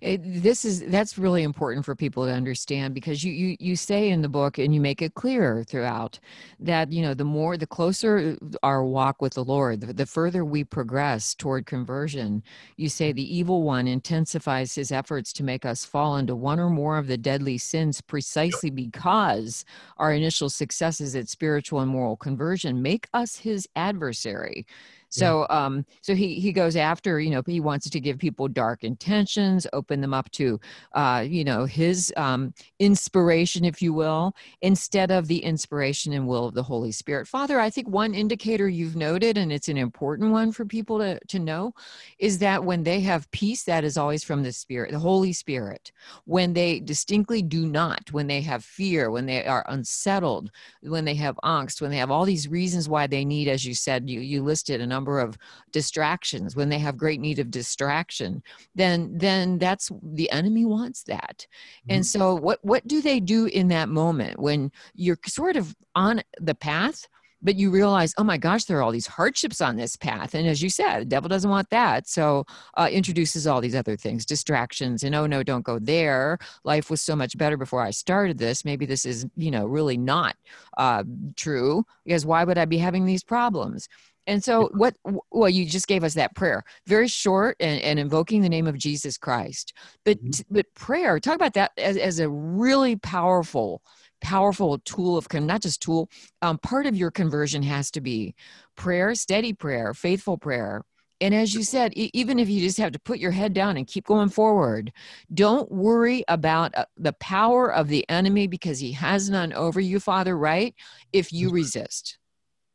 It, 0.00 0.42
this 0.42 0.64
is 0.64 0.86
that's 0.86 1.18
really 1.18 1.42
important 1.42 1.84
for 1.84 1.96
people 1.96 2.24
to 2.26 2.32
understand 2.32 2.94
because 2.94 3.24
you, 3.24 3.32
you 3.32 3.56
you 3.58 3.74
say 3.74 4.10
in 4.10 4.22
the 4.22 4.28
book 4.28 4.58
and 4.58 4.72
you 4.72 4.80
make 4.80 5.02
it 5.02 5.14
clear 5.14 5.64
throughout 5.64 6.20
that 6.60 6.92
you 6.92 7.02
know 7.02 7.14
the 7.14 7.24
more 7.24 7.56
the 7.56 7.66
closer 7.66 8.36
our 8.62 8.84
walk 8.84 9.20
with 9.20 9.34
the 9.34 9.42
lord 9.42 9.80
the, 9.80 9.92
the 9.92 10.06
further 10.06 10.44
we 10.44 10.62
progress 10.62 11.34
toward 11.34 11.66
conversion. 11.66 12.42
You 12.76 12.88
say 12.88 13.12
the 13.12 13.36
evil 13.36 13.62
one 13.62 13.88
intensifies 13.88 14.74
his 14.74 14.92
efforts 14.92 15.32
to 15.34 15.42
make 15.42 15.64
us 15.64 15.84
fall 15.84 16.16
into 16.16 16.36
one 16.36 16.60
or 16.60 16.70
more 16.70 16.98
of 16.98 17.08
the 17.08 17.18
deadly 17.18 17.58
sins 17.58 18.00
precisely 18.00 18.70
because 18.70 19.64
our 19.96 20.12
initial 20.12 20.50
successes 20.50 21.16
at 21.16 21.28
spiritual 21.28 21.80
and 21.80 21.90
moral 21.90 22.16
conversion 22.16 22.82
make 22.82 23.08
us 23.12 23.36
his 23.36 23.68
adversary 23.74 24.66
so 25.08 25.46
yeah. 25.48 25.66
um 25.66 25.84
so 26.02 26.14
he 26.14 26.34
he 26.38 26.52
goes 26.52 26.76
after 26.76 27.20
you 27.20 27.30
know 27.30 27.42
he 27.46 27.60
wants 27.60 27.88
to 27.88 28.00
give 28.00 28.18
people 28.18 28.48
dark 28.48 28.84
intentions 28.84 29.66
open 29.72 30.00
them 30.00 30.12
up 30.12 30.30
to 30.30 30.60
uh 30.94 31.24
you 31.26 31.44
know 31.44 31.64
his 31.64 32.12
um 32.16 32.52
inspiration 32.78 33.64
if 33.64 33.80
you 33.80 33.92
will 33.92 34.34
instead 34.62 35.10
of 35.10 35.26
the 35.26 35.38
inspiration 35.38 36.12
and 36.12 36.26
will 36.26 36.46
of 36.46 36.54
the 36.54 36.62
holy 36.62 36.92
spirit 36.92 37.26
father 37.26 37.58
i 37.58 37.70
think 37.70 37.88
one 37.88 38.14
indicator 38.14 38.68
you've 38.68 38.96
noted 38.96 39.38
and 39.38 39.52
it's 39.52 39.68
an 39.68 39.78
important 39.78 40.30
one 40.30 40.52
for 40.52 40.64
people 40.64 40.98
to 40.98 41.18
to 41.26 41.38
know 41.38 41.72
is 42.18 42.38
that 42.38 42.62
when 42.62 42.82
they 42.82 43.00
have 43.00 43.30
peace 43.30 43.64
that 43.64 43.84
is 43.84 43.96
always 43.96 44.22
from 44.22 44.42
the 44.42 44.52
spirit 44.52 44.92
the 44.92 44.98
holy 44.98 45.32
spirit 45.32 45.92
when 46.24 46.52
they 46.52 46.80
distinctly 46.80 47.42
do 47.42 47.66
not 47.66 48.12
when 48.12 48.26
they 48.26 48.40
have 48.40 48.64
fear 48.64 49.10
when 49.10 49.26
they 49.26 49.44
are 49.46 49.64
unsettled 49.68 50.50
when 50.82 51.04
they 51.04 51.14
have 51.14 51.36
angst 51.44 51.80
when 51.80 51.90
they 51.90 51.96
have 51.96 52.10
all 52.10 52.24
these 52.24 52.48
reasons 52.48 52.88
why 52.88 53.06
they 53.06 53.24
need 53.24 53.48
as 53.48 53.64
you 53.64 53.74
said 53.74 54.08
you 54.08 54.20
you 54.20 54.42
listed 54.42 54.80
a 54.80 54.97
number 54.98 55.20
of 55.20 55.38
distractions 55.72 56.56
when 56.56 56.68
they 56.68 56.78
have 56.78 56.96
great 56.96 57.20
need 57.20 57.38
of 57.38 57.50
distraction 57.50 58.42
then 58.74 58.98
then 59.16 59.58
that's 59.58 59.90
the 60.02 60.30
enemy 60.30 60.64
wants 60.64 61.02
that. 61.04 61.46
Mm-hmm. 61.46 61.94
and 61.94 62.06
so 62.06 62.34
what 62.34 62.58
what 62.62 62.86
do 62.86 63.00
they 63.00 63.20
do 63.20 63.46
in 63.46 63.68
that 63.68 63.88
moment 63.88 64.38
when 64.46 64.60
you're 64.94 65.18
sort 65.26 65.56
of 65.56 65.74
on 65.94 66.22
the 66.40 66.54
path 66.54 67.06
but 67.40 67.56
you 67.56 67.70
realize 67.70 68.14
oh 68.18 68.24
my 68.24 68.36
gosh 68.36 68.64
there 68.64 68.78
are 68.78 68.82
all 68.82 68.92
these 68.92 69.06
hardships 69.06 69.60
on 69.60 69.76
this 69.76 69.96
path. 69.96 70.34
And 70.34 70.46
as 70.46 70.62
you 70.62 70.70
said 70.70 71.00
the 71.00 71.04
devil 71.04 71.28
doesn't 71.28 71.50
want 71.50 71.70
that. 71.70 72.08
So 72.08 72.44
uh, 72.76 72.88
introduces 72.90 73.46
all 73.46 73.60
these 73.60 73.74
other 73.74 73.96
things 73.96 74.26
distractions 74.26 75.02
and 75.02 75.14
oh 75.14 75.26
no 75.26 75.42
don't 75.42 75.64
go 75.64 75.78
there. 75.78 76.38
Life 76.64 76.90
was 76.90 77.00
so 77.00 77.14
much 77.14 77.36
better 77.38 77.56
before 77.56 77.82
i 77.82 77.90
started 77.90 78.38
this. 78.38 78.64
Maybe 78.64 78.86
this 78.86 79.04
is 79.04 79.26
you 79.36 79.50
know 79.50 79.66
really 79.66 79.96
not 79.96 80.36
uh, 80.76 81.04
true 81.36 81.84
because 82.04 82.26
why 82.26 82.44
would 82.44 82.58
i 82.58 82.64
be 82.64 82.78
having 82.78 83.06
these 83.06 83.24
problems 83.24 83.88
and 84.28 84.44
so, 84.44 84.68
what, 84.74 84.94
well, 85.32 85.48
you 85.48 85.64
just 85.64 85.88
gave 85.88 86.04
us 86.04 86.12
that 86.14 86.36
prayer, 86.36 86.62
very 86.86 87.08
short 87.08 87.56
and, 87.60 87.80
and 87.80 87.98
invoking 87.98 88.42
the 88.42 88.48
name 88.50 88.66
of 88.66 88.76
Jesus 88.76 89.16
Christ. 89.16 89.72
But, 90.04 90.22
mm-hmm. 90.22 90.54
but 90.54 90.66
prayer, 90.74 91.18
talk 91.18 91.34
about 91.34 91.54
that 91.54 91.72
as, 91.78 91.96
as 91.96 92.20
a 92.20 92.28
really 92.28 92.96
powerful, 92.96 93.82
powerful 94.20 94.78
tool 94.80 95.16
of, 95.16 95.32
not 95.32 95.62
just 95.62 95.80
tool, 95.80 96.10
um, 96.42 96.58
part 96.58 96.84
of 96.84 96.94
your 96.94 97.10
conversion 97.10 97.62
has 97.62 97.90
to 97.92 98.02
be 98.02 98.34
prayer, 98.76 99.14
steady 99.14 99.54
prayer, 99.54 99.94
faithful 99.94 100.36
prayer. 100.36 100.82
And 101.22 101.34
as 101.34 101.54
you 101.54 101.62
said, 101.62 101.94
even 101.96 102.38
if 102.38 102.50
you 102.50 102.60
just 102.60 102.78
have 102.78 102.92
to 102.92 103.00
put 103.00 103.18
your 103.18 103.32
head 103.32 103.54
down 103.54 103.78
and 103.78 103.86
keep 103.86 104.04
going 104.04 104.28
forward, 104.28 104.92
don't 105.32 105.72
worry 105.72 106.22
about 106.28 106.76
uh, 106.76 106.84
the 106.98 107.14
power 107.14 107.72
of 107.72 107.88
the 107.88 108.08
enemy 108.10 108.46
because 108.46 108.78
he 108.78 108.92
has 108.92 109.30
none 109.30 109.54
over 109.54 109.80
you, 109.80 110.00
Father, 110.00 110.36
right? 110.36 110.74
If 111.14 111.32
you 111.32 111.48
resist. 111.50 112.18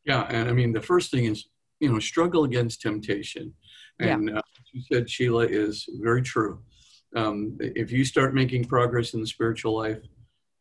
Yeah, 0.06 0.24
and 0.30 0.50
I 0.50 0.54
mean 0.54 0.74
the 0.74 0.82
first 0.82 1.12
thing 1.12 1.26
is 1.26 1.46
you 1.80 1.92
know 1.92 2.00
struggle 2.00 2.44
against 2.44 2.82
temptation, 2.82 3.54
and 4.00 4.30
yeah. 4.30 4.38
uh, 4.38 4.42
you 4.72 4.82
said 4.92 5.10
Sheila 5.10 5.46
is 5.46 5.86
very 6.02 6.22
true. 6.22 6.60
Um, 7.16 7.58
if 7.60 7.92
you 7.92 8.04
start 8.04 8.34
making 8.34 8.66
progress 8.66 9.14
in 9.14 9.22
the 9.22 9.28
spiritual 9.28 9.78
life, 9.78 10.00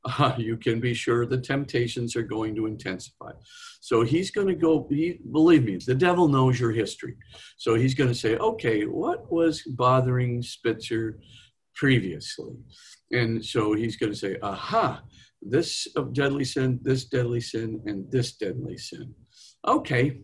uh, 0.19 0.35
you 0.37 0.57
can 0.57 0.81
be 0.81 0.95
sure 0.95 1.27
the 1.27 1.39
temptations 1.39 2.17
are 2.17 2.23
going 2.23 2.55
to 2.57 2.67
intensify. 2.67 3.33
So 3.81 4.03
he's 4.03 4.31
going 4.31 4.49
to 4.49 4.55
go, 4.55 4.87
he, 4.91 5.21
believe 5.31 5.65
me, 5.65 5.79
the 5.85 5.95
devil 5.95 6.29
knows 6.29 6.59
your 6.61 6.73
history. 6.73 7.17
So 7.57 7.75
he's 7.75 7.95
going 7.95 8.11
to 8.11 8.15
say, 8.15 8.37
okay, 8.37 8.83
what 8.85 9.31
was 9.31 9.63
bothering 9.63 10.43
Spitzer 10.43 11.19
previously? 11.75 12.55
And 13.13 13.45
so 13.45 13.75
he's 13.75 13.97
going 13.97 14.13
to 14.13 14.19
say, 14.19 14.37
aha, 14.43 15.03
this 15.41 15.89
deadly 16.13 16.45
sin, 16.45 16.81
this 16.83 17.07
deadly 17.07 17.41
sin, 17.41 17.81
and 17.87 18.11
this 18.11 18.37
deadly 18.37 18.77
sin 18.77 19.15
okay, 19.67 20.21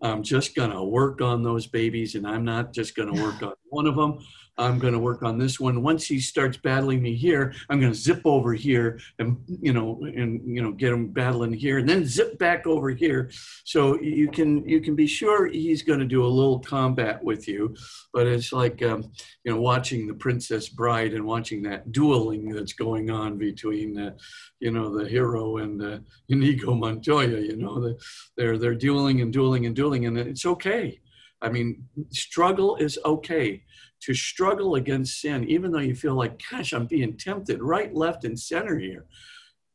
I'm 0.00 0.22
just 0.22 0.54
going 0.54 0.70
to 0.70 0.82
work 0.82 1.20
on 1.20 1.42
those 1.42 1.66
babies 1.66 2.14
and 2.14 2.26
I'm 2.26 2.44
not 2.44 2.72
just 2.72 2.94
going 2.94 3.12
to 3.14 3.22
work 3.22 3.42
on 3.42 3.54
one 3.70 3.86
of 3.86 3.96
them. 3.96 4.18
I'm 4.58 4.78
going 4.78 4.92
to 4.92 4.98
work 4.98 5.22
on 5.22 5.38
this 5.38 5.60
one. 5.60 5.82
Once 5.82 6.06
he 6.06 6.18
starts 6.18 6.56
battling 6.56 7.00
me 7.00 7.14
here, 7.14 7.54
I'm 7.70 7.80
going 7.80 7.92
to 7.92 7.98
zip 7.98 8.22
over 8.24 8.52
here 8.52 8.98
and 9.18 9.38
you 9.62 9.72
know 9.72 10.00
and 10.02 10.42
you 10.44 10.60
know 10.60 10.72
get 10.72 10.92
him 10.92 11.08
battling 11.08 11.52
here, 11.52 11.78
and 11.78 11.88
then 11.88 12.04
zip 12.04 12.38
back 12.38 12.66
over 12.66 12.90
here. 12.90 13.30
So 13.64 14.00
you 14.00 14.28
can 14.28 14.68
you 14.68 14.80
can 14.80 14.96
be 14.96 15.06
sure 15.06 15.46
he's 15.46 15.82
going 15.82 16.00
to 16.00 16.04
do 16.04 16.24
a 16.24 16.26
little 16.26 16.58
combat 16.58 17.22
with 17.22 17.46
you, 17.46 17.76
but 18.12 18.26
it's 18.26 18.52
like 18.52 18.82
um, 18.82 19.10
you 19.44 19.52
know 19.52 19.60
watching 19.60 20.08
the 20.08 20.14
Princess 20.14 20.68
Bride 20.68 21.14
and 21.14 21.24
watching 21.24 21.62
that 21.62 21.92
dueling 21.92 22.50
that's 22.50 22.72
going 22.72 23.10
on 23.10 23.38
between 23.38 23.98
uh, 23.98 24.10
you 24.58 24.72
know 24.72 24.96
the 24.96 25.08
hero 25.08 25.58
and 25.58 25.82
uh, 25.82 25.98
Inigo 26.28 26.74
Montoya. 26.74 27.38
You 27.38 27.56
know 27.56 27.80
the, 27.80 27.98
they're 28.36 28.58
they're 28.58 28.74
dueling 28.74 29.20
and 29.20 29.32
dueling 29.32 29.66
and 29.66 29.76
dueling, 29.76 30.06
and 30.06 30.18
it's 30.18 30.46
okay. 30.46 31.00
I 31.40 31.48
mean, 31.48 31.84
struggle 32.10 32.74
is 32.76 32.98
okay 33.04 33.62
to 34.00 34.14
struggle 34.14 34.74
against 34.76 35.20
sin, 35.20 35.44
even 35.48 35.72
though 35.72 35.78
you 35.78 35.94
feel 35.94 36.14
like, 36.14 36.40
gosh, 36.50 36.72
I'm 36.72 36.86
being 36.86 37.16
tempted 37.16 37.62
right, 37.62 37.94
left, 37.94 38.24
and 38.24 38.38
center 38.38 38.78
here. 38.78 39.06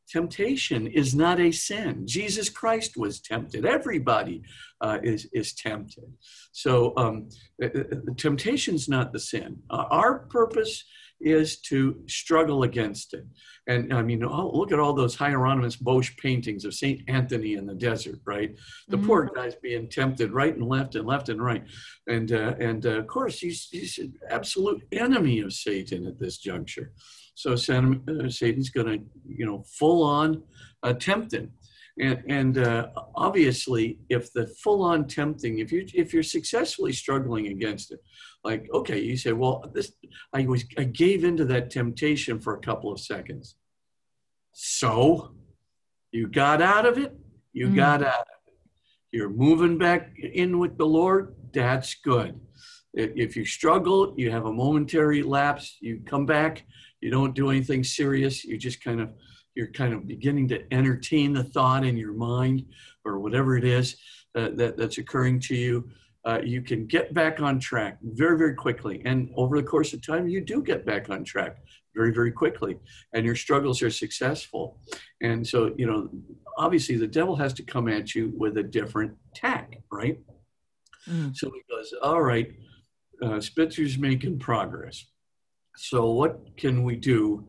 Temptation 0.10 0.88
is 0.88 1.16
not 1.16 1.40
a 1.40 1.52
sin. 1.52 2.06
Jesus 2.06 2.50
Christ 2.50 2.98
was 2.98 3.20
tempted. 3.20 3.66
Everybody 3.66 4.44
uh, 4.82 5.00
is, 5.02 5.28
is 5.34 5.54
tempted. 5.54 6.12
So 6.52 6.94
um, 6.98 7.30
uh, 7.62 7.68
uh, 7.68 8.14
temptation's 8.18 8.88
not 8.88 9.14
the 9.14 9.20
sin. 9.20 9.58
Uh, 9.70 9.86
our 9.90 10.20
purpose 10.20 10.84
is 11.24 11.60
to 11.62 12.02
struggle 12.08 12.64
against 12.64 13.14
it. 13.14 13.26
And 13.68 13.94
I 13.94 14.02
mean, 14.02 14.20
look 14.20 14.74
at 14.74 14.80
all 14.80 14.94
those 14.94 15.16
Hieronymus 15.16 15.78
Bosch 15.78 16.12
paintings 16.18 16.66
of 16.66 16.74
St. 16.74 17.02
Anthony 17.08 17.54
in 17.54 17.66
the 17.66 17.74
desert, 17.74 18.20
right? 18.26 18.54
The 18.90 18.98
mm-hmm. 18.98 19.06
poor 19.08 19.32
guy's 19.34 19.56
being 19.56 19.90
tempted 19.90 20.34
right 20.34 20.54
and 20.56 20.68
left 20.68 20.96
and 20.96 21.08
left 21.08 21.30
and 21.30 21.42
right. 21.42 21.64
And, 22.08 22.32
uh, 22.34 22.56
and 22.60 22.86
uh, 22.86 23.00
of 23.00 23.08
course, 23.08 23.40
he's, 23.40 23.70
he's 23.72 23.98
an 24.00 24.14
absolute 24.30 24.84
enemy 24.92 25.40
of 25.40 25.54
Satan 25.54 26.06
at 26.08 26.20
this 26.20 26.40
juncture. 26.40 26.92
So 27.36 27.54
uh, 27.54 28.30
Satan's 28.30 28.70
going 28.70 28.88
to, 28.88 29.06
you 29.26 29.46
know, 29.46 29.64
full 29.64 30.04
on 30.04 30.44
uh, 30.84 30.94
tempt 30.94 31.34
him. 31.34 31.52
And, 32.00 32.24
and 32.28 32.58
uh, 32.58 32.88
obviously, 33.16 34.00
if 34.10 34.34
the 34.34 34.48
full-on 34.48 35.08
tempting, 35.08 35.60
if 35.60 35.72
you 35.72 35.86
if 35.94 36.12
you're 36.12 36.24
successfully 36.24 36.92
struggling 36.92 37.48
against 37.48 37.92
it, 37.92 38.00
like 38.44 38.68
okay, 38.74 39.00
you 39.00 39.16
say, 39.16 39.32
well, 39.34 39.64
this 39.74 39.92
I 40.34 40.46
was 40.48 40.66
I 40.78 40.86
gave 40.86 41.24
into 41.24 41.46
that 41.46 41.70
temptation 41.70 42.40
for 42.40 42.56
a 42.56 42.60
couple 42.60 42.92
of 42.92 43.00
seconds. 43.00 43.56
So, 44.54 45.36
you 46.12 46.28
got 46.28 46.62
out 46.62 46.86
of 46.86 46.98
it. 46.98 47.16
You 47.54 47.68
mm 47.68 47.76
got 47.76 48.02
out 48.02 48.22
of 48.22 48.28
it. 48.48 48.54
You're 49.12 49.30
moving 49.30 49.78
back 49.78 50.18
in 50.18 50.58
with 50.58 50.78
the 50.78 50.88
Lord. 50.88 51.36
That's 51.54 51.94
good. 51.94 52.40
If 52.96 53.36
you 53.36 53.46
struggle, 53.46 54.14
you 54.18 54.32
have 54.32 54.46
a 54.46 54.52
momentary 54.52 55.22
lapse. 55.22 55.78
You 55.80 56.02
come 56.06 56.26
back. 56.26 56.66
You 57.02 57.12
don't 57.12 57.36
do 57.36 57.50
anything 57.50 57.84
serious. 57.84 58.44
You 58.44 58.58
just 58.58 58.84
kind 58.84 59.02
of 59.02 59.10
you're 59.56 59.68
kind 59.68 59.94
of 59.94 60.08
beginning 60.08 60.48
to 60.50 60.74
entertain 60.74 61.34
the 61.34 61.44
thought 61.44 61.86
in 61.86 61.98
your 61.98 62.14
mind 62.14 62.66
or 63.06 63.20
whatever 63.20 63.58
it 63.58 63.64
is 63.64 63.98
uh, 64.36 64.50
that, 64.54 64.78
that's 64.78 64.98
occurring 64.98 65.40
to 65.40 65.56
you, 65.56 65.90
uh, 66.26 66.40
you 66.44 66.62
can 66.62 66.86
get 66.86 67.14
back 67.14 67.42
on 67.42 67.60
track 67.60 67.98
very, 68.02 68.38
very 68.38 68.56
quickly. 68.56 69.02
And 69.06 69.30
over 69.36 69.58
the 69.58 69.68
course 69.68 69.94
of 69.94 70.06
time, 70.06 70.28
you 70.28 70.42
do 70.42 70.62
get 70.62 70.86
back 70.86 71.10
on 71.10 71.24
track 71.24 71.58
very, 71.94 72.14
very 72.14 72.32
quickly. 72.32 72.78
And 73.14 73.26
your 73.26 73.36
struggles 73.36 73.82
are 73.82 73.92
successful. 73.92 74.80
And 75.22 75.46
so, 75.46 75.74
you 75.78 75.86
know, 75.86 76.10
obviously 76.58 76.98
the 76.98 77.08
devil 77.08 77.36
has 77.36 77.54
to 77.54 77.64
come 77.64 77.88
at 77.88 78.16
you 78.16 78.34
with 78.38 78.58
a 78.58 78.64
different 78.64 79.14
tack, 79.36 79.82
right? 79.92 80.18
Mm. 81.10 81.36
So 81.36 81.52
he 81.52 81.62
goes, 81.70 81.94
all 82.02 82.22
right, 82.22 82.52
uh, 83.22 83.40
Spitzer's 83.40 83.98
making 83.98 84.40
progress. 84.40 85.06
So 85.76 86.12
what 86.12 86.56
can 86.56 86.84
we 86.84 86.96
do 86.96 87.48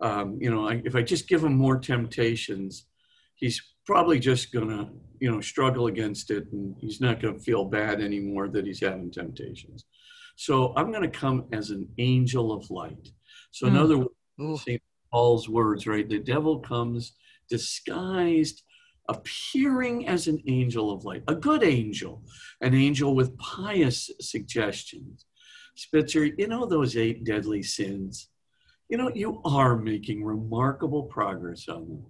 um, 0.00 0.38
you 0.40 0.50
know, 0.50 0.68
I, 0.68 0.82
if 0.84 0.94
I 0.94 1.02
just 1.02 1.28
give 1.28 1.42
him 1.42 1.56
more 1.56 1.78
temptations, 1.78 2.86
he's 3.34 3.62
probably 3.86 4.18
just 4.18 4.52
to, 4.68 4.88
you 5.20 5.30
know, 5.30 5.40
struggle 5.40 5.86
against 5.86 6.30
it 6.30 6.44
and 6.52 6.74
he's 6.78 7.00
not 7.00 7.20
to 7.20 7.38
feel 7.38 7.64
bad 7.64 8.00
anymore 8.00 8.48
that 8.48 8.66
he's 8.66 8.80
having 8.80 9.10
temptations. 9.10 9.84
So 10.36 10.74
I'm 10.76 10.90
to 11.02 11.18
come 11.18 11.46
as 11.52 11.70
an 11.70 11.88
angel 11.98 12.52
of 12.52 12.70
light. 12.70 13.10
So, 13.52 13.66
in 13.66 13.74
mm. 13.74 13.80
other 13.80 13.98
words, 13.98 14.62
St. 14.64 14.82
Paul's 15.10 15.48
words, 15.48 15.86
right? 15.86 16.06
The 16.06 16.18
devil 16.18 16.58
comes 16.58 17.12
disguised, 17.48 18.62
appearing 19.08 20.08
as 20.08 20.26
an 20.26 20.42
angel 20.46 20.90
of 20.90 21.04
light, 21.04 21.22
a 21.28 21.34
good 21.34 21.62
angel, 21.62 22.22
an 22.60 22.74
angel 22.74 23.14
with 23.14 23.38
pious 23.38 24.10
suggestions. 24.20 25.24
Spitzer, 25.74 26.24
you 26.24 26.48
know 26.48 26.66
those 26.66 26.96
eight 26.96 27.24
deadly 27.24 27.62
sins? 27.62 28.28
You 28.88 28.96
know, 28.96 29.10
you 29.14 29.40
are 29.44 29.76
making 29.76 30.24
remarkable 30.24 31.04
progress 31.04 31.68
on 31.68 31.88
them. 31.88 32.04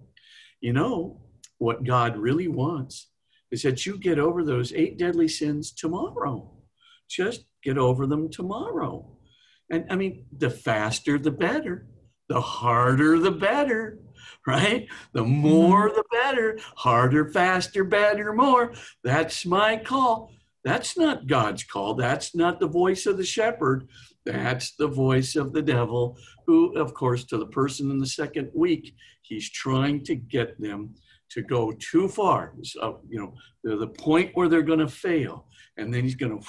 You 0.61 0.73
know, 0.73 1.21
what 1.59 1.85
God 1.85 2.17
really 2.17 2.49
wants 2.49 3.11
is 3.51 3.63
that 3.63 3.87
you 3.87 3.99
get 3.99 4.19
over 4.19 4.45
those 4.45 4.73
eight 4.73 4.99
deadly 4.99 5.29
sins 5.29 5.73
tomorrow. 5.73 6.53
Just 7.09 7.45
get 7.63 7.79
over 7.79 8.07
them 8.07 8.31
tomorrow. 8.31 9.17
And 9.71 9.87
I 9.91 9.97
mean, 9.97 10.27
the 10.37 10.51
faster, 10.51 11.19
the 11.19 11.31
better. 11.31 11.87
The 12.29 12.41
harder, 12.41 13.21
the 13.21 13.31
better, 13.31 14.01
right? 14.47 14.89
The 15.13 15.23
more, 15.23 15.89
mm-hmm. 15.89 15.97
the 15.97 16.05
better. 16.11 16.59
Harder, 16.75 17.31
faster, 17.31 17.85
better, 17.85 18.33
more. 18.33 18.75
That's 19.05 19.47
my 19.47 19.77
call. 19.77 20.33
That's 20.65 20.99
not 20.99 21.29
God's 21.29 21.63
call. 21.63 21.95
That's 21.95 22.35
not 22.35 22.59
the 22.59 22.67
voice 22.67 23.07
of 23.07 23.17
the 23.17 23.25
shepherd. 23.25 23.89
That's 24.27 24.73
the 24.73 24.89
voice 24.89 25.37
of 25.37 25.53
the 25.53 25.63
devil, 25.63 26.19
who, 26.47 26.77
of 26.77 26.93
course, 26.95 27.25
to 27.27 27.39
the 27.39 27.47
person 27.47 27.91
in 27.93 27.99
the 27.99 28.07
second 28.07 28.51
week, 28.55 28.95
he's 29.23 29.49
trying 29.51 30.03
to 30.05 30.17
get 30.17 30.61
them 30.61 30.95
to 31.31 31.43
go 31.43 31.73
too 31.79 32.09
far. 32.09 32.53
So, 32.63 32.81
uh, 32.81 32.93
you 33.09 33.21
know, 33.21 33.35
the, 33.63 33.77
the 33.77 33.87
point 33.87 34.33
where 34.35 34.49
they're 34.49 34.63
going 34.63 34.81
to 34.81 34.89
fail. 34.89 35.47
And 35.77 35.95
then 35.95 36.03
he's 36.03 36.17
going 36.17 36.39
to 36.39 36.47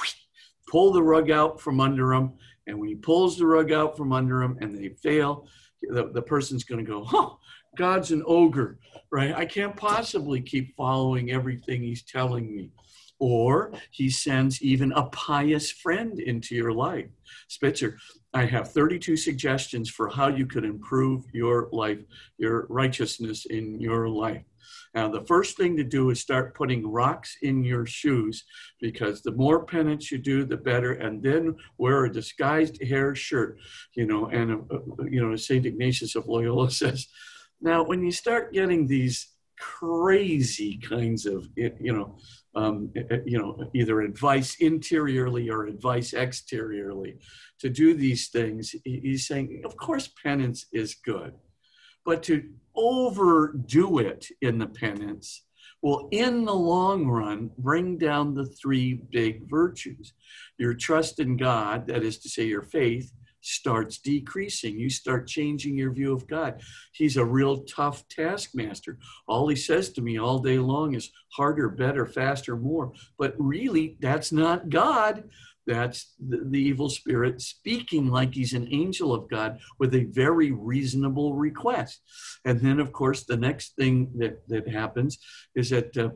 pull 0.67 0.91
the 0.91 1.03
rug 1.03 1.29
out 1.29 1.61
from 1.61 1.79
under 1.79 2.09
them. 2.09 2.33
And 2.65 2.79
when 2.79 2.89
he 2.89 2.95
pulls 2.95 3.37
the 3.37 3.45
rug 3.45 3.71
out 3.71 3.95
from 3.95 4.11
under 4.11 4.39
them 4.39 4.57
and 4.59 4.75
they 4.75 4.89
fail, 4.89 5.47
the, 5.81 6.09
the 6.13 6.21
person's 6.21 6.63
going 6.63 6.83
to 6.83 6.91
go, 6.91 7.03
huh, 7.03 7.29
God's 7.77 8.11
an 8.11 8.23
ogre, 8.25 8.79
right? 9.11 9.35
I 9.35 9.45
can't 9.45 9.75
possibly 9.75 10.41
keep 10.41 10.75
following 10.75 11.31
everything 11.31 11.83
he's 11.83 12.03
telling 12.03 12.55
me 12.55 12.71
or 13.19 13.71
he 13.91 14.09
sends 14.09 14.61
even 14.61 14.91
a 14.91 15.03
pious 15.03 15.71
friend 15.71 16.19
into 16.19 16.55
your 16.55 16.71
life. 16.71 17.09
Spitzer, 17.47 17.97
I 18.33 18.45
have 18.45 18.71
32 18.71 19.17
suggestions 19.17 19.89
for 19.89 20.09
how 20.09 20.27
you 20.27 20.45
could 20.45 20.65
improve 20.65 21.25
your 21.33 21.69
life, 21.71 22.03
your 22.37 22.67
righteousness 22.69 23.45
in 23.45 23.79
your 23.79 24.09
life. 24.09 24.43
Now, 24.93 25.09
the 25.09 25.21
first 25.21 25.57
thing 25.57 25.77
to 25.77 25.83
do 25.83 26.09
is 26.09 26.19
start 26.19 26.55
putting 26.55 26.87
rocks 26.87 27.37
in 27.41 27.63
your 27.63 27.85
shoes 27.85 28.43
because 28.81 29.21
the 29.21 29.31
more 29.31 29.65
penance 29.65 30.11
you 30.11 30.17
do, 30.17 30.43
the 30.43 30.57
better. 30.57 30.93
And 30.93 31.21
then 31.21 31.55
wear 31.77 32.05
a 32.05 32.11
disguised 32.11 32.81
hair 32.81 33.15
shirt, 33.15 33.57
you 33.93 34.05
know. 34.05 34.27
And, 34.27 34.51
uh, 34.71 34.75
uh 34.75 35.03
you 35.05 35.21
know, 35.21 35.35
St. 35.35 35.65
Ignatius 35.65 36.15
of 36.15 36.27
Loyola 36.27 36.71
says, 36.83 37.07
now, 37.61 37.83
when 37.83 38.03
you 38.03 38.11
start 38.11 38.53
getting 38.53 38.87
these 38.87 39.27
crazy 39.59 40.77
kinds 40.77 41.25
of, 41.25 41.47
you 41.55 41.93
know, 41.93 42.17
um, 42.57 42.91
you 43.25 43.37
know, 43.37 43.69
either 43.75 44.01
advice 44.01 44.55
interiorly 44.59 45.49
or 45.49 45.67
advice 45.67 46.13
exteriorly 46.13 47.19
to 47.59 47.69
do 47.69 47.93
these 47.93 48.29
things, 48.29 48.73
he's 48.83 49.27
saying, 49.27 49.61
of 49.63 49.77
course, 49.77 50.09
penance 50.23 50.65
is 50.73 50.95
good, 50.95 51.33
but 52.03 52.23
to 52.23 52.43
overdo 52.75 53.99
it 53.99 54.27
in 54.41 54.57
the 54.57 54.67
penance 54.67 55.43
will, 55.83 56.07
in 56.11 56.45
the 56.45 56.53
long 56.53 57.05
run, 57.05 57.51
bring 57.59 57.97
down 57.97 58.33
the 58.33 58.45
three 58.45 59.01
big 59.11 59.47
virtues. 59.47 60.13
Your 60.57 60.73
trust 60.73 61.19
in 61.19 61.37
God, 61.37 61.85
that 61.87 62.03
is 62.03 62.17
to 62.19 62.29
say, 62.29 62.45
your 62.45 62.63
faith, 62.63 63.11
starts 63.41 63.99
decreasing. 63.99 64.79
You 64.79 64.89
start 64.89 65.27
changing 65.27 65.77
your 65.77 65.91
view 65.91 66.13
of 66.13 66.27
God. 66.27 66.61
He's 66.93 67.17
a 67.17 67.25
real 67.25 67.63
tough 67.63 68.07
taskmaster. 68.09 68.97
All 69.27 69.47
he 69.47 69.55
says 69.55 69.89
to 69.91 70.01
me 70.01 70.17
all 70.17 70.39
day 70.39 70.59
long 70.59 70.95
is 70.95 71.11
harder, 71.29 71.69
better, 71.69 72.05
faster, 72.05 72.55
more. 72.55 72.93
But 73.17 73.35
really, 73.37 73.97
that's 73.99 74.31
not 74.31 74.69
God. 74.69 75.23
That's 75.67 76.13
the, 76.25 76.45
the, 76.45 76.59
evil 76.59 76.89
spirit 76.89 77.41
speaking 77.41 78.07
like 78.07 78.33
he's 78.33 78.53
an 78.53 78.69
angel 78.71 79.13
of 79.13 79.29
God 79.29 79.59
with 79.79 79.93
a 79.95 80.05
very 80.05 80.51
reasonable 80.51 81.33
request. 81.33 82.01
And 82.45 82.61
then, 82.61 82.79
of 82.79 82.93
course, 82.93 83.25
the 83.25 83.35
next 83.35 83.75
thing 83.75 84.11
that, 84.15 84.47
that 84.47 84.69
happens 84.69 85.19
is 85.55 85.69
that 85.71 85.95
uh, 85.97 86.09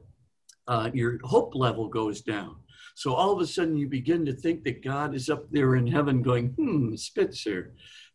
uh, 0.68 0.90
your 0.94 1.20
hope 1.26 1.54
level 1.54 1.90
goes 1.90 2.22
down. 2.22 2.56
So 2.96 3.14
all 3.14 3.32
of 3.32 3.42
a 3.42 3.48
sudden, 3.48 3.78
you 3.78 3.88
begin 3.88 4.26
to 4.26 4.34
think 4.34 4.64
that 4.64 4.84
God 4.84 5.16
is 5.16 5.30
up 5.30 5.50
there 5.52 5.76
in 5.76 5.88
heaven 5.88 6.22
going, 6.22 6.50
hmm, 6.50 6.96
Spitzer, 6.96 7.74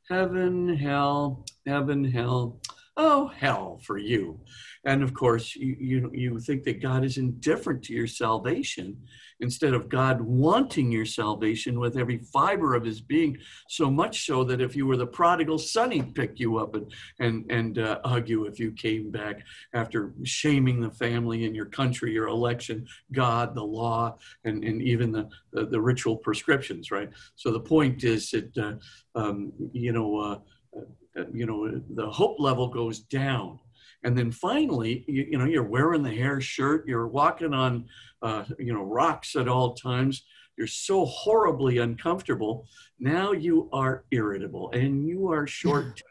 heaven, 0.09 0.77
hell, 0.77 1.45
heaven, 1.67 2.05
hell. 2.05 2.61
Oh, 2.97 3.29
hell 3.29 3.79
for 3.83 3.99
you. 3.99 4.41
And 4.87 5.03
of 5.03 5.13
course, 5.13 5.57
you, 5.57 5.77
you, 5.81 6.11
you 6.15 6.39
think 6.39 6.63
that 6.63 6.81
God 6.81 7.05
is 7.05 7.19
indifferent 7.19 7.83
to 7.85 7.93
your 7.93 8.07
salvation 8.07 8.97
instead 9.41 9.75
of 9.75 9.89
God 9.89 10.21
wanting 10.21 10.93
your 10.93 11.05
salvation 11.05 11.81
with 11.81 11.99
every 11.99 12.19
fiber 12.19 12.75
of 12.77 12.85
his 12.85 13.01
being, 13.01 13.37
so 13.69 13.91
much 13.91 14.25
so 14.25 14.45
that 14.45 14.61
if 14.61 14.77
you 14.77 14.87
were 14.87 14.97
the 14.97 15.07
prodigal 15.07 15.59
son, 15.59 15.91
he'd 15.91 16.15
pick 16.15 16.39
you 16.39 16.59
up 16.59 16.77
and, 16.77 16.95
and, 17.19 17.51
and 17.51 17.79
uh, 17.81 17.99
hug 18.05 18.29
you 18.29 18.45
if 18.45 18.61
you 18.61 18.71
came 18.71 19.11
back 19.11 19.45
after 19.75 20.15
shaming 20.23 20.81
the 20.81 20.91
family 20.91 21.47
and 21.47 21.57
your 21.57 21.67
country, 21.67 22.13
your 22.13 22.29
election, 22.29 22.87
God, 23.13 23.57
the 23.57 23.65
law, 23.65 24.17
and, 24.45 24.63
and 24.63 24.81
even 24.81 25.11
the, 25.11 25.29
the, 25.53 25.67
the 25.67 25.81
ritual 25.81 26.17
prescriptions, 26.17 26.93
right? 26.93 27.11
So 27.35 27.51
the 27.51 27.61
point 27.61 28.05
is 28.05 28.31
that, 28.31 28.57
uh, 28.57 29.19
um, 29.19 29.53
you 29.73 29.91
know, 29.91 30.17
uh, 30.17 30.39
uh 30.79 31.25
you 31.33 31.45
know, 31.45 31.83
the 31.95 32.09
hope 32.09 32.39
level 32.39 32.69
goes 32.69 33.01
down 33.01 33.59
and 34.05 34.17
then 34.17 34.31
finally 34.31 35.05
you, 35.09 35.27
you 35.31 35.39
know 35.39 35.45
you're 35.45 35.63
wearing 35.63 36.03
the 36.03 36.15
hair 36.15 36.41
shirt 36.41 36.87
you're 36.87 37.09
walking 37.09 37.55
on 37.55 37.85
uh, 38.23 38.45
you 38.59 38.73
know 38.73 38.83
rocks 38.83 39.37
at 39.37 39.49
all 39.49 39.75
times 39.75 40.25
you're 40.57 40.67
so 40.67 41.05
horribly 41.05 41.79
uncomfortable 41.79 42.67
now 42.99 43.33
you 43.33 43.69
are 43.73 44.05
irritable 44.11 44.71
and 44.73 45.07
you 45.07 45.31
are 45.31 45.47
short 45.63 46.03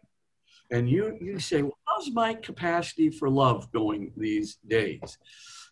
and 0.71 0.89
you 0.89 1.17
you 1.21 1.39
say 1.39 1.61
well, 1.61 1.77
how's 1.87 2.11
my 2.11 2.33
capacity 2.33 3.09
for 3.09 3.29
love 3.29 3.71
going 3.71 4.11
these 4.17 4.57
days? 4.67 5.17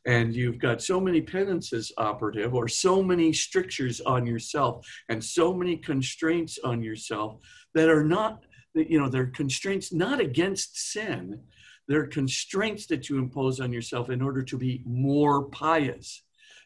And 0.06 0.36
you've 0.36 0.60
got 0.60 0.82
so 0.82 1.00
many 1.00 1.22
penances 1.22 1.92
operative 1.98 2.54
or 2.54 2.68
so 2.68 3.02
many 3.02 3.32
strictures 3.32 4.02
on 4.02 4.26
yourself 4.26 4.86
and 5.10 5.24
so 5.24 5.54
many 5.54 5.78
constraints 5.78 6.60
on 6.64 6.84
yourself 6.84 7.38
that 7.74 7.90
are 7.90 8.04
not 8.04 8.44
you 8.74 9.00
know 9.00 9.08
they're 9.08 9.28
constraints 9.28 9.94
not 9.94 10.20
against 10.20 10.92
sin 10.92 11.40
there 11.88 12.02
are 12.02 12.08
constraints 12.08 12.86
that 12.88 13.10
you 13.10 13.18
impose 13.18 13.60
on 13.60 13.74
yourself 13.74 14.10
in 14.10 14.22
order 14.22 14.42
to 14.44 14.58
be 14.58 14.82
more 14.86 15.44
pious, 15.46 16.24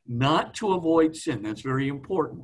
not 0.08 0.54
to 0.56 0.74
avoid 0.74 1.16
sin. 1.16 1.42
That's 1.42 1.62
very 1.62 1.88
important. 1.88 2.44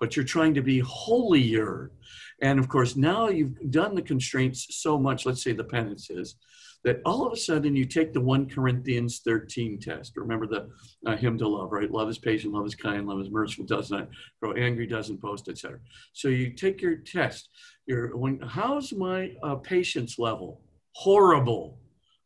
But 0.00 0.16
you're 0.16 0.24
trying 0.24 0.54
to 0.54 0.62
be 0.62 0.80
holier. 0.80 1.92
And 2.40 2.58
of 2.58 2.68
course, 2.68 2.96
now 2.96 3.28
you've 3.28 3.70
done 3.70 3.94
the 3.94 4.02
constraints 4.02 4.66
so 4.82 4.98
much, 4.98 5.26
let's 5.26 5.42
say 5.42 5.52
the 5.52 5.64
penances, 5.64 6.36
that 6.84 7.00
all 7.06 7.26
of 7.26 7.32
a 7.32 7.36
sudden 7.36 7.74
you 7.74 7.86
take 7.86 8.12
the 8.12 8.20
1 8.20 8.48
Corinthians 8.50 9.20
13 9.24 9.80
test. 9.80 10.12
Remember 10.16 10.46
the 10.46 10.68
uh, 11.06 11.16
hymn 11.16 11.38
to 11.38 11.48
love, 11.48 11.72
right? 11.72 11.90
Love 11.90 12.10
is 12.10 12.18
patient, 12.18 12.52
love 12.52 12.66
is 12.66 12.74
kind, 12.74 13.06
love 13.06 13.20
is 13.20 13.30
merciful, 13.30 13.64
does 13.64 13.90
not 13.90 14.08
grow 14.40 14.52
angry, 14.52 14.86
doesn't 14.86 15.20
boast, 15.20 15.48
etc. 15.48 15.78
So 16.12 16.28
you 16.28 16.50
take 16.50 16.82
your 16.82 16.96
test. 16.96 17.48
Your 17.86 18.16
when 18.16 18.38
how's 18.40 18.92
my 18.92 19.32
uh, 19.42 19.56
patience 19.56 20.18
level? 20.18 20.60
Horrible. 20.92 21.78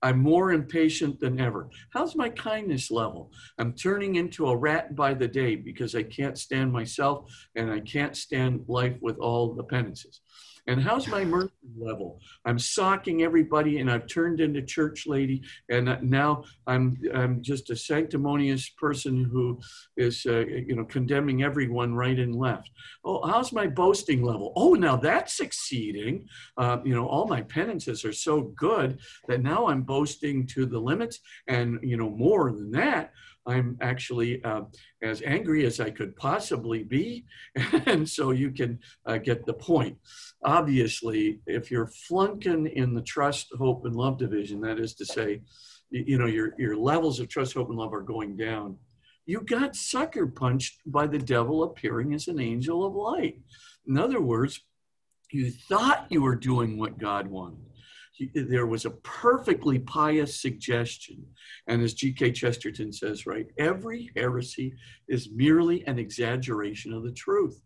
I'm 0.02 0.20
more 0.20 0.52
impatient 0.52 1.18
than 1.18 1.40
ever. 1.40 1.68
How's 1.92 2.14
my 2.14 2.28
kindness 2.28 2.90
level? 2.90 3.32
I'm 3.58 3.72
turning 3.72 4.16
into 4.16 4.48
a 4.48 4.56
rat 4.56 4.94
by 4.94 5.14
the 5.14 5.28
day 5.28 5.56
because 5.56 5.94
I 5.94 6.04
can't 6.04 6.38
stand 6.38 6.72
myself 6.72 7.32
and 7.56 7.70
I 7.70 7.80
can't 7.80 8.16
stand 8.16 8.64
life 8.68 8.96
with 9.00 9.18
all 9.18 9.54
the 9.54 9.64
penances. 9.64 10.20
And 10.68 10.82
how's 10.82 11.08
my 11.08 11.24
mercy 11.24 11.50
level? 11.78 12.20
I'm 12.44 12.58
socking 12.58 13.22
everybody, 13.22 13.78
and 13.78 13.90
I've 13.90 14.06
turned 14.06 14.38
into 14.38 14.60
church 14.60 15.06
lady, 15.06 15.42
and 15.70 15.98
now 16.02 16.44
I'm 16.66 16.98
I'm 17.14 17.42
just 17.42 17.70
a 17.70 17.76
sanctimonious 17.76 18.68
person 18.68 19.24
who 19.24 19.58
is 19.96 20.26
uh, 20.26 20.44
you 20.44 20.76
know 20.76 20.84
condemning 20.84 21.42
everyone 21.42 21.94
right 21.94 22.18
and 22.18 22.34
left. 22.34 22.70
Oh, 23.02 23.26
how's 23.26 23.50
my 23.50 23.66
boasting 23.66 24.22
level? 24.22 24.52
Oh, 24.56 24.74
now 24.74 24.96
that's 24.96 25.34
succeeding. 25.38 26.28
Uh, 26.58 26.78
you 26.84 26.94
know, 26.94 27.06
all 27.08 27.26
my 27.26 27.40
penances 27.40 28.04
are 28.04 28.12
so 28.12 28.52
good 28.54 29.00
that 29.26 29.42
now 29.42 29.68
I'm 29.68 29.82
boasting 29.82 30.46
to 30.48 30.66
the 30.66 30.78
limits, 30.78 31.20
and 31.46 31.78
you 31.82 31.96
know 31.96 32.10
more 32.10 32.52
than 32.52 32.70
that. 32.72 33.12
I'm 33.46 33.78
actually 33.80 34.44
uh, 34.44 34.62
as 35.02 35.22
angry 35.22 35.64
as 35.64 35.80
I 35.80 35.90
could 35.90 36.16
possibly 36.16 36.82
be. 36.82 37.24
and 37.86 38.08
so 38.08 38.30
you 38.30 38.50
can 38.50 38.78
uh, 39.06 39.18
get 39.18 39.46
the 39.46 39.54
point. 39.54 39.96
Obviously, 40.44 41.40
if 41.46 41.70
you're 41.70 41.90
flunking 42.08 42.66
in 42.66 42.94
the 42.94 43.02
trust, 43.02 43.48
hope, 43.58 43.84
and 43.84 43.94
love 43.94 44.18
division, 44.18 44.60
that 44.62 44.78
is 44.78 44.94
to 44.94 45.04
say, 45.04 45.42
you 45.90 46.18
know, 46.18 46.26
your, 46.26 46.52
your 46.58 46.76
levels 46.76 47.20
of 47.20 47.28
trust, 47.28 47.54
hope, 47.54 47.68
and 47.68 47.78
love 47.78 47.94
are 47.94 48.02
going 48.02 48.36
down. 48.36 48.76
You 49.26 49.40
got 49.40 49.76
sucker 49.76 50.26
punched 50.26 50.80
by 50.86 51.06
the 51.06 51.18
devil 51.18 51.62
appearing 51.62 52.14
as 52.14 52.28
an 52.28 52.40
angel 52.40 52.84
of 52.84 52.94
light. 52.94 53.40
In 53.86 53.98
other 53.98 54.20
words, 54.20 54.60
you 55.30 55.50
thought 55.50 56.06
you 56.08 56.22
were 56.22 56.36
doing 56.36 56.78
what 56.78 56.98
God 56.98 57.26
wanted 57.26 57.67
there 58.34 58.66
was 58.66 58.84
a 58.84 58.90
perfectly 58.90 59.78
pious 59.78 60.40
suggestion. 60.40 61.24
And 61.66 61.82
as 61.82 61.94
G.K. 61.94 62.32
Chesterton 62.32 62.92
says, 62.92 63.26
right, 63.26 63.46
every 63.58 64.10
heresy 64.16 64.74
is 65.08 65.30
merely 65.30 65.86
an 65.86 65.98
exaggeration 65.98 66.92
of 66.92 67.04
the 67.04 67.12
truth. 67.12 67.60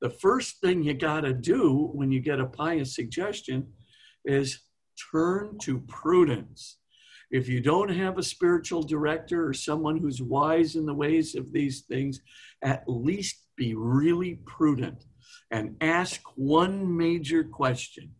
The 0.00 0.10
first 0.10 0.60
thing 0.60 0.82
you 0.82 0.94
got 0.94 1.20
to 1.20 1.32
do 1.32 1.90
when 1.92 2.10
you 2.10 2.20
get 2.20 2.40
a 2.40 2.46
pious 2.46 2.94
suggestion 2.94 3.68
is 4.24 4.60
turn 5.12 5.58
to 5.62 5.80
prudence. 5.80 6.78
If 7.30 7.48
you 7.48 7.60
don't 7.60 7.88
have 7.88 8.18
a 8.18 8.22
spiritual 8.22 8.82
director 8.82 9.46
or 9.46 9.54
someone 9.54 9.96
who's 9.98 10.20
wise 10.20 10.76
in 10.76 10.84
the 10.84 10.94
ways 10.94 11.34
of 11.34 11.52
these 11.52 11.82
things, 11.82 12.20
at 12.62 12.84
least 12.86 13.46
be 13.56 13.74
really 13.74 14.40
prudent 14.44 15.04
and 15.50 15.76
ask 15.80 16.20
one 16.34 16.96
major 16.96 17.44
question 17.44 18.10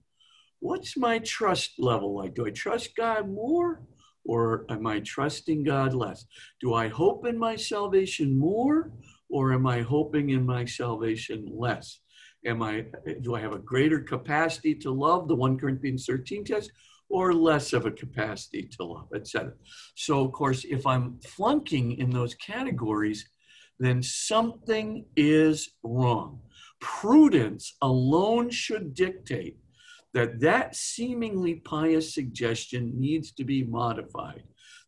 what's 0.63 0.97
my 0.97 1.19
trust 1.19 1.73
level 1.79 2.17
like? 2.17 2.35
Do 2.35 2.47
I 2.47 2.51
trust 2.51 2.97
God 2.97 3.29
more 3.29 3.83
or 4.25 4.65
am 4.71 4.87
I 4.87 5.01
trusting 5.01 5.65
God 5.65 5.93
less? 5.93 6.25
Do 6.61 6.73
I 6.75 6.87
hope 6.87 7.27
in 7.27 7.37
my 7.37 7.57
salvation 7.57 8.39
more 8.39 8.93
or 9.29 9.53
am 9.53 9.67
I 9.67 9.81
hoping 9.81 10.31
in 10.31 10.47
my 10.47 10.65
salvation 10.65 11.49
less? 11.53 11.99
Am 12.47 12.63
I 12.63 12.87
do 13.23 13.35
I 13.35 13.41
have 13.41 13.53
a 13.53 13.59
greater 13.59 14.01
capacity 14.01 14.75
to 14.77 14.93
love 14.93 15.27
the 15.27 15.35
1 15.35 15.59
Corinthians 15.59 16.07
13 16.07 16.45
test 16.45 16.71
or 17.09 17.35
less 17.35 17.73
of 17.73 17.85
a 17.85 17.91
capacity 17.91 18.63
to 18.77 18.85
love, 18.85 19.09
etc. 19.15 19.53
So 19.97 20.25
of 20.25 20.33
course, 20.33 20.65
if 20.65 20.87
I'm 20.87 21.19
flunking 21.27 21.99
in 21.99 22.11
those 22.11 22.35
categories, 22.37 23.29
then 23.81 24.01
something 24.03 25.05
is 25.17 25.71
wrong. 25.83 26.41
Prudence 26.81 27.75
alone 27.83 28.51
should 28.51 28.95
dictate 28.95 29.57
that 30.15 30.41
that 30.41 30.77
seemingly 30.77 31.57
pious 31.57 32.15
suggestion 32.15 32.93
needs 32.99 33.33
to 33.33 33.45
be 33.45 33.65
modified. 33.65 34.43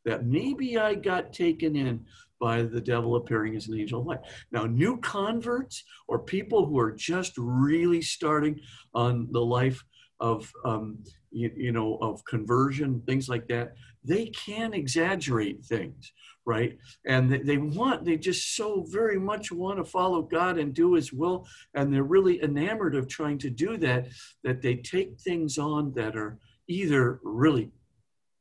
That 0.04 0.26
maybe 0.26 0.78
I 0.78 0.94
got 0.94 1.32
taken 1.32 1.76
in 1.76 2.04
by 2.40 2.62
the 2.62 2.80
devil 2.80 3.16
appearing 3.16 3.56
as 3.56 3.68
an 3.68 3.78
angel 3.78 4.00
of 4.00 4.06
light. 4.06 4.20
Now, 4.52 4.64
new 4.64 4.98
converts 4.98 5.82
or 6.08 6.18
people 6.18 6.66
who 6.66 6.78
are 6.78 6.92
just 6.92 7.32
really 7.38 8.02
starting 8.02 8.60
on 8.94 9.28
the 9.30 9.40
life 9.40 9.82
of, 10.20 10.50
um, 10.64 10.98
you, 11.30 11.50
you 11.56 11.72
know, 11.72 11.96
of 12.02 12.24
conversion, 12.26 13.02
things 13.06 13.28
like 13.28 13.48
that, 13.48 13.74
they 14.04 14.26
can 14.26 14.74
exaggerate 14.74 15.64
things 15.64 16.12
right? 16.46 16.78
And 17.06 17.30
they, 17.30 17.38
they 17.38 17.56
want, 17.56 18.04
they 18.04 18.16
just 18.16 18.56
so 18.56 18.84
very 18.88 19.18
much 19.18 19.50
want 19.50 19.78
to 19.78 19.84
follow 19.84 20.22
God 20.22 20.58
and 20.58 20.74
do 20.74 20.94
His 20.94 21.12
will. 21.12 21.46
And 21.74 21.92
they're 21.92 22.02
really 22.02 22.42
enamored 22.42 22.94
of 22.94 23.08
trying 23.08 23.38
to 23.38 23.50
do 23.50 23.76
that, 23.78 24.08
that 24.42 24.62
they 24.62 24.76
take 24.76 25.18
things 25.18 25.58
on 25.58 25.92
that 25.94 26.16
are 26.16 26.38
either 26.68 27.20
really 27.22 27.70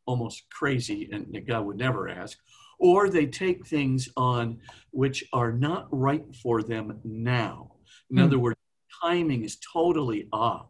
almost 0.05 0.43
crazy 0.51 1.09
and 1.11 1.33
that 1.33 1.47
God 1.47 1.65
would 1.65 1.77
never 1.77 2.09
ask, 2.09 2.37
or 2.77 3.09
they 3.09 3.25
take 3.25 3.65
things 3.65 4.09
on 4.17 4.59
which 4.91 5.23
are 5.31 5.53
not 5.53 5.87
right 5.91 6.25
for 6.41 6.61
them 6.61 6.99
now. 7.03 7.71
In 8.11 8.17
mm. 8.17 8.25
other 8.25 8.39
words, 8.39 8.57
timing 9.01 9.43
is 9.43 9.57
totally 9.73 10.27
off. 10.33 10.67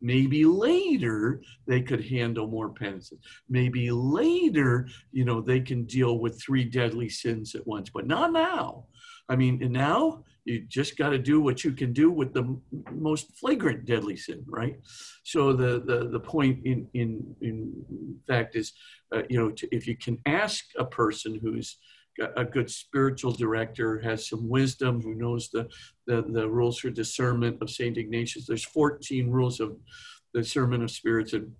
Maybe 0.00 0.44
later 0.44 1.42
they 1.66 1.82
could 1.82 2.04
handle 2.04 2.46
more 2.46 2.70
penances. 2.70 3.18
Maybe 3.48 3.90
later, 3.90 4.88
you 5.12 5.24
know, 5.24 5.40
they 5.40 5.60
can 5.60 5.84
deal 5.84 6.18
with 6.18 6.40
three 6.40 6.64
deadly 6.64 7.08
sins 7.08 7.54
at 7.54 7.66
once, 7.66 7.90
but 7.90 8.06
not 8.06 8.32
now. 8.32 8.86
I 9.28 9.36
mean, 9.36 9.58
now 9.70 10.24
you 10.44 10.60
just 10.66 10.96
got 10.96 11.10
to 11.10 11.18
do 11.18 11.40
what 11.40 11.64
you 11.64 11.72
can 11.72 11.92
do 11.92 12.10
with 12.10 12.32
the 12.32 12.58
most 12.92 13.36
flagrant 13.38 13.84
deadly 13.84 14.16
sin, 14.16 14.44
right? 14.48 14.76
So 15.22 15.52
the 15.52 15.80
the, 15.80 16.08
the 16.08 16.20
point 16.20 16.64
in 16.64 16.88
in 16.94 17.36
in 17.40 18.18
fact 18.26 18.56
is, 18.56 18.72
uh, 19.14 19.22
you 19.28 19.38
know, 19.38 19.50
to, 19.50 19.68
if 19.74 19.86
you 19.86 19.96
can 19.96 20.18
ask 20.26 20.64
a 20.78 20.84
person 20.84 21.38
who's 21.40 21.78
a 22.36 22.44
good 22.44 22.70
spiritual 22.70 23.32
director, 23.32 23.98
has 24.00 24.28
some 24.28 24.48
wisdom, 24.48 25.00
who 25.00 25.14
knows 25.14 25.50
the, 25.50 25.68
the, 26.06 26.22
the 26.22 26.48
rules 26.48 26.78
for 26.78 26.90
discernment 26.90 27.60
of 27.60 27.70
St. 27.70 27.96
Ignatius. 27.96 28.46
There's 28.46 28.64
14 28.64 29.30
rules 29.30 29.60
of 29.60 29.76
discernment 30.34 30.82
of 30.82 30.90
spirits 30.90 31.32
and 31.32 31.52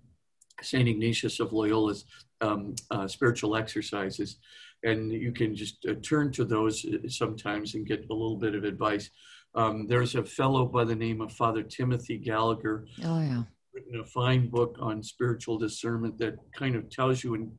St. 0.61 0.87
Ignatius 0.87 1.39
of 1.39 1.51
Loyola's 1.51 2.05
um, 2.41 2.75
uh, 2.91 3.07
spiritual 3.07 3.55
exercises. 3.55 4.37
And 4.83 5.11
you 5.11 5.31
can 5.31 5.55
just 5.55 5.85
uh, 5.87 5.93
turn 6.01 6.31
to 6.33 6.45
those 6.45 6.85
uh, 6.85 7.07
sometimes 7.07 7.75
and 7.75 7.85
get 7.85 8.09
a 8.09 8.13
little 8.13 8.37
bit 8.37 8.55
of 8.55 8.63
advice. 8.63 9.09
Um, 9.53 9.87
there's 9.87 10.15
a 10.15 10.23
fellow 10.23 10.65
by 10.65 10.85
the 10.85 10.95
name 10.95 11.21
of 11.21 11.31
Father 11.31 11.63
Timothy 11.63 12.17
Gallagher. 12.17 12.85
Oh, 13.03 13.21
yeah. 13.21 13.43
Written 13.73 13.99
a 13.99 14.05
fine 14.05 14.49
book 14.49 14.77
on 14.79 15.03
spiritual 15.03 15.57
discernment 15.57 16.17
that 16.19 16.35
kind 16.55 16.75
of 16.75 16.89
tells 16.89 17.23
you 17.23 17.35
in 17.35 17.51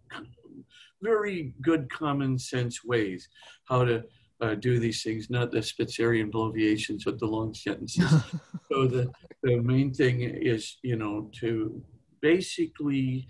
very 1.02 1.52
good 1.60 1.90
common 1.90 2.38
sense 2.38 2.84
ways 2.84 3.28
how 3.64 3.84
to 3.84 4.02
uh, 4.40 4.54
do 4.56 4.78
these 4.78 5.02
things, 5.02 5.30
not 5.30 5.50
the 5.50 5.58
Spitzerian 5.58 6.30
bloviations 6.30 7.06
with 7.06 7.18
the 7.20 7.26
long 7.26 7.54
sentences. 7.54 8.10
so 8.72 8.86
the, 8.86 9.10
the 9.42 9.56
main 9.60 9.94
thing 9.94 10.22
is, 10.22 10.78
you 10.82 10.96
know, 10.96 11.30
to 11.40 11.82
basically 12.20 13.26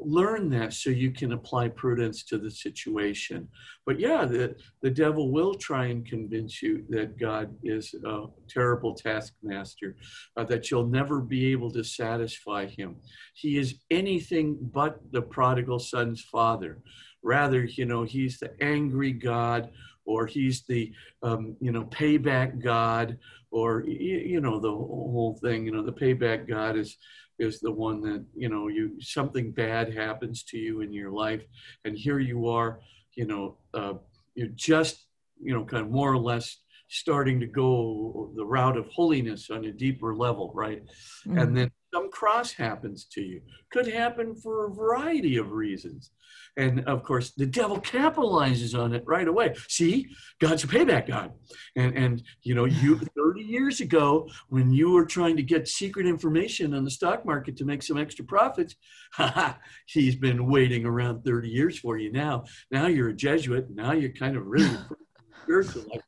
learn 0.00 0.50
that 0.50 0.72
so 0.72 0.90
you 0.90 1.10
can 1.10 1.32
apply 1.32 1.68
prudence 1.68 2.22
to 2.24 2.38
the 2.38 2.50
situation. 2.50 3.48
But 3.86 3.98
yeah, 3.98 4.24
the, 4.24 4.56
the 4.82 4.90
devil 4.90 5.32
will 5.32 5.54
try 5.54 5.86
and 5.86 6.06
convince 6.06 6.62
you 6.62 6.84
that 6.90 7.18
God 7.18 7.54
is 7.62 7.94
a 8.04 8.26
terrible 8.48 8.94
taskmaster, 8.94 9.96
uh, 10.36 10.44
that 10.44 10.70
you'll 10.70 10.86
never 10.86 11.20
be 11.20 11.46
able 11.52 11.70
to 11.72 11.84
satisfy 11.84 12.66
him. 12.66 12.96
He 13.34 13.58
is 13.58 13.80
anything 13.90 14.58
but 14.60 15.00
the 15.10 15.22
prodigal 15.22 15.78
son's 15.78 16.22
father. 16.22 16.82
Rather, 17.22 17.64
you 17.64 17.86
know, 17.86 18.04
he's 18.04 18.38
the 18.38 18.52
angry 18.62 19.12
God 19.12 19.70
or 20.06 20.26
he's 20.26 20.62
the 20.62 20.92
um, 21.22 21.56
you 21.60 21.72
know 21.72 21.84
payback 21.84 22.62
god 22.62 23.18
or 23.50 23.84
you 23.84 24.40
know 24.40 24.58
the 24.58 24.70
whole 24.70 25.38
thing 25.42 25.64
you 25.66 25.72
know 25.72 25.82
the 25.82 25.92
payback 25.92 26.48
god 26.48 26.76
is 26.76 26.96
is 27.38 27.60
the 27.60 27.70
one 27.70 28.00
that 28.00 28.24
you 28.34 28.48
know 28.48 28.68
you 28.68 29.00
something 29.00 29.50
bad 29.52 29.92
happens 29.92 30.42
to 30.42 30.56
you 30.56 30.80
in 30.80 30.92
your 30.92 31.10
life 31.10 31.44
and 31.84 31.96
here 31.96 32.18
you 32.18 32.48
are 32.48 32.80
you 33.14 33.26
know 33.26 33.56
uh, 33.74 33.94
you're 34.34 34.48
just 34.48 35.06
you 35.42 35.52
know 35.52 35.64
kind 35.64 35.82
of 35.82 35.90
more 35.90 36.12
or 36.12 36.18
less 36.18 36.58
starting 36.88 37.40
to 37.40 37.46
go 37.46 38.30
the 38.36 38.44
route 38.44 38.76
of 38.76 38.86
holiness 38.88 39.50
on 39.50 39.64
a 39.64 39.72
deeper 39.72 40.14
level 40.14 40.52
right 40.54 40.84
mm-hmm. 41.26 41.38
and 41.38 41.56
then 41.56 41.70
some 41.96 42.10
cross 42.10 42.52
happens 42.52 43.06
to 43.06 43.22
you 43.22 43.40
could 43.72 43.86
happen 43.86 44.34
for 44.34 44.66
a 44.66 44.74
variety 44.74 45.36
of 45.38 45.52
reasons 45.52 46.10
and 46.56 46.80
of 46.86 47.02
course, 47.02 47.32
the 47.32 47.46
devil 47.46 47.80
capitalizes 47.80 48.78
on 48.78 48.94
it 48.94 49.04
right 49.06 49.28
away. 49.28 49.54
See, 49.68 50.08
God's 50.40 50.64
a 50.64 50.66
payback 50.66 51.06
God. 51.06 51.32
And, 51.76 51.96
and 51.96 52.22
you 52.42 52.54
know, 52.54 52.64
you 52.64 52.98
30 53.16 53.42
years 53.42 53.80
ago, 53.80 54.28
when 54.48 54.72
you 54.72 54.90
were 54.92 55.04
trying 55.04 55.36
to 55.36 55.42
get 55.42 55.68
secret 55.68 56.06
information 56.06 56.72
on 56.74 56.84
the 56.84 56.90
stock 56.90 57.26
market 57.26 57.56
to 57.58 57.64
make 57.64 57.82
some 57.82 57.98
extra 57.98 58.24
profits, 58.24 58.74
he's 59.86 60.16
been 60.16 60.46
waiting 60.46 60.86
around 60.86 61.24
30 61.24 61.48
years 61.48 61.78
for 61.78 61.98
you 61.98 62.10
now. 62.10 62.44
Now 62.70 62.86
you're 62.86 63.10
a 63.10 63.14
Jesuit. 63.14 63.66
Now 63.70 63.92
you're 63.92 64.12
kind 64.12 64.36
of 64.36 64.46
really 64.46 64.78
spiritual. 65.42 65.84
Like, 65.90 66.02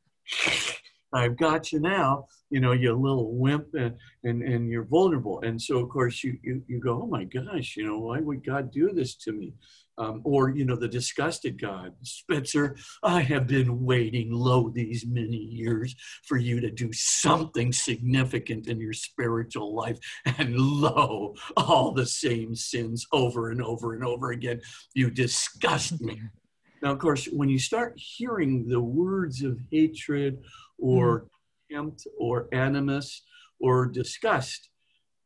I've 1.12 1.36
got 1.36 1.72
you 1.72 1.80
now, 1.80 2.26
you 2.51 2.61
know, 2.61 2.73
you're 2.73 2.95
a 2.95 2.99
little 2.99 3.33
wimp 3.35 3.75
and, 3.75 3.95
and, 4.25 4.43
and 4.43 4.71
you're 4.71 4.85
vulnerable. 4.85 5.41
And 5.41 5.61
so, 5.61 5.79
of 5.79 5.89
course, 5.89 6.25
you, 6.25 6.39
you, 6.43 6.63
you 6.67 6.81
go, 6.81 7.03
oh 7.03 7.07
my 7.07 7.25
gosh, 7.25 7.77
you 7.77 7.87
know, 7.87 7.99
why 7.99 8.21
would 8.21 8.45
God 8.45 8.71
do 8.71 8.93
this 8.93 9.15
to 9.17 9.33
me? 9.33 9.55
Um, 9.99 10.23
or, 10.25 10.51
you 10.51 10.65
know, 10.65 10.77
the 10.77 10.87
disgusted 10.87 11.61
God, 11.61 11.93
Spitzer, 12.03 12.77
I 13.03 13.21
have 13.21 13.49
been 13.49 13.85
waiting 13.85 14.33
lo 14.33 14.71
these 14.71 15.05
many 15.05 15.37
years 15.37 15.95
for 16.25 16.37
you 16.37 16.61
to 16.61 16.71
do 16.71 16.91
something 16.93 17.73
significant 17.73 18.69
in 18.69 18.79
your 18.79 18.93
spiritual 18.93 19.75
life. 19.75 19.99
And 20.39 20.57
lo, 20.57 21.35
all 21.57 21.93
the 21.93 22.07
same 22.07 22.55
sins 22.55 23.07
over 23.13 23.51
and 23.51 23.61
over 23.61 23.95
and 23.95 24.05
over 24.05 24.31
again. 24.31 24.61
You 24.95 25.11
disgust 25.11 26.01
me. 26.01 26.21
Now, 26.81 26.93
of 26.93 27.01
course, 27.01 27.27
when 27.27 27.49
you 27.49 27.59
start 27.59 27.95
hearing 27.97 28.69
the 28.69 28.81
words 28.81 29.43
of 29.43 29.59
hatred 29.73 30.39
or 30.79 31.23
mm. 31.23 31.27
Contempt 31.69 32.07
or 32.19 32.49
animus 32.53 33.23
or 33.61 33.87
disgust, 33.87 34.71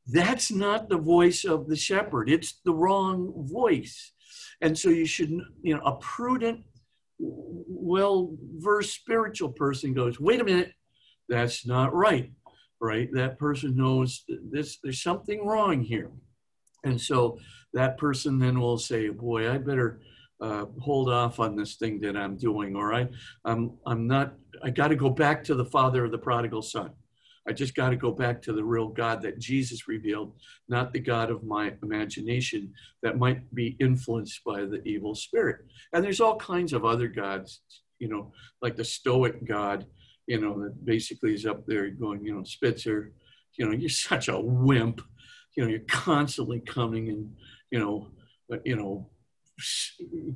that's 0.07 0.51
not 0.51 0.89
the 0.89 0.99
voice 0.99 1.45
of 1.45 1.69
the 1.69 1.77
shepherd. 1.77 2.29
It's 2.31 2.61
the 2.65 2.75
wrong 2.75 3.33
voice. 3.51 4.13
And 4.61 4.79
so 4.79 4.91
you 4.91 5.07
should, 5.07 5.31
you 5.63 5.75
know, 5.75 5.83
a 5.85 5.97
prudent, 5.97 6.65
well 7.19 8.35
versed 8.57 8.95
spiritual 8.95 9.51
person 9.51 9.95
goes, 9.95 10.19
wait 10.19 10.41
a 10.41 10.45
minute, 10.45 10.73
that's 11.29 11.67
not 11.67 11.95
right, 11.95 12.33
right? 12.81 13.09
That 13.13 13.39
person 13.39 13.77
knows 13.77 14.25
this, 14.51 14.79
there's 14.83 15.03
something 15.03 15.47
wrong 15.47 15.83
here. 15.83 16.11
And 16.85 17.01
so 17.01 17.39
that 17.75 17.97
person 17.97 18.39
then 18.39 18.61
will 18.61 18.79
say, 18.79 19.09
boy, 19.09 19.53
I 19.53 19.59
better 19.59 20.01
uh, 20.43 20.67
hold 20.81 21.09
off 21.09 21.39
on 21.39 21.57
this 21.57 21.77
thing 21.77 22.01
that 22.01 22.17
I'm 22.17 22.37
doing, 22.37 22.75
or 22.77 22.93
I, 22.93 23.09
I'm, 23.45 23.73
I'm 23.87 24.07
not, 24.07 24.35
I 24.63 24.71
got 24.71 24.89
to 24.89 24.97
go 24.97 25.09
back 25.09 25.45
to 25.45 25.55
the 25.55 25.65
father 25.65 26.05
of 26.05 26.11
the 26.11 26.19
prodigal 26.19 26.63
son. 26.63 26.91
I 27.49 27.53
just 27.53 27.75
got 27.75 27.91
to 27.91 27.97
go 27.97 28.13
back 28.13 28.43
to 28.43 28.53
the 28.53 28.65
real 28.65 28.89
God 28.89 29.23
that 29.23 29.39
Jesus 29.39 29.89
revealed, 29.89 30.35
not 30.69 30.93
the 30.93 31.01
God 31.01 31.31
of 31.31 31.43
my 31.43 31.75
imagination 31.83 32.73
that 33.03 33.19
might 33.19 33.53
be 33.55 33.77
influenced 33.81 34.45
by 34.45 34.61
the 34.61 34.81
evil 34.85 35.15
spirit. 35.15 35.61
And 35.93 36.05
there's 36.05 36.21
all 36.21 36.37
kinds 36.37 36.73
of 36.73 36.85
other 36.85 37.09
gods, 37.09 37.63
you 37.99 38.09
know, 38.09 38.33
like 38.61 38.77
the 38.77 38.85
Stoic 38.85 39.45
God, 39.47 39.87
you 40.27 40.41
know, 40.41 40.63
that 40.63 40.85
basically 40.85 41.35
is 41.35 41.47
up 41.47 41.67
there 41.67 41.91
going, 41.91 42.25
you 42.25 42.35
know, 42.35 42.45
Spitzer, 42.45 43.13
you 43.59 43.67
know, 43.67 43.73
you're 43.73 43.89
such 43.89 44.29
a 44.29 44.41
wimp. 44.41 45.01
You 45.57 45.65
know, 45.65 45.71
you're 45.71 45.81
constantly 45.81 46.61
coming 46.61 47.11
and, 47.11 47.31
you 47.71 47.79
know, 47.79 48.09
you 48.65 48.77
know, 48.77 49.11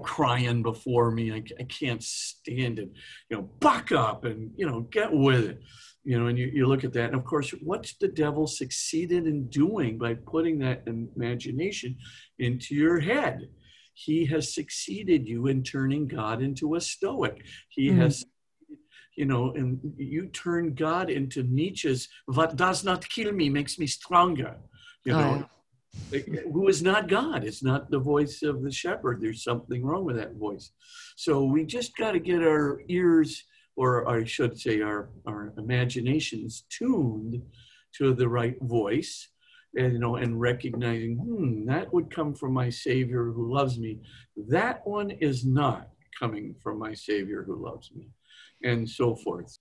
crying 0.00 0.62
before 0.62 1.10
me. 1.10 1.32
I, 1.32 1.42
I 1.58 1.64
can't 1.64 2.02
stand 2.02 2.78
it. 2.78 2.90
You 3.28 3.36
know, 3.36 3.50
buck 3.60 3.92
up 3.92 4.24
and, 4.24 4.50
you 4.56 4.66
know, 4.66 4.80
get 4.80 5.12
with 5.12 5.44
it 5.44 5.62
you 6.06 6.20
know, 6.20 6.28
and 6.28 6.38
you, 6.38 6.46
you 6.46 6.66
look 6.66 6.84
at 6.84 6.92
that, 6.92 7.06
and 7.06 7.16
of 7.16 7.24
course, 7.24 7.50
what's 7.62 7.94
the 7.94 8.06
devil 8.06 8.46
succeeded 8.46 9.26
in 9.26 9.48
doing 9.48 9.98
by 9.98 10.14
putting 10.14 10.60
that 10.60 10.84
imagination 10.86 11.96
into 12.38 12.76
your 12.76 13.00
head? 13.00 13.48
He 13.92 14.24
has 14.26 14.54
succeeded 14.54 15.26
you 15.26 15.48
in 15.48 15.64
turning 15.64 16.06
God 16.06 16.42
into 16.42 16.76
a 16.76 16.80
stoic. 16.80 17.44
He 17.70 17.88
mm-hmm. 17.88 18.02
has, 18.02 18.24
you 19.16 19.24
know, 19.24 19.52
and 19.54 19.80
you 19.96 20.28
turn 20.28 20.74
God 20.74 21.10
into 21.10 21.42
Nietzsche's 21.42 22.08
"What 22.26 22.54
does 22.54 22.84
not 22.84 23.08
kill 23.08 23.32
me 23.32 23.48
makes 23.48 23.76
me 23.76 23.88
stronger." 23.88 24.58
You 25.04 25.12
know, 25.12 25.44
oh. 25.44 25.50
who 26.52 26.68
is 26.68 26.82
not 26.82 27.08
God? 27.08 27.44
It's 27.44 27.62
not 27.62 27.90
the 27.90 27.98
voice 27.98 28.42
of 28.42 28.62
the 28.62 28.72
shepherd. 28.72 29.20
There's 29.20 29.42
something 29.42 29.84
wrong 29.84 30.04
with 30.04 30.16
that 30.16 30.34
voice. 30.34 30.72
So 31.16 31.44
we 31.44 31.64
just 31.64 31.96
got 31.96 32.12
to 32.12 32.18
get 32.20 32.42
our 32.42 32.82
ears 32.88 33.44
or 33.76 34.08
I 34.08 34.24
should 34.24 34.58
say, 34.58 34.80
our, 34.80 35.10
our 35.26 35.52
imaginations 35.58 36.64
tuned 36.70 37.42
to 37.96 38.14
the 38.14 38.28
right 38.28 38.56
voice. 38.62 39.28
and, 39.76 39.92
you 39.92 39.98
know, 39.98 40.16
and 40.16 40.40
recognizing, 40.40 41.16
hmm, 41.16 41.66
that 41.66 41.92
would 41.92 42.10
come 42.10 42.34
from 42.34 42.54
my 42.54 42.70
Savior 42.70 43.24
who 43.24 43.52
loves 43.52 43.78
me. 43.78 44.00
That 44.48 44.86
one 44.86 45.10
is 45.10 45.44
not 45.44 45.90
coming 46.18 46.54
from 46.62 46.78
my 46.78 46.94
Savior 46.94 47.42
who 47.42 47.62
loves 47.62 47.90
me, 47.94 48.08
and 48.64 48.88
so 48.88 49.14
forth 49.16 49.58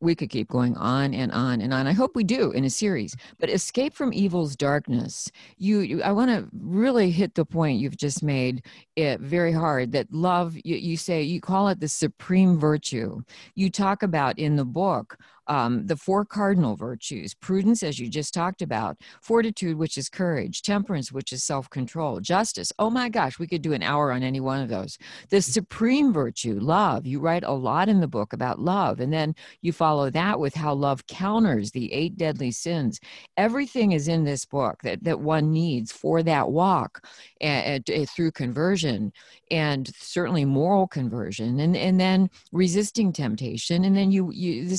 we 0.00 0.14
could 0.14 0.30
keep 0.30 0.48
going 0.48 0.76
on 0.76 1.14
and 1.14 1.30
on 1.32 1.60
and 1.60 1.72
on. 1.74 1.86
I 1.86 1.92
hope 1.92 2.16
we 2.16 2.24
do 2.24 2.50
in 2.52 2.64
a 2.64 2.70
series. 2.70 3.14
But 3.38 3.50
escape 3.50 3.94
from 3.94 4.12
evil's 4.12 4.56
darkness. 4.56 5.30
You, 5.58 5.80
you 5.80 6.02
I 6.02 6.12
want 6.12 6.30
to 6.30 6.48
really 6.52 7.10
hit 7.10 7.34
the 7.34 7.44
point 7.44 7.80
you've 7.80 7.96
just 7.96 8.22
made 8.22 8.64
it 8.96 9.20
very 9.20 9.52
hard. 9.52 9.92
That 9.92 10.12
love, 10.12 10.56
you, 10.64 10.76
you 10.76 10.96
say 10.96 11.22
you 11.22 11.40
call 11.40 11.68
it 11.68 11.80
the 11.80 11.88
supreme 11.88 12.58
virtue. 12.58 13.20
You 13.54 13.70
talk 13.70 14.02
about 14.02 14.38
in 14.38 14.56
the 14.56 14.64
book 14.64 15.18
um, 15.50 15.84
the 15.84 15.96
four 15.96 16.24
cardinal 16.24 16.76
virtues 16.76 17.34
prudence, 17.34 17.82
as 17.82 17.98
you 17.98 18.08
just 18.08 18.32
talked 18.32 18.62
about, 18.62 18.96
fortitude, 19.20 19.76
which 19.76 19.98
is 19.98 20.08
courage, 20.08 20.62
temperance, 20.62 21.10
which 21.10 21.32
is 21.32 21.42
self 21.42 21.68
control, 21.68 22.20
justice. 22.20 22.72
Oh 22.78 22.88
my 22.88 23.08
gosh, 23.08 23.40
we 23.40 23.48
could 23.48 23.60
do 23.60 23.72
an 23.72 23.82
hour 23.82 24.12
on 24.12 24.22
any 24.22 24.38
one 24.38 24.60
of 24.60 24.68
those. 24.68 24.96
The 25.28 25.42
supreme 25.42 26.12
virtue, 26.12 26.60
love. 26.60 27.04
You 27.04 27.18
write 27.18 27.42
a 27.42 27.52
lot 27.52 27.88
in 27.88 27.98
the 27.98 28.06
book 28.06 28.32
about 28.32 28.60
love, 28.60 29.00
and 29.00 29.12
then 29.12 29.34
you 29.60 29.72
follow 29.72 30.08
that 30.10 30.38
with 30.38 30.54
how 30.54 30.72
love 30.72 31.04
counters 31.08 31.72
the 31.72 31.92
eight 31.92 32.16
deadly 32.16 32.52
sins. 32.52 33.00
Everything 33.36 33.90
is 33.90 34.06
in 34.06 34.22
this 34.22 34.44
book 34.44 34.80
that, 34.84 35.02
that 35.02 35.18
one 35.18 35.50
needs 35.50 35.90
for 35.90 36.22
that 36.22 36.48
walk 36.48 37.04
and, 37.40 37.88
and 37.88 38.08
through 38.08 38.30
conversion 38.30 39.12
and 39.50 39.90
certainly 39.98 40.44
moral 40.44 40.86
conversion 40.86 41.58
and, 41.58 41.76
and 41.76 41.98
then 41.98 42.30
resisting 42.52 43.12
temptation 43.12 43.84
and 43.84 43.96
then 43.96 44.12
you, 44.12 44.30
you 44.30 44.68
the 44.68 44.76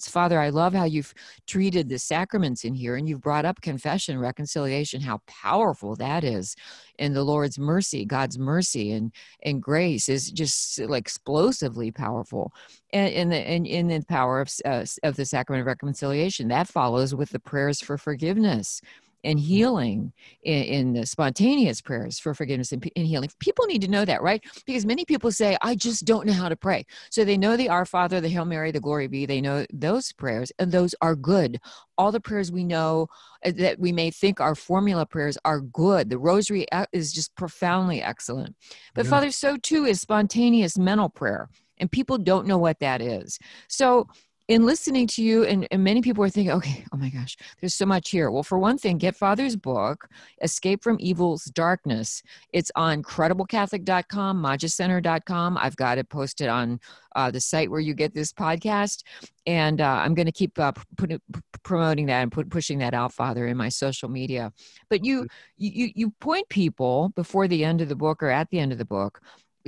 sacraments. 0.00 0.08
Father 0.08 0.40
i 0.40 0.48
love 0.48 0.74
how 0.74 0.84
you've 0.84 1.14
treated 1.46 1.88
the 1.88 1.98
sacraments 1.98 2.64
in 2.64 2.74
here 2.74 2.96
and 2.96 3.08
you've 3.08 3.20
brought 3.20 3.44
up 3.44 3.60
confession 3.60 4.18
reconciliation 4.18 5.00
how 5.00 5.20
powerful 5.26 5.96
that 5.96 6.24
is. 6.24 6.56
And 6.98 7.14
the 7.14 7.24
lord's 7.24 7.58
mercy 7.58 8.04
god's 8.04 8.38
mercy 8.38 8.92
and 8.92 9.12
and 9.42 9.62
grace 9.62 10.08
is 10.08 10.30
just 10.30 10.78
like 10.80 11.02
explosively 11.06 11.90
powerful. 11.90 12.52
And 12.92 13.12
in 13.12 13.28
the 13.28 13.36
and 13.36 13.66
in 13.66 13.88
the 13.88 14.04
power 14.08 14.40
of, 14.40 14.50
uh, 14.64 14.84
of 15.02 15.16
the 15.16 15.24
sacrament 15.24 15.60
of 15.62 15.66
reconciliation 15.66 16.48
that 16.48 16.68
follows 16.68 17.14
with 17.14 17.30
the 17.30 17.40
prayers 17.40 17.80
for 17.80 17.98
forgiveness 17.98 18.80
and 19.24 19.38
healing 19.38 20.12
in, 20.42 20.62
in 20.62 20.92
the 20.92 21.06
spontaneous 21.06 21.80
prayers 21.80 22.18
for 22.18 22.34
forgiveness 22.34 22.72
and, 22.72 22.88
and, 22.96 23.06
healing. 23.06 23.30
People 23.40 23.66
need 23.66 23.82
to 23.82 23.88
know 23.88 24.04
that, 24.04 24.22
right? 24.22 24.42
Because 24.66 24.86
many 24.86 25.04
people 25.04 25.32
say, 25.32 25.56
I 25.62 25.74
just 25.74 26.04
don't 26.04 26.26
know 26.26 26.32
how 26.32 26.48
to 26.48 26.56
pray. 26.56 26.84
So 27.10 27.24
they 27.24 27.36
know 27.36 27.56
the 27.56 27.68
Our 27.68 27.84
Father, 27.84 28.20
the 28.20 28.28
Hail 28.28 28.44
Mary, 28.44 28.70
the 28.70 28.80
Glory 28.80 29.08
Be. 29.08 29.26
They 29.26 29.40
know 29.40 29.66
those 29.72 30.12
prayers, 30.12 30.52
and 30.58 30.70
those 30.70 30.94
are 31.00 31.16
good. 31.16 31.60
All 31.98 32.12
the 32.12 32.20
prayers 32.20 32.52
we 32.52 32.64
know 32.64 33.08
uh, 33.44 33.52
that 33.56 33.78
we 33.78 33.92
may 33.92 34.10
think 34.10 34.40
are 34.40 34.54
formula 34.54 35.06
prayers 35.06 35.38
are 35.44 35.60
good. 35.60 36.10
The 36.10 36.18
Rosary 36.18 36.70
uh, 36.72 36.86
is 36.92 37.12
just 37.12 37.34
profoundly 37.36 38.02
excellent. 38.02 38.54
But, 38.94 39.06
yeah. 39.06 39.10
Father, 39.10 39.30
so 39.30 39.56
too 39.56 39.84
is 39.84 40.00
spontaneous 40.00 40.78
mental 40.78 41.08
prayer 41.08 41.48
and 41.78 41.90
people 41.90 42.18
don't 42.18 42.46
know 42.46 42.58
what 42.58 42.80
that 42.80 43.00
is. 43.00 43.38
So 43.68 44.08
in 44.48 44.64
listening 44.64 45.08
to 45.08 45.22
you, 45.22 45.44
and, 45.44 45.66
and, 45.72 45.82
many 45.82 46.00
people 46.00 46.22
are 46.22 46.28
thinking, 46.28 46.52
okay, 46.52 46.84
oh 46.92 46.96
my 46.96 47.08
gosh, 47.08 47.36
there's 47.60 47.74
so 47.74 47.84
much 47.84 48.10
here. 48.10 48.30
Well, 48.30 48.44
for 48.44 48.58
one 48.58 48.78
thing, 48.78 48.96
get 48.96 49.16
Father's 49.16 49.56
book, 49.56 50.08
Escape 50.40 50.84
from 50.84 50.98
Evil's 51.00 51.46
Darkness. 51.46 52.22
It's 52.52 52.70
on 52.76 53.02
crediblecatholic.com, 53.02 54.40
magiscenter.com. 54.40 55.58
I've 55.58 55.76
got 55.76 55.98
it 55.98 56.08
posted 56.08 56.46
on 56.46 56.78
uh, 57.16 57.30
the 57.30 57.40
site 57.40 57.70
where 57.70 57.80
you 57.80 57.92
get 57.92 58.14
this 58.14 58.32
podcast. 58.32 59.02
And 59.46 59.80
uh, 59.80 60.00
I'm 60.04 60.14
going 60.14 60.26
to 60.26 60.32
keep 60.32 60.58
uh, 60.58 60.72
put, 60.96 61.20
promoting 61.64 62.06
that 62.06 62.22
and 62.22 62.30
put, 62.30 62.48
pushing 62.48 62.78
that 62.78 62.94
out, 62.94 63.12
Father, 63.12 63.48
in 63.48 63.56
my 63.56 63.68
social 63.68 64.08
media. 64.08 64.52
But 64.88 65.04
you, 65.04 65.26
you, 65.56 65.90
you 65.94 66.10
point 66.20 66.48
people 66.48 67.12
before 67.16 67.48
the 67.48 67.64
end 67.64 67.80
of 67.80 67.88
the 67.88 67.96
book 67.96 68.22
or 68.22 68.30
at 68.30 68.50
the 68.50 68.60
end 68.60 68.70
of 68.70 68.78
the 68.78 68.84
book 68.84 69.20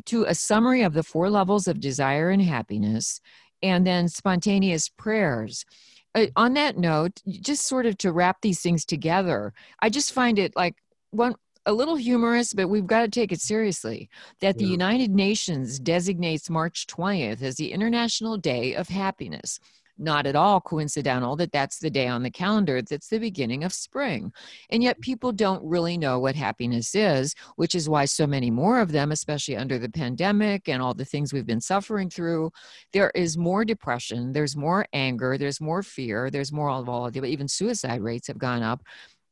to 0.05 0.25
a 0.25 0.35
summary 0.35 0.83
of 0.83 0.95
the 0.95 1.03
four 1.03 1.29
levels 1.29 1.67
of 1.67 1.81
desire 1.81 2.31
and 2.31 2.43
happiness 2.43 3.21
and 3.63 3.87
then 3.87 4.09
spontaneous 4.09 4.89
prayers. 4.89 5.65
Uh, 6.15 6.27
on 6.37 6.55
that 6.55 6.79
note, 6.79 7.21
just 7.29 7.67
sort 7.67 7.87
of 7.87 7.99
to 7.99 8.13
wrap 8.13 8.41
these 8.41 8.61
things 8.61 8.85
together, 8.85 9.53
I 9.81 9.91
just 9.91 10.13
find 10.13 10.39
it 10.39 10.57
like 10.57 10.77
one 11.11 11.35
a 11.67 11.73
little 11.73 11.97
humorous, 11.97 12.55
but 12.55 12.69
we've 12.69 12.87
got 12.87 13.03
to 13.03 13.09
take 13.09 13.31
it 13.31 13.43
seriously 13.43 14.09
that 14.41 14.57
the 14.57 14.65
United 14.65 15.11
Nations 15.11 15.79
designates 15.79 16.49
March 16.49 16.87
20th 16.87 17.43
as 17.43 17.57
the 17.57 17.73
International 17.73 18.39
Day 18.39 18.75
of 18.75 18.89
Happiness 18.89 19.61
not 19.99 20.27
at 20.27 20.37
all 20.37 20.61
coincidental 20.61 21.37
that 21.37 21.53
that's 21.53 21.79
the 21.79 21.91
day 21.91 22.07
on 22.07 22.23
the 22.23 22.31
calendar 22.31 22.81
that's 22.81 23.09
the 23.09 23.19
beginning 23.19 23.65
of 23.65 23.73
spring. 23.73 24.33
And 24.71 24.83
yet 24.83 25.01
people 25.01 25.33
don't 25.33 25.63
really 25.65 25.99
know 25.99 26.19
what 26.19 26.37
happiness 26.37 26.95
is, 26.95 27.35
which 27.57 27.75
is 27.75 27.89
why 27.89 28.05
so 28.05 28.27
many 28.27 28.51
more 28.51 28.81
of 28.81 28.93
them, 28.93 29.11
especially 29.13 29.57
under 29.57 29.79
the 29.79 29.89
pandemic 29.89 30.69
and 30.69 30.81
all 30.81 30.95
the 30.95 31.05
things 31.05 31.33
we've 31.33 31.47
been 31.47 31.61
suffering 31.61 32.11
through, 32.11 32.51
there 32.93 33.11
is 33.15 33.37
more 33.37 33.65
depression, 33.65 34.33
there's 34.33 34.57
more 34.57 34.87
anger, 34.93 35.37
there's 35.37 35.61
more 35.61 35.83
fear, 35.83 36.31
there's 36.31 36.53
more 36.53 36.71
of 36.71 36.89
all 36.89 37.07
of 37.07 37.13
the, 37.13 37.25
even 37.25 37.49
suicide 37.49 38.01
rates 38.01 38.29
have 38.29 38.39
gone 38.39 38.63
up. 38.63 38.83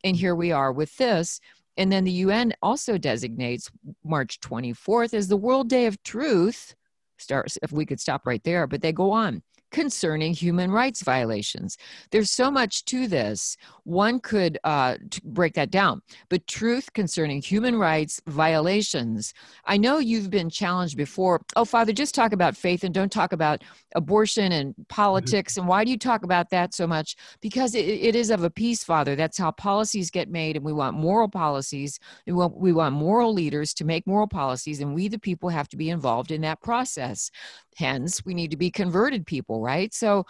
And 0.04 0.16
here 0.16 0.34
we 0.34 0.52
are 0.52 0.72
with 0.72 0.96
this. 0.96 1.40
And 1.76 1.92
then 1.92 2.04
the 2.04 2.12
UN 2.12 2.54
also 2.62 2.96
designates 2.96 3.70
March 4.04 4.40
24th 4.40 5.12
as 5.14 5.28
the 5.28 5.36
World 5.36 5.68
Day 5.68 5.86
of 5.86 6.02
Truth. 6.02 6.74
Start 7.18 7.54
if 7.62 7.72
we 7.72 7.86
could 7.86 8.00
stop 8.00 8.26
right 8.26 8.42
there, 8.44 8.66
but 8.66 8.82
they 8.82 8.92
go 8.92 9.10
on 9.10 9.42
concerning 9.70 10.32
human 10.32 10.70
rights 10.70 11.02
violations. 11.02 11.76
There's 12.10 12.30
so 12.30 12.50
much 12.50 12.84
to 12.86 13.06
this. 13.06 13.56
One 13.84 14.20
could 14.20 14.58
uh, 14.64 14.96
break 15.24 15.54
that 15.54 15.70
down, 15.70 16.02
but 16.28 16.46
truth 16.46 16.92
concerning 16.92 17.42
human 17.42 17.76
rights 17.76 18.20
violations. 18.26 19.34
I 19.64 19.76
know 19.76 19.98
you've 19.98 20.30
been 20.30 20.50
challenged 20.50 20.96
before. 20.96 21.42
Oh, 21.56 21.64
Father, 21.64 21.92
just 21.92 22.14
talk 22.14 22.32
about 22.32 22.56
faith 22.56 22.84
and 22.84 22.94
don't 22.94 23.12
talk 23.12 23.32
about 23.32 23.62
abortion 23.94 24.52
and 24.52 24.74
politics. 24.88 25.54
Mm-hmm. 25.54 25.60
And 25.60 25.68
why 25.68 25.84
do 25.84 25.90
you 25.90 25.98
talk 25.98 26.24
about 26.24 26.50
that 26.50 26.74
so 26.74 26.86
much? 26.86 27.16
Because 27.40 27.74
it, 27.74 27.86
it 27.86 28.16
is 28.16 28.30
of 28.30 28.44
a 28.44 28.50
piece, 28.50 28.84
Father. 28.84 29.16
That's 29.16 29.38
how 29.38 29.50
policies 29.50 30.10
get 30.10 30.28
made, 30.28 30.56
and 30.56 30.64
we 30.64 30.72
want 30.72 30.96
moral 30.96 31.28
policies. 31.28 31.98
We 32.26 32.32
want, 32.32 32.56
we 32.56 32.72
want 32.72 32.94
moral 32.94 33.32
leaders 33.32 33.74
to 33.74 33.84
make 33.84 34.06
moral 34.06 34.28
policies, 34.28 34.80
and 34.80 34.94
we, 34.94 35.08
the 35.08 35.18
people, 35.18 35.48
have 35.48 35.68
to 35.68 35.76
be 35.76 35.90
involved 35.90 36.30
in 36.30 36.40
that 36.42 36.60
process. 36.60 37.30
Hence, 37.76 38.24
we 38.24 38.34
need 38.34 38.50
to 38.50 38.56
be 38.56 38.70
converted 38.70 39.26
people, 39.26 39.60
right? 39.60 39.92
So, 39.92 40.26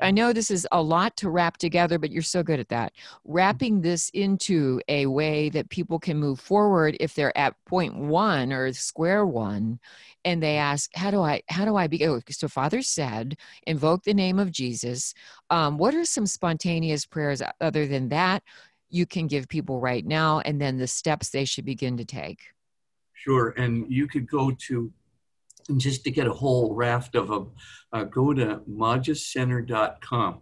I 0.00 0.08
mm-hmm. 0.08 0.14
know 0.14 0.32
this 0.32 0.50
is 0.50 0.66
a 0.72 0.80
lot 0.82 1.16
to 1.18 1.30
wrap 1.30 1.56
together, 1.56 1.98
but 1.98 2.10
you're 2.10 2.22
so 2.22 2.42
good 2.42 2.60
at 2.60 2.68
that. 2.68 2.92
Mm-hmm. 2.92 3.32
Wrapping 3.32 3.80
this 3.80 4.10
into 4.10 4.80
a 4.88 5.06
way 5.06 5.48
that 5.50 5.70
people 5.70 5.98
can 5.98 6.18
move 6.18 6.40
forward 6.40 6.96
if 7.00 7.14
they're 7.14 7.36
at 7.36 7.54
point 7.64 7.96
one 7.96 8.52
or 8.52 8.72
square 8.72 9.26
one, 9.26 9.78
and 10.24 10.42
they 10.42 10.54
mm-hmm. 10.54 10.72
ask, 10.72 10.90
"How 10.94 11.10
do 11.10 11.22
I? 11.22 11.42
How 11.48 11.64
do 11.64 11.76
I 11.76 11.86
be?" 11.86 12.06
Oh, 12.06 12.20
so 12.28 12.48
Father 12.48 12.82
said, 12.82 13.36
"Invoke 13.66 14.04
the 14.04 14.14
name 14.14 14.38
of 14.38 14.50
Jesus." 14.50 15.14
Um, 15.50 15.78
what 15.78 15.94
are 15.94 16.04
some 16.04 16.26
spontaneous 16.26 17.06
prayers 17.06 17.42
other 17.60 17.86
than 17.86 18.08
that 18.10 18.42
you 18.90 19.06
can 19.06 19.26
give 19.26 19.48
people 19.48 19.80
right 19.80 20.06
now, 20.06 20.40
and 20.40 20.60
then 20.60 20.78
the 20.78 20.86
steps 20.86 21.30
they 21.30 21.44
should 21.44 21.64
begin 21.64 21.96
to 21.96 22.04
take? 22.04 22.40
Sure, 23.14 23.50
and 23.50 23.90
you 23.90 24.06
could 24.06 24.28
go 24.28 24.52
to 24.52 24.92
and 25.68 25.80
just 25.80 26.04
to 26.04 26.10
get 26.10 26.26
a 26.26 26.32
whole 26.32 26.74
raft 26.74 27.14
of 27.14 27.28
them, 27.28 27.52
uh, 27.92 28.04
go 28.04 28.32
to 28.32 28.60
magiscenter.com. 28.68 30.40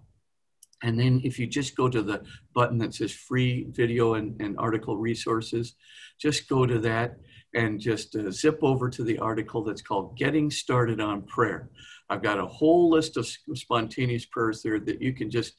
And 0.83 0.99
then 0.99 1.21
if 1.25 1.39
you 1.39 1.47
just 1.47 1.75
go 1.75 1.89
to 1.89 2.03
the 2.03 2.23
button 2.55 2.79
that 2.79 2.95
says 2.95 3.13
free 3.13 3.67
video 3.71 4.15
and, 4.15 4.41
and 4.41 4.59
article 4.59 4.97
resources, 4.97 5.75
just 6.19 6.49
go 6.49 6.67
to 6.67 6.79
that 6.81 7.19
and 7.55 7.81
just 7.81 8.15
uh, 8.15 8.31
zip 8.31 8.59
over 8.63 8.91
to 8.91 9.03
the 9.03 9.19
article 9.19 9.65
that's 9.65 9.83
called 9.83 10.17
Getting 10.17 10.51
Started 10.51 11.01
on 11.01 11.23
Prayer. 11.23 11.71
I've 12.11 12.23
got 12.23 12.39
a 12.39 12.47
whole 12.47 12.91
list 12.91 13.17
of 13.17 13.27
spontaneous 13.55 14.27
prayers 14.27 14.63
there 14.63 14.79
that 14.81 15.01
you 15.01 15.13
can 15.13 15.31
just 15.31 15.55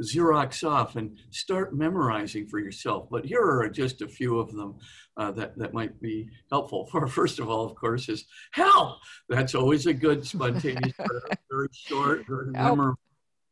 Xerox 0.00 0.68
off 0.68 0.96
and 0.96 1.18
start 1.30 1.76
memorizing 1.76 2.46
for 2.46 2.58
yourself. 2.58 3.08
But 3.10 3.26
here 3.26 3.42
are 3.42 3.68
just 3.68 4.02
a 4.02 4.08
few 4.08 4.38
of 4.38 4.52
them 4.52 4.76
uh, 5.16 5.32
that, 5.32 5.56
that 5.58 5.74
might 5.74 6.00
be 6.00 6.28
helpful. 6.50 6.86
For 6.90 7.06
first 7.06 7.38
of 7.38 7.48
all, 7.48 7.64
of 7.64 7.74
course, 7.74 8.08
is 8.08 8.24
help. 8.52 8.98
That's 9.28 9.54
always 9.54 9.86
a 9.86 9.94
good 9.94 10.26
spontaneous 10.26 10.94
prayer, 10.94 11.22
very 11.50 11.68
short, 11.72 12.24
very 12.26 12.50
memorable, 12.50 12.98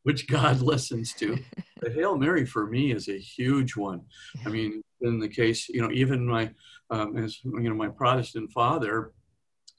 which 0.05 0.29
God 0.29 0.61
listens 0.63 1.13
to. 1.15 1.39
The 1.81 1.91
Hail 1.91 2.17
Mary 2.17 2.47
for 2.47 2.67
me 2.67 2.93
is 2.93 3.09
a 3.09 3.19
huge 3.19 3.77
one. 3.77 4.03
I 4.45 4.49
mean, 4.49 4.83
in 5.03 5.19
the 5.19 5.29
case, 5.29 5.69
you 5.69 5.83
know, 5.83 5.91
even 5.93 6.27
my, 6.27 6.51
um, 6.91 7.17
as 7.17 7.39
you 7.45 7.61
know, 7.61 7.75
my 7.75 7.89
Protestant 7.89 8.51
father, 8.53 9.13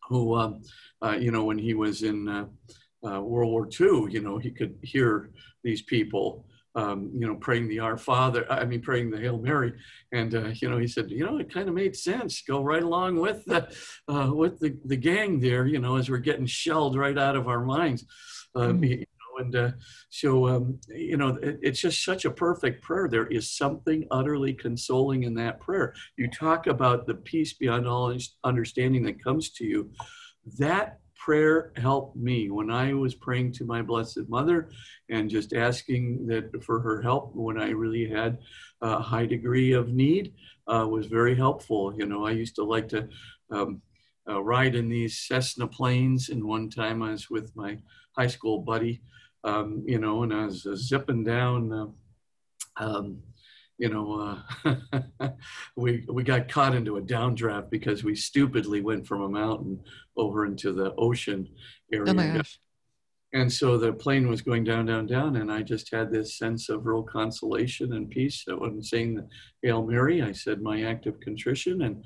who, 0.08 0.36
um, 0.36 0.62
uh, 1.04 1.12
you 1.20 1.32
know, 1.32 1.44
when 1.44 1.58
he 1.58 1.74
was 1.74 2.04
in 2.04 2.28
uh, 2.28 2.46
uh 3.04 3.22
World 3.22 3.52
War 3.52 3.68
II, 3.68 4.12
you 4.12 4.22
know, 4.22 4.38
he 4.38 4.52
could 4.52 4.78
hear 4.84 5.32
these 5.64 5.84
people 5.84 6.46
um, 6.76 7.12
you 7.14 7.28
know, 7.28 7.36
praying 7.36 7.68
the 7.68 7.80
Our 7.80 7.98
Father, 7.98 8.46
I 8.50 8.66
mean, 8.66 8.82
praying 8.82 9.12
the 9.12 9.20
Hail 9.20 9.38
Mary. 9.38 9.74
And, 10.12 10.34
uh, 10.34 10.52
you 10.56 10.70
know, 10.70 10.78
he 10.78 10.88
said, 10.88 11.12
you 11.12 11.26
know, 11.26 11.38
it 11.38 11.54
kind 11.54 11.68
of 11.68 11.76
made 11.76 11.96
sense. 11.96 12.42
Go 12.42 12.64
right 12.64 12.84
along 12.84 13.18
with 13.18 13.44
the, 13.46 13.74
uh, 14.08 14.32
with 14.34 14.60
the, 14.60 14.78
the 14.86 14.96
gang 14.96 15.40
there, 15.40 15.66
you 15.66 15.80
know, 15.80 15.98
as 15.98 16.10
we're 16.10 16.18
getting 16.18 16.46
shelled 16.46 16.98
right 16.98 17.18
out 17.18 17.36
of 17.36 17.48
our 17.48 17.64
minds. 17.64 18.06
Uh, 18.56 18.68
mm. 18.68 18.90
you 18.90 18.98
know, 18.98 19.44
and 19.44 19.56
uh, 19.56 19.72
so 20.10 20.48
um, 20.48 20.80
you 20.88 21.18
know 21.18 21.38
it, 21.42 21.60
it's 21.62 21.80
just 21.80 22.04
such 22.04 22.26
a 22.26 22.32
perfect 22.32 22.84
prayer 22.84 23.08
there 23.08 23.28
is 23.28 23.50
something 23.50 24.06
utterly 24.12 24.54
consoling 24.54 25.24
in 25.24 25.34
that 25.36 25.60
prayer 25.62 25.94
you 26.18 26.28
talk 26.30 26.68
about 26.68 27.08
the 27.08 27.14
peace 27.14 27.54
beyond 27.54 27.88
all 27.88 28.14
understanding 28.44 29.04
that 29.04 29.24
comes 29.24 29.50
to 29.52 29.66
you 29.66 29.90
that 30.58 31.00
prayer 31.24 31.72
helped 31.78 32.16
me 32.16 32.50
when 32.50 32.70
i 32.72 32.94
was 32.94 33.16
praying 33.16 33.52
to 33.52 33.66
my 33.66 33.82
blessed 33.82 34.28
mother 34.28 34.70
and 35.10 35.30
just 35.30 35.54
asking 35.54 36.26
that 36.26 36.46
for 36.64 36.80
her 36.80 37.02
help 37.02 37.32
when 37.36 37.60
i 37.60 37.70
really 37.70 38.08
had 38.10 38.38
a 38.82 39.00
high 39.00 39.26
degree 39.26 39.74
of 39.74 39.90
need 39.90 40.34
uh, 40.68 40.86
was 40.88 41.06
very 41.06 41.36
helpful 41.36 41.94
you 41.98 42.06
know 42.06 42.26
i 42.26 42.32
used 42.32 42.56
to 42.56 42.64
like 42.64 42.88
to 42.88 43.08
um, 43.52 43.82
uh, 44.30 44.42
ride 44.42 44.76
in 44.76 44.90
these 44.90 45.20
Cessna 45.20 45.68
planes. 45.68 46.30
And 46.30 46.44
one 46.44 46.70
time 46.70 47.02
I 47.02 47.12
was 47.12 47.30
with 47.30 47.56
my 47.56 47.78
high 48.18 48.28
school 48.28 48.60
buddy, 48.60 49.02
um, 49.44 49.84
you 49.86 50.00
know, 50.00 50.24
and 50.24 50.34
I 50.34 50.46
was 50.46 50.66
uh, 50.66 50.76
zipping 50.76 51.24
down, 51.24 51.72
uh, 51.74 52.84
um, 52.84 53.18
you 53.82 53.90
know, 53.90 54.38
uh, 54.64 55.30
we, 55.76 56.06
we 56.08 56.22
got 56.22 56.48
caught 56.48 56.76
into 56.76 56.98
a 56.98 57.02
downdraft 57.02 57.72
because 57.72 58.04
we 58.04 58.16
stupidly 58.16 58.80
went 58.80 59.08
from 59.08 59.24
a 59.24 59.30
mountain 59.30 59.82
over 60.16 60.46
into 60.46 60.72
the 60.72 60.94
ocean 61.00 61.50
area. 61.92 62.12
Oh 62.12 62.14
my 62.14 62.28
gosh. 62.28 62.60
And 63.34 63.52
so 63.52 63.80
the 63.80 63.92
plane 63.92 64.28
was 64.28 64.44
going 64.44 64.66
down, 64.66 64.86
down, 64.86 65.08
down, 65.08 65.38
and 65.38 65.52
I 65.52 65.64
just 65.64 65.92
had 65.92 66.12
this 66.12 66.38
sense 66.38 66.70
of 66.70 66.86
real 66.86 67.02
consolation 67.02 67.94
and 67.94 68.08
peace. 68.08 68.44
So 68.46 68.58
when 68.58 68.84
saying 68.84 69.16
the 69.16 69.28
Hail 69.64 69.84
Mary, 69.84 70.22
I 70.22 70.32
said 70.32 70.62
my 70.62 70.84
act 70.84 71.08
of 71.08 71.20
contrition, 71.20 71.82
and 71.82 72.04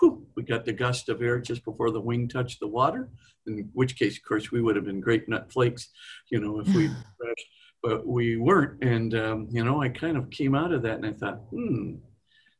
whew, 0.00 0.26
we 0.34 0.44
got 0.44 0.64
the 0.64 0.72
gust 0.72 1.10
of 1.10 1.20
air 1.20 1.40
just 1.40 1.62
before 1.62 1.90
the 1.90 2.00
wing 2.00 2.26
touched 2.26 2.60
the 2.60 2.68
water, 2.68 3.10
in 3.46 3.68
which 3.74 3.98
case, 3.98 4.16
of 4.16 4.22
course, 4.22 4.50
we 4.50 4.62
would 4.62 4.76
have 4.76 4.86
been 4.86 5.00
great 5.00 5.28
nut 5.28 5.52
flakes, 5.52 5.90
you 6.30 6.40
know, 6.40 6.60
if 6.60 6.68
we 6.68 6.86
crashed, 7.20 7.48
but 7.82 8.06
we 8.06 8.36
weren't. 8.36 8.82
And, 8.82 9.14
um, 9.14 9.48
you 9.50 9.64
know, 9.64 9.82
I 9.82 9.88
kind 9.88 10.16
of 10.16 10.30
came 10.30 10.54
out 10.54 10.72
of 10.72 10.82
that 10.82 10.96
and 10.96 11.06
I 11.06 11.12
thought, 11.12 11.42
hmm, 11.50 11.94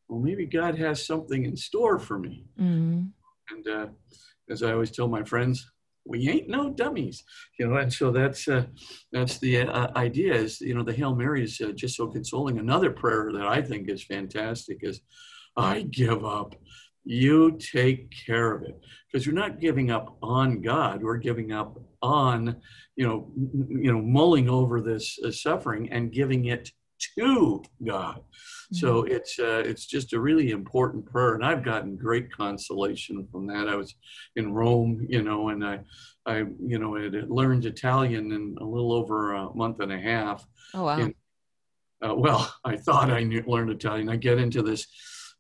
well, 0.08 0.20
maybe 0.20 0.46
God 0.46 0.78
has 0.78 1.06
something 1.06 1.44
in 1.44 1.56
store 1.56 1.98
for 1.98 2.18
me. 2.18 2.46
Mm-hmm. 2.58 3.04
And 3.50 3.68
uh, 3.68 3.86
as 4.50 4.62
I 4.62 4.72
always 4.72 4.90
tell 4.90 5.08
my 5.08 5.22
friends, 5.22 5.70
we 6.08 6.28
ain't 6.28 6.48
no 6.48 6.70
dummies, 6.70 7.22
you 7.58 7.68
know. 7.68 7.76
And 7.76 7.92
so 7.92 8.10
that's 8.10 8.48
uh, 8.48 8.64
that's 9.12 9.38
the 9.38 9.60
uh, 9.60 9.88
idea. 9.94 10.34
Is 10.34 10.60
you 10.60 10.74
know 10.74 10.82
the 10.82 10.92
Hail 10.92 11.14
Mary 11.14 11.44
is 11.44 11.60
uh, 11.60 11.72
just 11.72 11.96
so 11.96 12.06
consoling. 12.06 12.58
Another 12.58 12.90
prayer 12.90 13.30
that 13.32 13.46
I 13.46 13.60
think 13.60 13.88
is 13.88 14.02
fantastic 14.02 14.78
is, 14.82 15.02
"I 15.56 15.82
give 15.82 16.24
up." 16.24 16.54
You 17.08 17.52
take 17.52 18.12
care 18.26 18.52
of 18.52 18.62
it. 18.64 18.78
Because 19.10 19.24
you're 19.24 19.34
not 19.34 19.60
giving 19.60 19.90
up 19.90 20.18
on 20.22 20.60
god. 20.60 21.02
We're 21.02 21.16
giving 21.16 21.52
up 21.52 21.80
on 22.02 22.56
you 22.96 23.06
know 23.06 23.32
you 23.36 23.90
know 23.90 24.02
mulling 24.02 24.48
over 24.48 24.82
this 24.82 25.18
uh, 25.24 25.30
suffering 25.30 25.90
and 25.90 26.12
giving 26.12 26.44
it 26.44 26.70
to 27.16 27.62
god. 27.84 28.16
Mm-hmm. 28.18 28.76
so 28.76 29.04
it's 29.04 29.38
uh, 29.38 29.62
it's 29.64 29.86
just 29.86 30.12
a 30.12 30.20
really 30.20 30.50
important 30.50 31.06
prayer 31.06 31.34
and 31.34 31.44
i've 31.44 31.64
gotten 31.64 31.96
great 31.96 32.30
consolation 32.30 33.26
from 33.32 33.46
that. 33.46 33.68
I 33.68 33.76
was 33.76 33.94
in 34.36 34.52
rome 34.52 35.06
you 35.08 35.22
know 35.22 35.48
and 35.48 35.64
i 35.64 35.80
i 36.26 36.38
you 36.38 36.78
know 36.78 36.94
had 36.94 37.30
learned 37.30 37.64
italian 37.64 38.32
in 38.32 38.56
a 38.60 38.64
little 38.64 38.92
over 38.92 39.32
a 39.32 39.54
month 39.54 39.80
and 39.80 39.92
a 39.92 39.98
half. 39.98 40.46
Oh 40.74 40.84
wow. 40.84 40.98
And, 40.98 41.14
uh, 42.06 42.14
well 42.14 42.52
i 42.64 42.76
thought 42.76 43.10
i 43.10 43.22
knew, 43.22 43.42
learned 43.46 43.70
italian. 43.70 44.10
I 44.10 44.16
get 44.16 44.38
into 44.38 44.62
this 44.62 44.86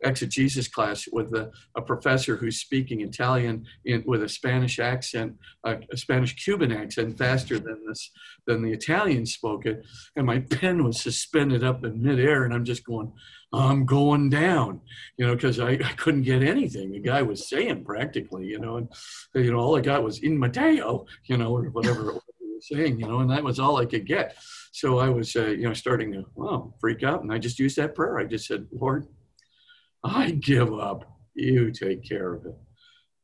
exegesis 0.02 0.68
class 0.68 1.06
with 1.12 1.34
a, 1.34 1.50
a 1.76 1.82
professor 1.82 2.36
who's 2.36 2.60
speaking 2.60 3.00
Italian 3.00 3.66
in, 3.84 4.02
with 4.06 4.22
a 4.22 4.28
Spanish 4.28 4.78
accent, 4.78 5.36
a, 5.64 5.78
Spanish 5.94 6.34
Cuban 6.34 6.72
accent, 6.72 7.18
faster 7.18 7.58
than 7.58 7.84
this 7.86 8.10
than 8.46 8.62
the 8.62 8.72
Italian 8.72 9.26
spoke 9.26 9.66
it, 9.66 9.84
and 10.16 10.26
my 10.26 10.38
pen 10.38 10.84
was 10.84 11.00
suspended 11.00 11.64
up 11.64 11.84
in 11.84 12.02
midair, 12.02 12.44
and 12.44 12.54
I'm 12.54 12.64
just 12.64 12.84
going, 12.84 13.12
I'm 13.52 13.86
going 13.86 14.30
down, 14.30 14.80
you 15.16 15.26
know, 15.26 15.34
because 15.34 15.58
I, 15.58 15.72
I 15.72 15.92
couldn't 15.96 16.22
get 16.22 16.42
anything 16.42 16.92
the 16.92 17.00
guy 17.00 17.22
was 17.22 17.48
saying 17.48 17.84
practically, 17.84 18.46
you 18.46 18.58
know, 18.58 18.76
and 18.76 18.88
you 19.34 19.52
know 19.52 19.58
all 19.58 19.76
I 19.76 19.80
got 19.80 20.04
was 20.04 20.18
in 20.18 20.38
Mateo, 20.38 21.06
you 21.24 21.36
know, 21.36 21.56
or 21.56 21.64
whatever 21.70 22.20
saying, 22.60 23.00
you 23.00 23.06
know, 23.06 23.20
and 23.20 23.30
that 23.30 23.44
was 23.44 23.58
all 23.58 23.76
I 23.76 23.86
could 23.86 24.06
get. 24.06 24.36
So 24.72 24.98
I 24.98 25.08
was, 25.08 25.34
uh, 25.36 25.46
you 25.46 25.64
know, 25.64 25.74
starting 25.74 26.12
to, 26.12 26.24
well, 26.34 26.74
freak 26.80 27.02
out. 27.02 27.22
And 27.22 27.32
I 27.32 27.38
just 27.38 27.58
used 27.58 27.76
that 27.76 27.94
prayer. 27.94 28.18
I 28.18 28.24
just 28.24 28.46
said, 28.46 28.66
Lord, 28.72 29.06
I 30.04 30.32
give 30.32 30.72
up. 30.72 31.18
You 31.34 31.70
take 31.70 32.08
care 32.08 32.34
of 32.34 32.46
it. 32.46 32.56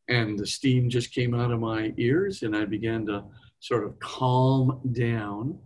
And 0.08 0.38
the 0.38 0.46
steam 0.46 0.90
just 0.90 1.14
came 1.14 1.34
out 1.34 1.50
of 1.50 1.60
my 1.60 1.94
ears, 1.96 2.42
and 2.42 2.54
I 2.54 2.64
began 2.66 3.06
to 3.06 3.24
sort 3.60 3.84
of 3.84 3.98
calm 3.98 4.80
down. 4.92 5.58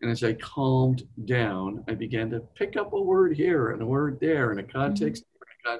And 0.00 0.10
as 0.10 0.22
I 0.22 0.34
calmed 0.34 1.02
down, 1.24 1.84
I 1.88 1.94
began 1.94 2.30
to 2.30 2.40
pick 2.54 2.76
up 2.76 2.92
a 2.92 3.00
word 3.00 3.36
here 3.36 3.70
and 3.70 3.82
a 3.82 3.86
word 3.86 4.18
there 4.20 4.50
and 4.50 4.60
a 4.60 4.62
context. 4.62 5.24
Mm-hmm. 5.66 5.76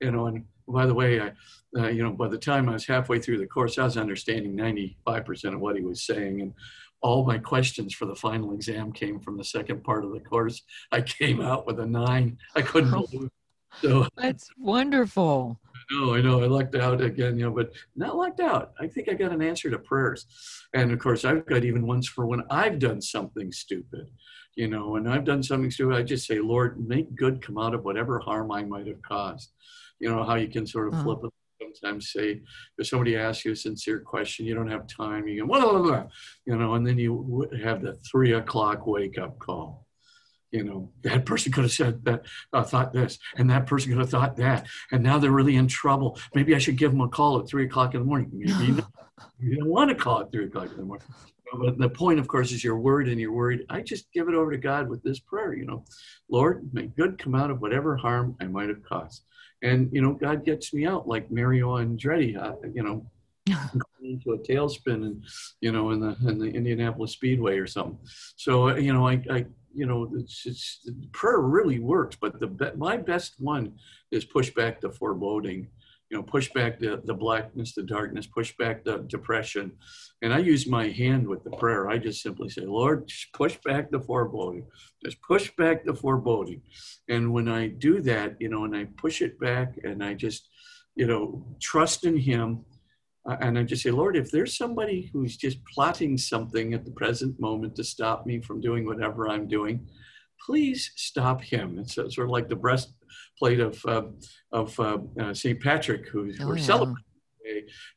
You 0.00 0.10
know, 0.10 0.26
and 0.26 0.44
by 0.68 0.86
the 0.86 0.94
way, 0.94 1.20
I, 1.20 1.32
uh, 1.78 1.88
you 1.88 2.02
know, 2.02 2.12
by 2.12 2.28
the 2.28 2.38
time 2.38 2.68
I 2.68 2.72
was 2.72 2.86
halfway 2.86 3.18
through 3.18 3.38
the 3.38 3.46
course, 3.46 3.78
I 3.78 3.84
was 3.84 3.96
understanding 3.96 4.56
95% 4.56 5.54
of 5.54 5.60
what 5.60 5.76
he 5.76 5.82
was 5.82 6.02
saying. 6.02 6.40
And 6.40 6.52
all 7.00 7.24
my 7.24 7.38
questions 7.38 7.94
for 7.94 8.06
the 8.06 8.14
final 8.14 8.52
exam 8.52 8.92
came 8.92 9.20
from 9.20 9.36
the 9.36 9.44
second 9.44 9.84
part 9.84 10.04
of 10.04 10.12
the 10.12 10.20
course. 10.20 10.62
I 10.90 11.00
came 11.00 11.40
out 11.40 11.66
with 11.66 11.80
a 11.80 11.86
nine. 11.86 12.38
I 12.54 12.62
couldn't 12.62 12.94
oh. 12.94 13.06
believe 13.06 13.30
so 13.80 14.06
that's 14.16 14.48
wonderful. 14.58 15.58
I 15.74 15.94
know, 15.94 16.14
I 16.14 16.20
know. 16.20 16.42
I 16.42 16.46
lucked 16.46 16.74
out 16.74 17.00
again, 17.00 17.38
you 17.38 17.46
know, 17.46 17.50
but 17.50 17.72
not 17.96 18.16
lucked 18.16 18.40
out. 18.40 18.72
I 18.80 18.86
think 18.86 19.08
I 19.08 19.14
got 19.14 19.32
an 19.32 19.42
answer 19.42 19.70
to 19.70 19.78
prayers. 19.78 20.26
And 20.74 20.92
of 20.92 20.98
course, 20.98 21.24
I've 21.24 21.46
got 21.46 21.64
even 21.64 21.86
ones 21.86 22.08
for 22.08 22.26
when 22.26 22.42
I've 22.50 22.78
done 22.78 23.00
something 23.00 23.52
stupid, 23.52 24.08
you 24.54 24.68
know, 24.68 24.96
and 24.96 25.08
I've 25.08 25.24
done 25.24 25.42
something 25.42 25.70
stupid, 25.70 25.96
I 25.96 26.02
just 26.02 26.26
say, 26.26 26.38
Lord, 26.38 26.86
make 26.86 27.14
good 27.14 27.42
come 27.42 27.58
out 27.58 27.74
of 27.74 27.84
whatever 27.84 28.18
harm 28.20 28.52
I 28.52 28.62
might 28.64 28.86
have 28.86 29.02
caused. 29.02 29.52
You 29.98 30.10
know, 30.10 30.24
how 30.24 30.34
you 30.34 30.48
can 30.48 30.66
sort 30.66 30.88
of 30.88 30.94
uh-huh. 30.94 31.02
flip 31.04 31.18
it 31.24 31.30
sometimes 31.74 32.12
say 32.12 32.40
if 32.78 32.86
somebody 32.86 33.16
asks 33.16 33.44
you 33.44 33.52
a 33.52 33.56
sincere 33.56 34.00
question 34.00 34.46
you 34.46 34.54
don't 34.54 34.70
have 34.70 34.86
time 34.86 35.26
you 35.28 35.40
go 35.40 35.46
blah, 35.46 35.60
blah, 35.60 35.82
blah, 35.82 36.04
you 36.44 36.56
know 36.56 36.74
and 36.74 36.86
then 36.86 36.98
you 36.98 37.48
have 37.62 37.82
the 37.82 37.94
three 38.10 38.32
o'clock 38.32 38.86
wake 38.86 39.18
up 39.18 39.38
call 39.38 39.86
you 40.52 40.62
know 40.62 40.90
that 41.02 41.24
person 41.24 41.50
could 41.50 41.64
have 41.64 41.72
said 41.72 42.04
that 42.04 42.22
uh, 42.52 42.62
thought 42.62 42.92
this 42.92 43.18
and 43.36 43.50
that 43.50 43.66
person 43.66 43.90
could 43.90 43.98
have 43.98 44.10
thought 44.10 44.36
that 44.36 44.66
and 44.92 45.02
now 45.02 45.18
they're 45.18 45.32
really 45.32 45.56
in 45.56 45.66
trouble. 45.66 46.18
Maybe 46.34 46.54
i 46.54 46.58
should 46.58 46.76
give 46.76 46.92
them 46.92 47.00
a 47.00 47.08
call 47.08 47.40
at 47.40 47.48
three 47.48 47.64
o'clock 47.64 47.94
in 47.94 48.00
the 48.00 48.06
morning. 48.06 48.30
Maybe 48.32 48.82
you 49.40 49.56
don't 49.56 49.68
want 49.68 49.90
to 49.90 49.96
call 49.96 50.20
at 50.20 50.30
three 50.30 50.44
o'clock 50.44 50.70
in 50.70 50.76
the 50.76 50.84
morning. 50.84 51.06
But 51.54 51.78
the 51.78 51.88
point 51.88 52.20
of 52.20 52.28
course 52.28 52.52
is 52.52 52.62
your 52.62 52.78
word 52.78 53.08
and 53.08 53.20
your 53.20 53.32
word 53.32 53.64
i 53.68 53.80
just 53.80 54.12
give 54.12 54.28
it 54.28 54.34
over 54.34 54.50
to 54.50 54.58
god 54.58 54.88
with 54.88 55.02
this 55.02 55.18
prayer 55.18 55.54
you 55.54 55.64
know. 55.64 55.84
Lord 56.28 56.68
may 56.72 56.86
good 56.86 57.18
come 57.18 57.34
out 57.34 57.50
of 57.50 57.60
whatever 57.60 57.96
harm 57.96 58.36
i 58.40 58.44
might 58.44 58.68
have 58.68 58.82
caused. 58.84 59.22
And 59.62 59.90
you 59.92 60.02
know 60.02 60.12
god 60.12 60.44
gets 60.44 60.74
me 60.74 60.86
out 60.86 61.08
like 61.08 61.30
mario 61.30 61.76
andretti 61.78 62.36
uh, 62.36 62.56
you 62.74 62.82
know 62.82 63.06
into 64.02 64.32
a 64.32 64.38
tailspin 64.38 65.04
and 65.06 65.24
you 65.60 65.72
know 65.72 65.90
in 65.90 66.00
the 66.00 66.16
in 66.28 66.38
the 66.38 66.46
indianapolis 66.46 67.12
speedway 67.12 67.58
or 67.58 67.66
something. 67.66 67.98
So 68.36 68.76
you 68.76 68.92
know 68.92 69.06
i, 69.08 69.22
I 69.30 69.46
you 69.74 69.86
know, 69.86 70.10
it's, 70.14 70.42
it's 70.46 70.88
prayer 71.12 71.40
really 71.40 71.78
works, 71.78 72.16
but 72.20 72.38
the 72.40 72.72
my 72.76 72.96
best 72.96 73.34
one 73.38 73.74
is 74.10 74.24
push 74.24 74.50
back 74.50 74.80
the 74.80 74.90
foreboding, 74.90 75.68
you 76.10 76.16
know, 76.16 76.22
push 76.22 76.50
back 76.52 76.78
the, 76.78 77.00
the 77.04 77.14
blackness, 77.14 77.74
the 77.74 77.82
darkness, 77.82 78.26
push 78.26 78.54
back 78.58 78.84
the 78.84 78.98
depression. 79.08 79.72
And 80.20 80.32
I 80.32 80.38
use 80.38 80.66
my 80.66 80.88
hand 80.88 81.26
with 81.26 81.42
the 81.42 81.50
prayer. 81.50 81.88
I 81.88 81.96
just 81.98 82.22
simply 82.22 82.50
say, 82.50 82.62
Lord, 82.62 83.10
push 83.32 83.56
back 83.64 83.90
the 83.90 84.00
foreboding. 84.00 84.66
Just 85.04 85.20
push 85.22 85.50
back 85.56 85.84
the 85.84 85.94
foreboding. 85.94 86.60
And 87.08 87.32
when 87.32 87.48
I 87.48 87.68
do 87.68 88.02
that, 88.02 88.36
you 88.40 88.50
know, 88.50 88.64
and 88.64 88.76
I 88.76 88.88
push 88.98 89.22
it 89.22 89.40
back 89.40 89.78
and 89.84 90.04
I 90.04 90.14
just, 90.14 90.48
you 90.94 91.06
know, 91.06 91.46
trust 91.60 92.04
in 92.04 92.16
Him 92.16 92.64
and 93.26 93.58
I 93.58 93.62
just 93.62 93.82
say, 93.82 93.90
Lord, 93.90 94.16
if 94.16 94.30
there's 94.30 94.56
somebody 94.56 95.10
who's 95.12 95.36
just 95.36 95.64
plotting 95.64 96.18
something 96.18 96.74
at 96.74 96.84
the 96.84 96.90
present 96.90 97.38
moment 97.40 97.76
to 97.76 97.84
stop 97.84 98.26
me 98.26 98.40
from 98.40 98.60
doing 98.60 98.84
whatever 98.84 99.28
I'm 99.28 99.46
doing, 99.46 99.86
please 100.44 100.92
stop 100.96 101.40
him. 101.40 101.78
It's 101.78 101.94
sort 101.94 102.18
of 102.18 102.30
like 102.30 102.48
the 102.48 102.56
breastplate 102.56 103.60
of 103.60 103.84
uh, 103.86 104.02
of 104.50 104.78
uh, 104.80 104.98
uh 105.20 105.34
St. 105.34 105.60
Patrick, 105.60 106.08
who 106.08 106.32
oh, 106.40 106.46
we're 106.46 106.56
yeah. 106.56 106.64
celebrating 106.64 107.04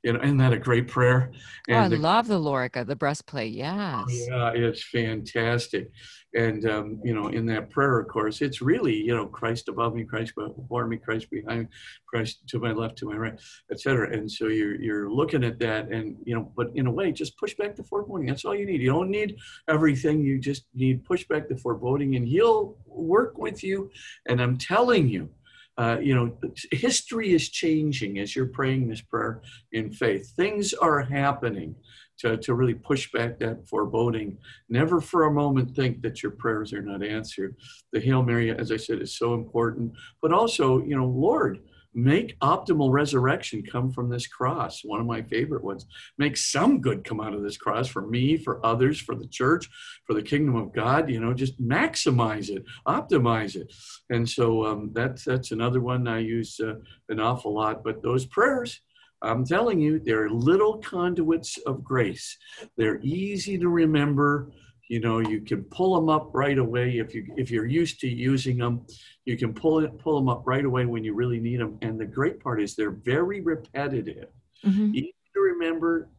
you 0.04 0.14
know, 0.14 0.22
isn't 0.22 0.38
that 0.38 0.54
a 0.54 0.58
great 0.58 0.88
prayer? 0.88 1.32
And 1.68 1.78
oh, 1.78 1.82
I 1.82 1.88
the, 1.88 1.98
love 1.98 2.28
the 2.28 2.40
Lorica, 2.40 2.86
the 2.86 2.96
breastplate. 2.96 3.54
Yes. 3.54 4.06
Yeah, 4.10 4.52
it's 4.54 4.84
fantastic. 4.84 5.90
And, 6.36 6.70
um, 6.70 7.00
you 7.04 7.14
know, 7.14 7.28
in 7.28 7.46
that 7.48 7.70
prayer, 7.70 8.00
of 8.00 8.10
course, 8.10 8.42
it's 8.42 8.62
really, 8.62 8.96
you 8.96 9.16
know, 9.16 9.26
Christ 9.26 9.70
above 9.70 9.96
me, 9.96 10.04
Christ 10.04 10.34
before 10.36 10.86
me, 10.86 10.98
Christ 10.98 11.30
behind 11.30 11.62
me, 11.62 11.68
Christ 12.08 12.40
to 12.50 12.60
my 12.60 12.72
left, 12.72 12.98
to 12.98 13.06
my 13.06 13.16
right, 13.16 13.40
etc. 13.72 14.12
And 14.12 14.30
so 14.30 14.48
you're, 14.48 14.76
you're 14.76 15.10
looking 15.10 15.44
at 15.46 15.60
that 15.60 15.90
and, 15.90 16.18
you 16.26 16.36
know, 16.36 16.52
but 16.58 16.72
in 16.76 16.88
a 16.88 16.92
way, 16.92 17.14
just 17.14 17.38
push 17.38 17.56
back 17.56 17.76
the 17.76 17.84
foreboding. 17.84 18.28
That's 18.28 18.44
all 18.44 18.56
you 18.56 18.66
need. 18.66 18.82
You 18.82 18.92
don't 18.92 19.10
need 19.10 19.38
everything. 19.70 20.22
You 20.22 20.38
just 20.40 20.66
need 20.74 21.06
push 21.06 21.26
back 21.26 21.48
the 21.48 21.58
foreboding 21.58 22.16
and 22.18 22.28
he'll 22.28 22.78
work 22.86 23.38
with 23.38 23.64
you. 23.64 23.90
And 24.28 24.42
I'm 24.42 24.58
telling 24.58 25.08
you, 25.08 25.30
uh, 25.78 25.98
you 26.02 26.16
know, 26.16 26.32
history 26.72 27.34
is 27.34 27.50
changing 27.50 28.20
as 28.20 28.36
you're 28.36 28.46
praying 28.48 28.88
this 28.88 29.02
prayer 29.02 29.42
in 29.74 29.92
faith. 29.92 30.32
Things 30.36 30.74
are 30.74 31.02
happening 31.02 31.76
to, 32.18 32.38
to 32.38 32.54
really 32.54 32.74
push 32.74 33.12
back 33.12 33.40
that 33.40 33.68
foreboding. 33.68 34.38
Never 34.70 35.02
for 35.02 35.26
a 35.26 35.32
moment 35.32 35.76
think 35.76 36.02
that 36.02 36.24
your 36.24 36.32
prayers 36.32 36.72
are 36.72 36.82
not 36.82 37.04
answered. 37.04 37.56
The 37.92 38.00
Hail 38.00 38.24
Mary, 38.24 38.52
as 38.52 38.72
I 38.72 38.78
said, 38.78 39.02
is 39.02 39.18
so 39.18 39.34
important. 39.34 39.94
But 40.22 40.32
also, 40.32 40.82
you 40.84 40.96
know, 40.96 41.08
Lord, 41.08 41.60
make 41.96 42.38
optimal 42.42 42.92
resurrection 42.92 43.64
come 43.64 43.90
from 43.90 44.10
this 44.10 44.28
cross 44.28 44.84
one 44.84 45.00
of 45.00 45.06
my 45.06 45.22
favorite 45.22 45.64
ones. 45.64 45.86
Make 46.18 46.36
some 46.36 46.82
good 46.82 47.04
come 47.06 47.22
out 47.22 47.34
of 47.34 47.42
this 47.42 47.58
cross 47.58 47.88
for 47.88 48.06
me 48.06 48.38
for 48.38 48.64
others 48.66 49.00
for 49.00 49.16
the 49.16 49.28
church 49.28 49.70
for 50.06 50.14
the 50.14 50.22
kingdom 50.22 50.56
of 50.56 50.74
god 50.74 51.10
you 51.10 51.20
know 51.20 51.34
just 51.34 51.62
maximize 51.62 52.50
it 52.50 52.64
optimize 52.86 53.56
it. 53.56 53.74
And 54.10 54.28
so 54.30 54.66
um, 54.66 54.92
that's 54.94 55.24
that's 55.24 55.52
another 55.52 55.80
one 55.80 56.08
i 56.08 56.20
use 56.20 56.60
uh, 56.60 56.76
an 57.10 57.20
awful 57.20 57.54
lot 57.54 57.84
but 57.84 58.04
those 58.04 58.26
prayers 58.26 58.82
i'm 59.22 59.46
telling 59.46 59.80
you 59.80 60.00
they're 60.00 60.30
little 60.30 60.78
conduits 60.80 61.58
of 61.66 61.84
grace. 61.84 62.38
They're 62.78 63.00
easy 63.02 63.58
to 63.58 63.70
remember 63.70 64.52
you 64.88 65.00
know 65.00 65.20
you 65.20 65.42
can 65.42 65.64
pull 65.64 65.96
them 65.96 66.10
up 66.10 66.30
right 66.34 66.58
away 66.58 67.00
if 67.00 67.14
you 67.16 67.26
if 67.38 67.50
you're 67.50 67.66
used 67.66 68.00
to 68.00 68.08
using 68.08 68.58
them 68.58 68.86
you 69.26 69.38
can 69.38 69.54
pull 69.54 69.80
it 69.80 69.98
pull 69.98 70.16
them 70.16 70.30
up 70.30 70.44
right 70.46 70.66
away 70.66 70.86
when 70.86 71.04
you 71.04 71.14
really 71.14 71.40
need 71.40 71.60
them 71.60 71.78
and 71.82 72.00
the 72.00 72.06
great 72.06 72.40
part 72.40 72.62
is 72.62 72.76
they're 72.76 72.92
very 72.92 73.42
repetitive. 73.42 74.30
Mm-hmm. 74.66 74.96
easy 74.96 75.16
to 75.34 75.40
remember 75.40 76.10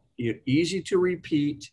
easy 0.45 0.81
to 0.81 0.97
repeat 0.97 1.69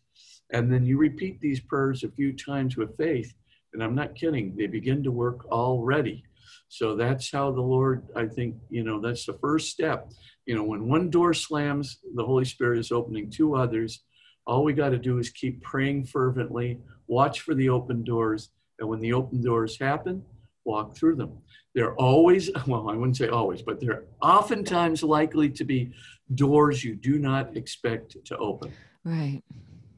and 0.51 0.71
then 0.71 0.85
you 0.85 0.97
repeat 0.97 1.39
these 1.39 1.59
prayers 1.59 2.03
a 2.03 2.11
few 2.11 2.33
times 2.33 2.77
with 2.77 2.97
faith. 2.97 3.33
And 3.73 3.83
i'm 3.83 3.95
not 3.95 4.15
kidding 4.15 4.55
they 4.55 4.67
begin 4.67 5.03
to 5.03 5.11
work 5.11 5.45
already. 5.51 6.23
So 6.67 6.95
that's 6.95 7.31
how 7.31 7.51
the 7.51 7.61
lord 7.61 8.07
i 8.15 8.25
think 8.25 8.55
you 8.69 8.83
know 8.83 9.01
that's 9.01 9.25
the 9.25 9.37
first 9.39 9.69
step. 9.69 10.11
You 10.45 10.55
know 10.55 10.63
when 10.63 10.87
one 10.87 11.09
door 11.09 11.33
slams 11.33 11.99
the 12.15 12.23
holy 12.23 12.45
spirit 12.45 12.79
is 12.79 12.91
opening 12.91 13.29
two 13.29 13.55
others 13.55 14.03
all 14.45 14.63
we 14.63 14.73
got 14.73 14.89
to 14.89 14.97
do 14.97 15.17
is 15.17 15.29
keep 15.29 15.61
praying 15.61 16.05
fervently, 16.05 16.79
watch 17.07 17.41
for 17.41 17.55
the 17.55 17.69
open 17.69 18.03
doors, 18.03 18.49
and 18.79 18.87
when 18.87 18.99
the 18.99 19.13
open 19.13 19.41
doors 19.41 19.77
happen, 19.79 20.23
walk 20.65 20.95
through 20.95 21.15
them. 21.15 21.37
They're 21.73 21.95
always, 21.95 22.49
well, 22.67 22.89
I 22.89 22.95
wouldn't 22.95 23.17
say 23.17 23.27
always, 23.27 23.61
but 23.61 23.79
they're 23.79 24.03
oftentimes 24.21 25.03
likely 25.03 25.49
to 25.49 25.63
be 25.63 25.93
doors 26.33 26.83
you 26.83 26.95
do 26.95 27.19
not 27.19 27.55
expect 27.55 28.17
to 28.25 28.37
open. 28.37 28.71
Right. 29.03 29.43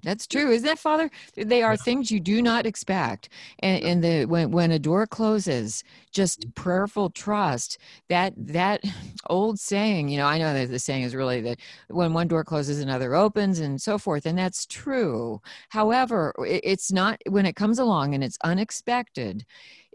That's 0.07 0.25
true, 0.25 0.51
isn't 0.51 0.65
that, 0.65 0.79
Father? 0.79 1.11
They 1.35 1.61
are 1.63 1.75
things 1.75 2.09
you 2.09 2.21
do 2.21 2.41
not 2.41 2.65
expect, 2.65 3.27
and, 3.59 3.83
and 3.83 4.01
the 4.01 4.23
when 4.23 4.51
when 4.51 4.71
a 4.71 4.79
door 4.79 5.05
closes, 5.05 5.83
just 6.13 6.39
mm-hmm. 6.39 6.51
prayerful 6.51 7.09
trust. 7.09 7.77
That 8.07 8.33
that 8.37 8.85
old 9.29 9.59
saying, 9.59 10.07
you 10.07 10.15
know, 10.15 10.25
I 10.25 10.37
know 10.37 10.53
that 10.53 10.69
the 10.69 10.79
saying 10.79 11.03
is 11.03 11.13
really 11.13 11.41
that 11.41 11.59
when 11.89 12.13
one 12.13 12.29
door 12.29 12.45
closes, 12.45 12.79
another 12.79 13.15
opens, 13.15 13.59
and 13.59 13.81
so 13.81 13.97
forth, 13.97 14.25
and 14.25 14.37
that's 14.37 14.65
true. 14.65 15.41
However, 15.67 16.33
it's 16.39 16.89
not 16.89 17.19
when 17.27 17.45
it 17.45 17.57
comes 17.57 17.77
along 17.77 18.13
and 18.15 18.23
it's 18.23 18.37
unexpected 18.45 19.45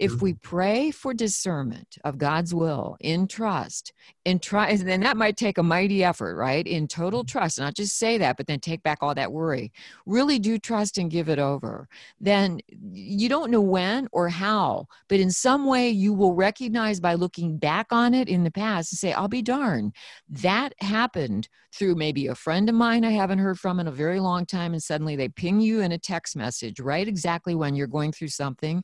if 0.02 0.20
we 0.20 0.34
pray 0.34 0.90
for 0.90 1.14
discernment 1.14 1.96
of 2.02 2.18
God's 2.18 2.52
will 2.52 2.96
in 2.98 3.28
trust, 3.28 3.92
in 4.24 4.40
try, 4.40 4.74
then 4.76 5.00
that 5.00 5.16
might 5.16 5.36
take 5.36 5.58
a 5.58 5.62
mighty 5.62 6.02
effort, 6.02 6.36
right? 6.36 6.66
In 6.66 6.88
total 6.88 7.20
mm-hmm. 7.20 7.38
trust, 7.38 7.60
not 7.60 7.74
just 7.74 7.96
say 7.96 8.18
that, 8.18 8.36
but 8.36 8.48
then 8.48 8.58
take 8.58 8.82
back 8.82 8.98
all 9.00 9.14
that 9.14 9.32
worry. 9.32 9.72
Really 10.04 10.40
do 10.40 10.58
trust 10.58 10.98
and 10.98 11.10
give 11.10 11.28
it 11.28 11.38
over. 11.38 11.88
Then 12.20 12.60
you 12.68 13.28
don't 13.28 13.50
know 13.50 13.60
when 13.60 14.08
or 14.10 14.28
how, 14.28 14.86
but 15.08 15.20
in 15.20 15.30
some 15.30 15.66
way 15.66 15.88
you 15.90 16.12
will 16.12 16.34
recognize 16.34 16.98
by 16.98 17.14
looking 17.14 17.58
back 17.58 17.86
on 17.92 18.12
it 18.12 18.28
in 18.28 18.42
the 18.42 18.50
past 18.50 18.92
and 18.92 18.98
say, 18.98 19.12
I'll 19.12 19.28
be 19.28 19.42
darned. 19.42 19.94
That 20.28 20.74
happened 20.80 21.48
through 21.72 21.94
maybe 21.94 22.26
a 22.26 22.34
friend 22.34 22.68
of 22.68 22.74
mine 22.74 23.04
I 23.04 23.12
haven't 23.12 23.38
heard 23.38 23.58
from 23.58 23.80
in 23.80 23.86
a 23.86 23.92
very 23.92 24.20
long 24.20 24.44
time, 24.44 24.72
and 24.72 24.82
suddenly 24.82 25.16
they 25.16 25.28
ping 25.28 25.60
you 25.60 25.80
in 25.80 25.92
a 25.92 25.98
text 25.98 26.36
message 26.36 26.80
right 26.80 27.08
exactly 27.08 27.54
when 27.54 27.74
you're 27.74 27.86
going 27.86 28.12
through 28.12 28.28
something 28.28 28.82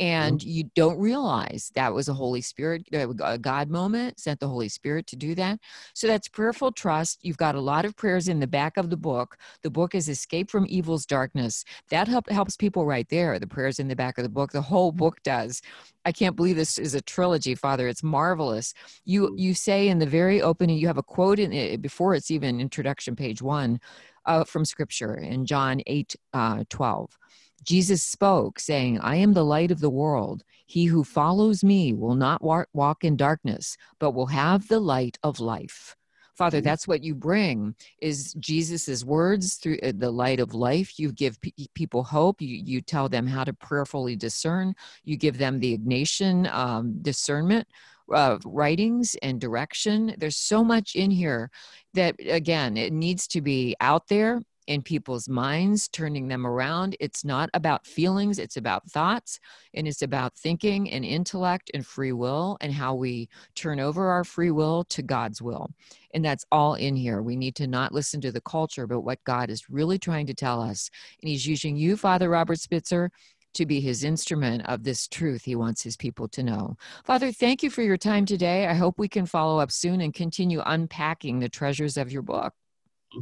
and 0.00 0.40
mm-hmm. 0.40 0.50
You 0.54 0.64
don't 0.74 0.98
realize 0.98 1.70
that 1.74 1.92
was 1.92 2.08
a 2.08 2.14
holy 2.14 2.40
spirit 2.40 2.86
uh, 2.94 3.08
a 3.22 3.38
god 3.38 3.68
moment 3.68 4.18
sent 4.18 4.38
the 4.40 4.48
holy 4.48 4.68
spirit 4.68 5.06
to 5.06 5.16
do 5.16 5.34
that 5.34 5.58
so 5.94 6.06
that's 6.06 6.28
prayerful 6.28 6.70
trust 6.70 7.18
you've 7.22 7.36
got 7.36 7.54
a 7.54 7.60
lot 7.60 7.84
of 7.84 7.96
prayers 7.96 8.28
in 8.28 8.40
the 8.40 8.46
back 8.46 8.76
of 8.76 8.90
the 8.90 8.96
book 8.96 9.36
the 9.62 9.70
book 9.70 9.94
is 9.94 10.08
escape 10.08 10.50
from 10.50 10.66
evil's 10.68 11.06
darkness 11.06 11.64
that 11.90 12.08
help, 12.08 12.28
helps 12.30 12.56
people 12.56 12.86
right 12.86 13.08
there 13.08 13.38
the 13.38 13.46
prayers 13.46 13.78
in 13.78 13.88
the 13.88 13.96
back 13.96 14.16
of 14.16 14.22
the 14.22 14.28
book 14.28 14.52
the 14.52 14.62
whole 14.62 14.92
book 14.92 15.22
does 15.22 15.60
I 16.06 16.12
can't 16.12 16.36
believe 16.36 16.56
this 16.56 16.76
is 16.76 16.94
a 16.94 17.00
trilogy, 17.00 17.54
Father. 17.54 17.88
It's 17.88 18.02
marvelous. 18.02 18.74
You 19.06 19.28
mm. 19.28 19.38
you 19.38 19.54
say 19.54 19.88
in 19.88 19.98
the 19.98 20.06
very 20.06 20.42
opening, 20.42 20.76
you 20.76 20.86
have 20.86 20.98
a 20.98 21.02
quote 21.02 21.38
in 21.38 21.50
it 21.50 21.80
before 21.80 22.14
it's 22.14 22.30
even 22.30 22.60
introduction, 22.60 23.16
page 23.16 23.40
one, 23.40 23.80
uh, 24.26 24.44
from 24.44 24.64
Scripture 24.64 25.14
in 25.14 25.46
John 25.46 25.80
8, 25.86 26.16
uh, 26.32 26.64
12. 26.68 27.18
Jesus 27.64 28.02
spoke, 28.02 28.60
saying, 28.60 29.00
I 29.00 29.16
am 29.16 29.32
the 29.32 29.44
light 29.44 29.70
of 29.70 29.80
the 29.80 29.90
world. 29.90 30.44
He 30.66 30.84
who 30.86 31.04
follows 31.04 31.64
me 31.64 31.92
will 31.92 32.14
not 32.14 32.42
walk 32.42 33.04
in 33.04 33.16
darkness, 33.16 33.76
but 33.98 34.12
will 34.12 34.26
have 34.26 34.68
the 34.68 34.80
light 34.80 35.18
of 35.22 35.40
life. 35.40 35.96
Father, 36.34 36.58
mm-hmm. 36.58 36.64
that's 36.64 36.88
what 36.88 37.02
you 37.02 37.14
bring 37.14 37.74
is 38.00 38.34
Jesus's 38.34 39.04
words 39.04 39.54
through 39.54 39.78
uh, 39.82 39.92
the 39.96 40.10
light 40.10 40.40
of 40.40 40.52
life. 40.52 40.98
You 40.98 41.12
give 41.12 41.38
people 41.74 42.02
hope. 42.02 42.42
You, 42.42 42.60
you 42.64 42.80
tell 42.80 43.08
them 43.08 43.26
how 43.26 43.44
to 43.44 43.52
prayerfully 43.52 44.16
discern. 44.16 44.74
You 45.04 45.16
give 45.16 45.38
them 45.38 45.60
the 45.60 45.78
Ignatian 45.78 46.52
um, 46.52 46.98
discernment 47.02 47.68
uh, 48.12 48.38
writings 48.44 49.16
and 49.22 49.40
direction. 49.40 50.14
There's 50.18 50.36
so 50.36 50.64
much 50.64 50.96
in 50.96 51.10
here 51.10 51.50
that, 51.94 52.16
again, 52.18 52.76
it 52.76 52.92
needs 52.92 53.28
to 53.28 53.40
be 53.40 53.76
out 53.80 54.08
there 54.08 54.42
in 54.66 54.82
people's 54.82 55.28
minds, 55.28 55.88
turning 55.88 56.28
them 56.28 56.46
around. 56.46 56.96
It's 57.00 57.24
not 57.24 57.50
about 57.54 57.86
feelings, 57.86 58.38
it's 58.38 58.56
about 58.56 58.90
thoughts, 58.90 59.38
and 59.74 59.86
it's 59.86 60.02
about 60.02 60.34
thinking 60.34 60.90
and 60.90 61.04
intellect 61.04 61.70
and 61.74 61.86
free 61.86 62.12
will 62.12 62.56
and 62.60 62.72
how 62.72 62.94
we 62.94 63.28
turn 63.54 63.80
over 63.80 64.10
our 64.10 64.24
free 64.24 64.50
will 64.50 64.84
to 64.84 65.02
God's 65.02 65.42
will. 65.42 65.70
And 66.14 66.24
that's 66.24 66.44
all 66.52 66.74
in 66.74 66.96
here. 66.96 67.22
We 67.22 67.36
need 67.36 67.56
to 67.56 67.66
not 67.66 67.92
listen 67.92 68.20
to 68.22 68.32
the 68.32 68.40
culture, 68.40 68.86
but 68.86 69.00
what 69.00 69.22
God 69.24 69.50
is 69.50 69.68
really 69.68 69.98
trying 69.98 70.26
to 70.26 70.34
tell 70.34 70.60
us. 70.60 70.90
And 71.20 71.28
He's 71.28 71.46
using 71.46 71.76
you, 71.76 71.96
Father 71.96 72.28
Robert 72.28 72.60
Spitzer, 72.60 73.10
to 73.54 73.66
be 73.66 73.80
his 73.80 74.04
instrument 74.04 74.62
of 74.66 74.82
this 74.82 75.08
truth 75.08 75.44
he 75.44 75.56
wants 75.56 75.82
his 75.82 75.96
people 75.96 76.28
to 76.28 76.42
know. 76.42 76.76
Father, 77.04 77.32
thank 77.32 77.62
you 77.62 77.70
for 77.70 77.82
your 77.82 77.96
time 77.96 78.26
today. 78.26 78.66
I 78.66 78.74
hope 78.74 78.98
we 78.98 79.08
can 79.08 79.26
follow 79.26 79.58
up 79.58 79.70
soon 79.70 80.00
and 80.00 80.12
continue 80.12 80.60
unpacking 80.66 81.38
the 81.38 81.48
treasures 81.48 81.96
of 81.96 82.12
your 82.12 82.22
book. 82.22 82.52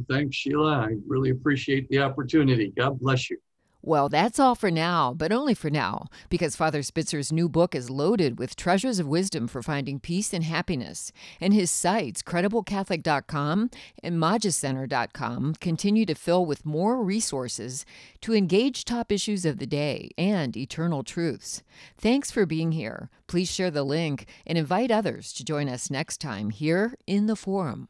Thanks, 0.09 0.35
Sheila. 0.35 0.79
I 0.79 0.95
really 1.07 1.29
appreciate 1.29 1.89
the 1.89 1.99
opportunity. 1.99 2.73
God 2.75 2.99
bless 2.99 3.29
you. 3.29 3.37
Well, 3.85 4.07
that's 4.07 4.39
all 4.39 4.55
for 4.55 4.71
now, 4.71 5.13
but 5.13 5.33
only 5.33 5.53
for 5.53 5.69
now, 5.69 6.07
because 6.29 6.55
Father 6.55 6.81
Spitzer's 6.83 7.33
new 7.33 7.49
book 7.49 7.75
is 7.75 7.89
loaded 7.89 8.39
with 8.39 8.55
treasures 8.55 8.97
of 8.97 9.07
wisdom 9.07 9.45
for 9.45 9.61
finding 9.61 9.99
peace 9.99 10.33
and 10.33 10.45
happiness. 10.45 11.11
And 11.41 11.53
his 11.53 11.69
sites, 11.69 12.23
crediblecatholic.com 12.23 13.69
and 14.01 14.15
magiscenter.com, 14.15 15.55
continue 15.59 16.05
to 16.05 16.15
fill 16.15 16.45
with 16.45 16.65
more 16.65 17.03
resources 17.03 17.85
to 18.21 18.33
engage 18.33 18.85
top 18.85 19.11
issues 19.11 19.45
of 19.45 19.57
the 19.57 19.67
day 19.67 20.11
and 20.17 20.55
eternal 20.55 21.03
truths. 21.03 21.61
Thanks 21.97 22.31
for 22.31 22.45
being 22.45 22.71
here. 22.71 23.09
Please 23.27 23.51
share 23.51 23.69
the 23.69 23.83
link 23.83 24.27
and 24.47 24.57
invite 24.57 24.91
others 24.91 25.33
to 25.33 25.43
join 25.43 25.67
us 25.67 25.91
next 25.91 26.21
time 26.21 26.51
here 26.51 26.95
in 27.05 27.25
the 27.25 27.35
Forum. 27.35 27.89